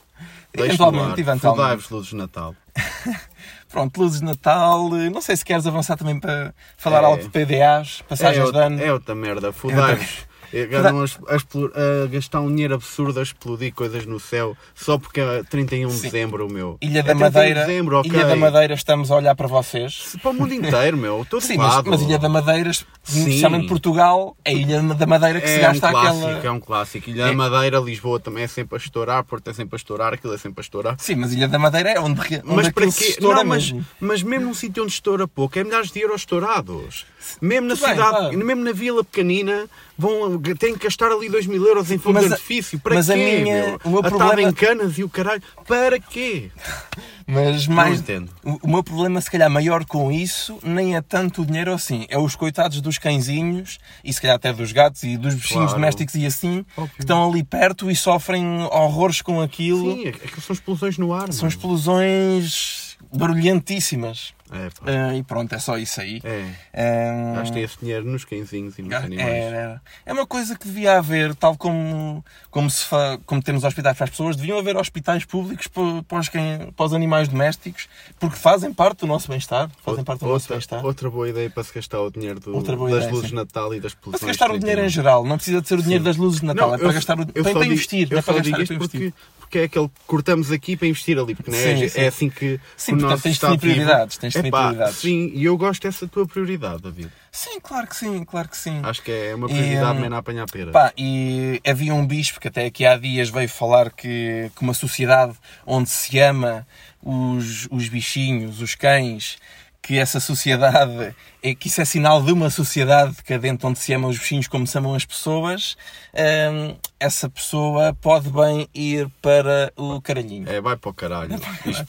Eventualmente, 0.53 1.19
eventualmente. 1.21 1.45
Rodai-vos 1.61 1.89
luzes 1.89 2.09
de 2.09 2.15
Natal. 2.17 2.55
Pronto, 3.71 3.97
luzes 4.01 4.19
de 4.19 4.25
Natal. 4.25 4.89
eh, 4.97 5.09
Não 5.09 5.21
sei 5.21 5.35
se 5.37 5.45
queres 5.45 5.65
avançar 5.65 5.95
também 5.97 6.19
para 6.19 6.53
falar 6.77 7.01
É. 7.01 7.05
algo 7.05 7.23
de 7.23 7.29
PDAs, 7.29 8.03
passagens 8.07 8.49
é, 8.49 8.51
de 8.51 8.57
ano. 8.57 8.83
É 8.83 8.91
outra 8.91 9.15
merda. 9.15 9.51
Fudai-vos. 9.53 10.27
É, 10.53 10.63
Andam 10.75 10.99
a, 11.01 11.05
a 11.33 12.03
a 12.03 12.07
gastar 12.07 12.41
um 12.41 12.49
dinheiro 12.49 12.73
absurdo 12.75 13.19
a 13.19 13.23
explodir 13.23 13.73
coisas 13.73 14.05
no 14.05 14.19
céu 14.19 14.55
só 14.75 14.97
porque 14.97 15.19
é 15.21 15.43
31 15.43 15.89
de 15.89 16.01
dezembro, 16.01 16.49
meu. 16.49 16.77
Ilha 16.81 16.99
É 16.99 17.03
da 17.03 17.13
31 17.13 17.17
de 17.17 17.23
Madeira, 17.35 17.59
dezembro, 17.65 17.97
ok. 17.99 18.11
Ilha 18.11 18.25
da 18.25 18.35
Madeira, 18.35 18.73
estamos 18.73 19.11
a 19.11 19.15
olhar 19.15 19.35
para 19.35 19.47
vocês. 19.47 19.93
Se- 20.11 20.17
Para 20.17 20.31
o 20.31 20.33
mundo 20.33 20.53
inteiro, 20.53 20.97
meu. 20.97 21.25
Todo 21.29 21.41
Sim, 21.41 21.57
mas, 21.57 21.83
mas 21.85 22.01
Ilha 22.01 22.19
da 22.19 22.29
Madeira, 22.29 22.69
especialmente 22.69 23.67
Portugal, 23.67 24.35
é 24.43 24.51
a 24.51 24.53
Ilha 24.53 24.81
da 24.81 25.05
Madeira 25.05 25.39
que 25.41 25.47
se 25.47 25.55
É 25.55 25.59
um 25.59 25.61
gasta 25.61 25.89
clássico, 25.91 26.25
aquela. 26.27 26.45
é 26.45 26.51
um 26.51 26.59
clássico. 26.59 27.09
Ilha 27.09 27.23
É. 27.23 27.27
da 27.27 27.33
Madeira, 27.33 27.79
Lisboa 27.79 28.19
também 28.19 28.43
é 28.43 28.47
sempre 28.47 28.75
a 28.75 28.77
estourar, 28.77 29.23
Porto 29.23 29.49
é 29.49 29.53
sempre 29.53 29.75
a 29.75 29.77
estourar, 29.77 30.13
aquilo 30.13 30.33
é 30.33 30.37
sempre 30.37 30.61
a 30.61 30.63
estourar. 30.63 30.95
Sim, 30.99 31.15
mas 31.15 31.33
Ilha 31.33 31.47
da 31.47 31.59
Madeira 31.59 31.89
é 31.91 31.99
onde, 31.99 32.19
onde 32.21 32.41
Mas 32.43 32.69
para 32.69 32.83
aquilo 32.85 32.91
se 32.91 33.03
quê? 33.03 33.09
estoura 33.11 33.37
Não, 33.37 33.45
mas, 33.45 33.71
mesmo. 33.71 33.85
mas 33.99 34.23
mesmo 34.23 34.45
num 34.47 34.53
sítio 34.53 34.83
onde 34.83 34.91
estoura 34.93 35.27
pouco, 35.27 35.57
é 35.57 35.63
milhares 35.63 35.91
de 35.91 35.99
euros 36.01 36.21
estourados. 36.21 37.05
Mesmo 37.41 37.67
na 37.67 37.75
Tudo 37.75 37.85
bem, 37.85 37.95
cidade, 37.95 38.09
claro. 38.17 38.37
mesmo 38.37 38.63
na 38.63 38.71
vila 38.71 39.03
pequenina, 39.03 39.65
vão 39.97 40.37
tenho 40.57 40.77
que 40.77 40.83
gastar 40.85 41.11
ali 41.11 41.29
2 41.29 41.45
mil 41.47 41.65
euros 41.65 41.91
em 41.91 41.97
fogo 41.97 42.13
Mas 42.15 42.25
de 42.25 42.31
a- 42.31 42.35
artifício. 42.35 42.79
Para 42.79 42.95
mas 42.95 43.09
a 43.09 43.13
quê, 43.13 43.39
minha- 43.41 43.43
meu? 43.67 43.79
o 43.83 43.89
meu 43.89 43.99
Atado 43.99 44.17
problema- 44.17 44.49
em 44.49 44.53
canas 44.53 44.97
e 44.97 45.03
o 45.03 45.09
caralho. 45.09 45.41
Para 45.67 45.99
quê? 45.99 46.49
Mas 47.27 47.65
mais. 47.65 47.99
entendo. 48.01 48.29
O, 48.43 48.59
o 48.63 48.67
meu 48.69 48.83
problema, 48.83 49.21
se 49.21 49.31
calhar, 49.31 49.49
maior 49.49 49.85
com 49.85 50.11
isso, 50.11 50.59
nem 50.63 50.97
é 50.97 51.01
tanto 51.01 51.43
o 51.43 51.45
dinheiro 51.45 51.71
assim. 51.73 52.05
É 52.09 52.17
os 52.17 52.35
coitados 52.35 52.81
dos 52.81 52.97
cãezinhos 52.97 53.79
e 54.03 54.11
se 54.11 54.19
calhar 54.19 54.35
até 54.35 54.51
dos 54.51 54.73
gatos 54.73 55.03
e 55.03 55.15
dos 55.15 55.35
bichinhos 55.35 55.65
Claro. 55.67 55.75
domésticos 55.79 56.15
e 56.15 56.25
assim, 56.25 56.65
Óbvio. 56.75 56.93
que 56.95 57.01
estão 57.03 57.29
ali 57.29 57.41
perto 57.41 57.89
e 57.89 57.95
sofrem 57.95 58.45
horrores 58.63 59.21
com 59.21 59.39
aquilo. 59.39 59.93
Sim, 59.95 60.07
é 60.07 60.11
que 60.11 60.41
são 60.41 60.53
explosões 60.53 60.97
no 60.97 61.13
ar. 61.13 61.31
São 61.31 61.43
mano. 61.43 61.55
explosões 61.55 62.97
barulhentíssimas. 63.13 64.33
É. 64.51 64.69
Ah, 64.85 65.15
e 65.15 65.23
pronto, 65.23 65.53
é 65.55 65.59
só 65.59 65.77
isso 65.77 66.01
aí. 66.01 66.21
É. 66.23 66.51
Ah, 66.73 67.33
Gastei 67.37 67.63
esse 67.63 67.77
dinheiro 67.79 68.05
nos 68.05 68.25
cãezinhos 68.25 68.77
e 68.77 68.81
nos 68.81 68.91
é, 68.91 68.95
animais. 68.97 69.27
é, 69.29 69.79
é 70.07 70.13
uma 70.13 70.27
coisa 70.27 70.57
que 70.57 70.67
devia 70.67 70.97
haver, 70.97 71.33
tal 71.35 71.55
como, 71.57 72.23
como, 72.49 72.69
se 72.69 72.85
fa, 72.85 73.17
como 73.25 73.41
temos 73.41 73.63
hospitais 73.63 73.95
para 73.97 74.03
as 74.05 74.09
pessoas, 74.09 74.35
deviam 74.35 74.57
haver 74.59 74.75
hospitais 74.75 75.23
públicos 75.25 75.67
para, 75.67 76.03
para, 76.03 76.19
os, 76.19 76.29
quem- 76.29 76.71
para 76.75 76.85
os 76.85 76.93
animais 76.93 77.27
domésticos, 77.27 77.87
porque 78.19 78.35
fazem 78.35 78.73
parte 78.73 78.99
do 78.99 79.07
nosso 79.07 79.27
bem-estar. 79.29 79.69
Fazem 79.83 80.03
parte 80.03 80.19
do 80.19 80.25
nosso 80.27 80.33
outra, 80.45 80.55
bem-estar. 80.55 80.85
outra 80.85 81.09
boa 81.09 81.29
ideia 81.29 81.49
para 81.49 81.63
se 81.63 81.73
gastar 81.73 82.01
o 82.01 82.11
dinheiro 82.11 82.39
do- 82.39 82.51
das 82.61 82.63
ideia, 82.67 83.09
luzes 83.09 83.21
sim. 83.21 83.27
de 83.29 83.35
Natal 83.35 83.73
e 83.73 83.79
das 83.79 83.93
Para 83.93 83.99
explosões. 83.99 84.19
se 84.19 84.25
gastar 84.27 84.51
o 84.51 84.59
dinheiro 84.59 84.81
em 84.81 84.83
31. 84.85 84.89
geral, 84.89 85.25
não 85.25 85.35
precisa 85.37 85.61
de 85.61 85.67
ser 85.67 85.79
o 85.79 85.81
dinheiro 85.83 86.03
das 86.03 86.17
luzes 86.17 86.41
de 86.41 86.45
Natal, 86.45 86.73
é 86.75 86.77
para 86.77 86.87
eu- 86.87 86.93
gastar 86.93 87.17
o 87.17 87.21
eu 87.21 87.25
para, 87.27 87.43
para 87.43 87.53
digo- 87.53 87.65
investir, 87.73 88.07
não 88.09 88.15
Eu 88.15 88.19
é 88.19 88.21
para 88.21 88.33
só 88.33 88.39
digo 88.41 88.57
é 88.59 88.63
isto 88.63 88.73
para 88.77 88.79
porque, 88.87 89.13
porque 89.51 89.59
é 89.59 89.63
aquele 89.65 89.89
que 89.89 89.99
cortamos 90.07 90.49
aqui 90.49 90.77
para 90.77 90.87
investir 90.87 91.19
ali, 91.19 91.35
porque 91.35 91.51
não 91.51 91.57
é, 91.57 91.75
Sim, 91.75 91.83
é 91.83 91.89
sim. 91.89 92.05
assim 92.05 92.29
que 92.29 92.57
Sim, 92.77 92.93
o 92.93 92.95
portanto, 92.95 93.11
nosso 93.11 93.23
tens 93.23 93.37
de 93.37 93.57
prioridades, 93.57 94.17
tens 94.17 94.33
de 94.33 94.41
prioridades. 94.49 94.95
Sim, 94.95 95.31
e 95.35 95.43
eu 95.43 95.57
gosto 95.57 95.83
dessa 95.83 96.07
tua 96.07 96.25
prioridade, 96.25 96.81
David. 96.81 97.11
Sim, 97.29 97.59
claro 97.59 97.85
que 97.85 97.95
sim, 97.97 98.23
claro 98.23 98.47
que 98.47 98.55
sim. 98.55 98.79
Acho 98.81 99.01
que 99.01 99.11
é 99.11 99.35
uma 99.35 99.49
prioridade 99.49 99.97
hum, 99.97 100.01
mesmo 100.01 100.15
a 100.15 100.19
apanhar 100.19 100.45
pera. 100.49 100.71
Pá, 100.71 100.93
e 100.97 101.59
havia 101.67 101.93
um 101.93 102.07
bispo 102.07 102.39
que 102.39 102.47
até 102.47 102.65
aqui 102.65 102.85
há 102.85 102.95
dias 102.95 103.29
veio 103.29 103.49
falar 103.49 103.91
que, 103.91 104.49
que 104.55 104.61
uma 104.61 104.73
sociedade 104.73 105.33
onde 105.65 105.89
se 105.89 106.17
ama 106.17 106.65
os, 107.03 107.67
os 107.69 107.89
bichinhos, 107.89 108.61
os 108.61 108.73
cães, 108.73 109.37
que 109.81 109.97
essa 109.97 110.19
sociedade, 110.19 111.15
é, 111.41 111.55
que 111.55 111.67
isso 111.67 111.81
é 111.81 111.85
sinal 111.85 112.21
de 112.21 112.31
uma 112.31 112.49
sociedade 112.49 113.15
decadente 113.15 113.65
onde 113.65 113.79
se 113.79 113.91
amam 113.93 114.09
os 114.09 114.17
bichinhos 114.17 114.47
como 114.47 114.67
se 114.67 114.77
amam 114.77 114.93
as 114.93 115.05
pessoas, 115.05 115.75
hum, 116.13 116.75
essa 116.99 117.27
pessoa 117.27 117.97
pode 117.99 118.29
bem 118.29 118.69
ir 118.75 119.09
para 119.21 119.73
o 119.75 119.99
caralhinho. 119.99 120.47
É, 120.47 120.61
vai 120.61 120.77
para 120.77 120.89
o 120.89 120.93
caralho. 120.93 121.35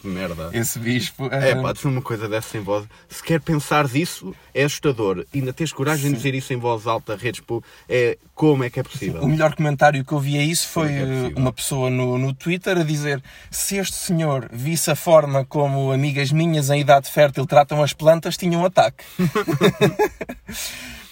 De 0.02 0.08
merda. 0.08 0.50
Esse 0.54 0.78
bispo. 0.78 1.26
É 1.26 1.54
hum, 1.54 1.62
pá, 1.62 1.72
dizer 1.72 1.88
uma 1.88 2.00
coisa 2.00 2.28
dessa 2.28 2.56
em 2.56 2.62
voz. 2.62 2.86
Se 3.10 3.22
quer 3.22 3.40
pensar 3.40 3.86
disso, 3.86 4.34
é 4.54 4.64
assustador. 4.64 5.26
Ainda 5.34 5.52
tens 5.52 5.72
coragem 5.72 6.10
de 6.10 6.16
dizer 6.16 6.34
isso 6.34 6.52
em 6.52 6.56
voz 6.56 6.86
alta, 6.86 7.14
redes 7.14 7.40
públicas, 7.40 7.70
é 7.88 8.16
como 8.34 8.64
é 8.64 8.70
que 8.70 8.80
é 8.80 8.82
possível? 8.82 9.22
O 9.22 9.28
melhor 9.28 9.54
comentário 9.54 10.04
que 10.04 10.12
eu 10.12 10.18
vi 10.18 10.38
a 10.38 10.42
isso 10.42 10.66
foi 10.68 10.88
é 10.88 11.02
é 11.02 11.06
possível? 11.06 11.32
uma 11.36 11.52
pessoa 11.52 11.90
no, 11.90 12.18
no 12.18 12.32
Twitter 12.32 12.78
a 12.78 12.82
dizer 12.82 13.22
se 13.50 13.76
este 13.76 13.94
senhor 13.94 14.48
visse 14.50 14.90
a 14.90 14.96
forma 14.96 15.44
como 15.44 15.92
amigas 15.92 16.32
minhas 16.32 16.70
em 16.70 16.80
idade 16.80 17.10
fértil 17.10 17.46
tratam 17.46 17.81
as 17.82 17.92
plantas, 17.92 18.36
tinha 18.36 18.58
um 18.58 18.64
ataque. 18.64 19.04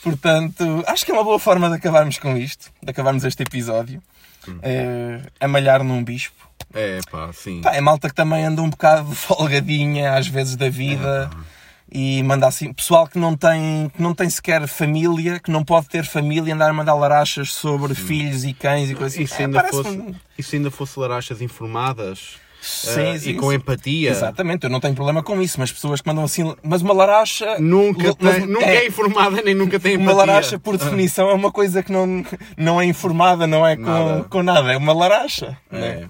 Portanto, 0.02 0.82
acho 0.86 1.04
que 1.04 1.10
é 1.10 1.14
uma 1.14 1.24
boa 1.24 1.38
forma 1.38 1.68
de 1.68 1.76
acabarmos 1.76 2.18
com 2.18 2.36
isto, 2.36 2.70
de 2.82 2.90
acabarmos 2.90 3.24
este 3.24 3.42
episódio. 3.42 4.02
Hum. 4.48 4.58
É, 4.62 5.20
a 5.38 5.46
malhar 5.46 5.84
num 5.84 6.02
bispo. 6.02 6.48
É 6.72 7.00
pá, 7.10 7.30
sim. 7.32 7.60
Pá, 7.60 7.74
é 7.74 7.80
malta 7.80 8.08
que 8.08 8.14
também 8.14 8.44
anda 8.44 8.62
um 8.62 8.70
bocado 8.70 9.12
folgadinha 9.14 10.14
às 10.14 10.26
vezes 10.26 10.56
da 10.56 10.70
vida 10.70 11.30
e 11.92 12.22
manda 12.22 12.46
assim. 12.46 12.72
Pessoal 12.72 13.06
que 13.06 13.18
não, 13.18 13.36
tem, 13.36 13.90
que 13.94 14.00
não 14.00 14.14
tem 14.14 14.30
sequer 14.30 14.66
família, 14.66 15.38
que 15.38 15.50
não 15.50 15.62
pode 15.62 15.88
ter 15.88 16.04
família, 16.06 16.54
andar 16.54 16.70
a 16.70 16.72
mandar 16.72 16.94
larachas 16.94 17.52
sobre 17.52 17.94
filhos 17.94 18.44
e 18.44 18.54
cães 18.54 18.88
e 18.88 18.94
coisas 18.94 19.18
E 19.18 19.24
assim. 19.24 19.34
se 19.34 19.42
É, 19.42 19.44
ainda, 19.44 19.60
parece-me- 19.60 19.82
fosse, 20.12 20.14
e 20.38 20.42
se 20.42 20.56
ainda 20.56 20.70
fosse 20.70 20.98
larachas 20.98 21.42
informadas 21.42 22.36
Sim, 22.60 23.00
eh, 23.14 23.18
sim, 23.18 23.30
e 23.30 23.34
com 23.34 23.48
sim. 23.50 23.56
empatia, 23.56 24.10
Exatamente, 24.10 24.64
eu 24.64 24.70
não 24.70 24.80
tenho 24.80 24.94
problema 24.94 25.22
com 25.22 25.40
isso, 25.40 25.58
mas 25.58 25.72
pessoas 25.72 26.00
que 26.00 26.06
mandam 26.08 26.24
assim. 26.24 26.54
Mas 26.62 26.82
uma 26.82 26.92
laracha. 26.92 27.58
nunca, 27.58 28.14
mas- 28.20 28.36
tem, 28.36 28.46
nunca 28.46 28.66
é, 28.66 28.86
informada 28.86 29.40
nem 29.42 29.54
nunca 29.54 29.80
tem 29.80 29.96
Uma 29.96 30.12
empatia. 30.12 30.18
laracha, 30.32 30.58
por 30.58 30.76
definição, 30.76 31.30
é 31.30 31.34
uma 31.34 31.50
coisa 31.50 31.82
que 31.82 31.90
não, 31.90 32.24
não 32.56 32.80
é 32.80 32.84
informada, 32.84 33.46
não 33.46 33.66
é 33.66 33.76
com 33.76 33.82
Nada. 33.82 34.24
com 34.24 34.42
nada 34.42 34.72
é 34.72 34.76
uma 34.76 34.92
laracha. 34.92 35.56
É. 35.72 35.78
né? 35.78 36.08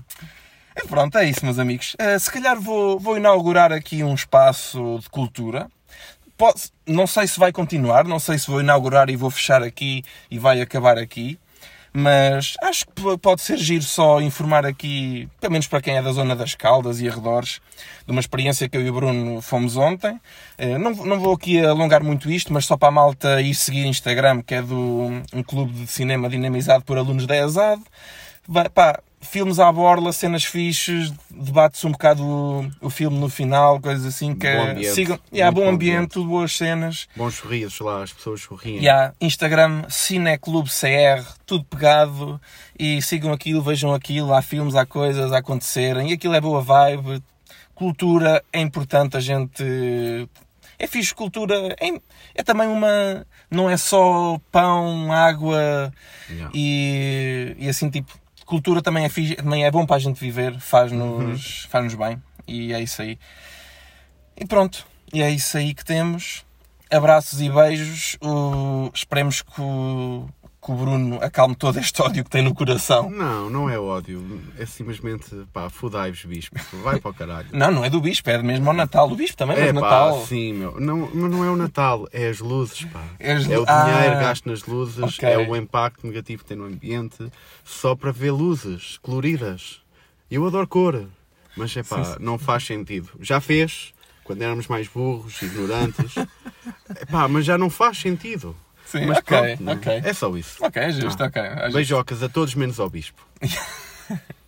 E 0.82 0.86
pronto, 0.88 1.16
é 1.18 1.24
isso, 1.28 1.44
meus 1.44 1.58
amigos. 1.58 1.94
Eh, 1.98 2.18
se 2.18 2.30
calhar 2.30 2.58
vou, 2.60 2.98
vou 2.98 3.16
inaugurar 3.16 3.70
aqui 3.72 4.02
um 4.02 4.14
espaço 4.14 4.98
de 5.00 5.08
cultura. 5.10 5.68
Pode- 6.36 6.70
não 6.86 7.06
sei 7.06 7.26
se 7.26 7.38
vai 7.38 7.52
continuar, 7.52 8.04
não 8.06 8.18
sei 8.18 8.38
se 8.38 8.46
vou 8.50 8.60
inaugurar 8.60 9.10
e 9.10 9.16
vou 9.16 9.30
fechar 9.30 9.62
aqui 9.62 10.02
e 10.30 10.38
vai 10.38 10.60
acabar 10.60 10.96
aqui. 10.96 11.38
Mas 11.92 12.54
acho 12.62 12.86
que 12.86 13.18
pode 13.18 13.42
ser 13.42 13.56
giro 13.56 13.82
só 13.82 14.20
informar 14.20 14.64
aqui, 14.64 15.28
pelo 15.40 15.52
menos 15.52 15.66
para 15.66 15.80
quem 15.82 15.96
é 15.96 16.02
da 16.02 16.12
zona 16.12 16.36
das 16.36 16.54
Caldas 16.54 17.00
e 17.00 17.08
arredores, 17.08 17.60
de 18.06 18.12
uma 18.12 18.20
experiência 18.20 18.68
que 18.68 18.76
eu 18.76 18.82
e 18.82 18.90
o 18.90 18.92
Bruno 18.92 19.42
fomos 19.42 19.76
ontem. 19.76 20.20
Eh, 20.56 20.78
Não, 20.78 20.92
não 20.92 21.18
vou 21.18 21.34
aqui 21.34 21.58
alongar 21.60 22.02
muito 22.04 22.30
isto, 22.30 22.52
mas 22.52 22.64
só 22.64 22.76
para 22.76 22.88
a 22.88 22.92
malta 22.92 23.40
ir 23.40 23.54
seguir 23.54 23.86
Instagram, 23.86 24.40
que 24.42 24.54
é 24.54 24.62
do 24.62 25.10
um 25.32 25.42
clube 25.42 25.72
de 25.72 25.86
cinema 25.88 26.28
dinamizado 26.28 26.84
por 26.84 26.96
alunos 26.96 27.26
da 27.26 27.36
ESAD. 27.36 27.82
Vai, 28.52 28.68
pá, 28.68 28.98
filmes 29.20 29.60
à 29.60 29.70
borla, 29.70 30.12
cenas 30.12 30.44
fixes, 30.44 31.12
debate-se 31.30 31.86
um 31.86 31.92
bocado 31.92 32.24
o, 32.24 32.68
o 32.80 32.90
filme 32.90 33.16
no 33.16 33.28
final, 33.28 33.78
coisas 33.80 34.04
assim 34.04 34.34
que 34.34 34.52
Bom 34.52 34.62
ambiente. 34.70 34.92
sigam. 34.94 35.18
Yeah, 35.32 35.52
Muito 35.52 35.64
bom 35.64 35.70
bom 35.70 35.74
ambiente, 35.76 35.94
ambiente. 35.96 36.10
tudo 36.12 36.28
boas 36.30 36.56
cenas. 36.56 37.06
Bons 37.16 37.34
sorrisos 37.36 37.78
lá, 37.78 38.02
as 38.02 38.12
pessoas 38.12 38.40
sorriem. 38.40 38.78
Yeah, 38.78 39.14
Instagram, 39.20 39.84
Cineclube 39.88 40.68
CR, 40.68 41.22
tudo 41.46 41.64
pegado. 41.64 42.40
E 42.76 43.00
sigam 43.02 43.32
aquilo, 43.32 43.62
vejam 43.62 43.94
aquilo. 43.94 44.34
Há 44.34 44.42
filmes, 44.42 44.74
há 44.74 44.84
coisas 44.84 45.32
a 45.32 45.38
acontecerem. 45.38 46.10
E 46.10 46.14
aquilo 46.14 46.34
é 46.34 46.40
boa 46.40 46.60
vibe. 46.60 47.22
Cultura 47.74 48.42
é 48.52 48.60
importante 48.60 49.16
a 49.16 49.20
gente. 49.20 49.62
É 50.78 50.86
fixe, 50.86 51.14
cultura 51.14 51.54
é, 51.78 52.00
é 52.34 52.42
também 52.42 52.66
uma. 52.66 53.24
Não 53.50 53.68
é 53.70 53.76
só 53.76 54.40
pão, 54.50 55.12
água 55.12 55.92
Yeah. 56.28 56.50
e, 56.54 57.56
e 57.58 57.68
assim 57.68 57.88
tipo. 57.90 58.19
Cultura 58.50 58.82
também 58.82 59.04
é, 59.04 59.08
fixe, 59.08 59.36
também 59.36 59.64
é 59.64 59.70
bom 59.70 59.86
para 59.86 59.94
a 59.94 59.98
gente 60.00 60.18
viver, 60.18 60.58
faz-nos 60.58 61.66
faz 61.70 61.94
bem. 61.94 62.20
E 62.48 62.72
é 62.72 62.80
isso 62.82 63.00
aí. 63.00 63.16
E 64.36 64.44
pronto, 64.44 64.84
e 65.12 65.22
é 65.22 65.30
isso 65.30 65.56
aí 65.56 65.72
que 65.72 65.84
temos. 65.84 66.44
Abraços 66.90 67.40
e 67.40 67.48
beijos. 67.48 68.16
O- 68.20 68.90
esperemos 68.92 69.40
que 69.42 69.60
o, 69.60 70.28
que 70.62 70.70
o 70.70 70.74
Bruno 70.74 71.18
acalme 71.22 71.54
todo 71.56 71.78
este 71.78 72.02
ódio 72.02 72.22
que 72.22 72.28
tem 72.28 72.42
no 72.42 72.54
coração. 72.54 73.08
Não, 73.08 73.48
não 73.48 73.70
é 73.70 73.78
ódio. 73.78 74.40
É 74.58 74.66
simplesmente, 74.66 75.34
pá, 75.54 75.70
fudai-vos, 75.70 76.22
bispo. 76.26 76.54
Vai 76.82 77.00
para 77.00 77.10
o 77.10 77.14
caralho. 77.14 77.48
Não, 77.52 77.70
não 77.70 77.82
é 77.84 77.88
do 77.88 77.98
Bispo, 78.00 78.28
é 78.28 78.42
mesmo 78.42 78.68
ao 78.68 78.76
Natal. 78.76 79.10
O 79.10 79.16
Bispo 79.16 79.38
também 79.38 79.56
é, 79.56 79.68
É 79.68 79.72
do 79.72 79.80
pá, 79.80 79.88
Natal. 79.88 80.26
sim, 80.26 80.52
meu. 80.52 80.78
Não, 80.78 81.08
mas 81.14 81.30
não 81.30 81.42
é 81.44 81.50
o 81.50 81.56
Natal, 81.56 82.06
é 82.12 82.28
as 82.28 82.40
luzes, 82.40 82.84
pá. 82.84 83.02
É 83.18 83.32
as 83.32 83.48
É 83.48 83.58
o 83.58 83.64
Ah. 83.66 83.84
dinheiro 83.84 84.16
gasto 84.20 84.46
nas 84.50 84.64
luzes, 84.66 84.98
Ok. 84.98 85.26
é 85.28 85.38
o 85.38 85.56
impacto 85.56 86.06
negativo 86.06 86.42
que 86.42 86.48
tem 86.48 86.56
no 86.58 86.64
ambiente, 86.66 87.32
só 87.64 87.94
para 87.96 88.12
ver 88.12 88.30
luzes 88.32 88.98
coloridas. 89.00 89.80
Eu 90.30 90.46
adoro 90.46 90.68
cor, 90.68 91.06
mas 91.56 91.74
é 91.74 91.82
pá, 91.82 92.04
Sim, 92.04 92.12
sim. 92.12 92.18
não 92.20 92.38
faz 92.38 92.64
sentido. 92.66 93.08
Já 93.18 93.40
fez, 93.40 93.94
quando 94.24 94.42
éramos 94.42 94.68
mais 94.68 94.86
burros, 94.88 95.40
ignorantes, 95.40 96.14
é 96.94 97.06
pá, 97.06 97.26
mas 97.28 97.46
já 97.46 97.56
não 97.56 97.70
faz 97.70 97.96
sentido. 97.98 98.54
Sim, 98.90 99.06
mas 99.06 99.18
ok, 99.18 99.38
pronto, 99.38 99.62
não 99.62 99.72
é? 99.72 99.76
ok. 99.76 100.02
É 100.04 100.12
só 100.12 100.36
isso. 100.36 100.64
Ok, 100.64 100.82
é 100.82 100.90
justo, 100.90 101.22
ok. 101.22 101.40
é 101.40 101.56
justo. 101.62 101.72
Beijocas 101.74 102.22
a 102.22 102.28
todos 102.28 102.54
menos 102.54 102.80
ao 102.80 102.90
bispo. 102.90 103.24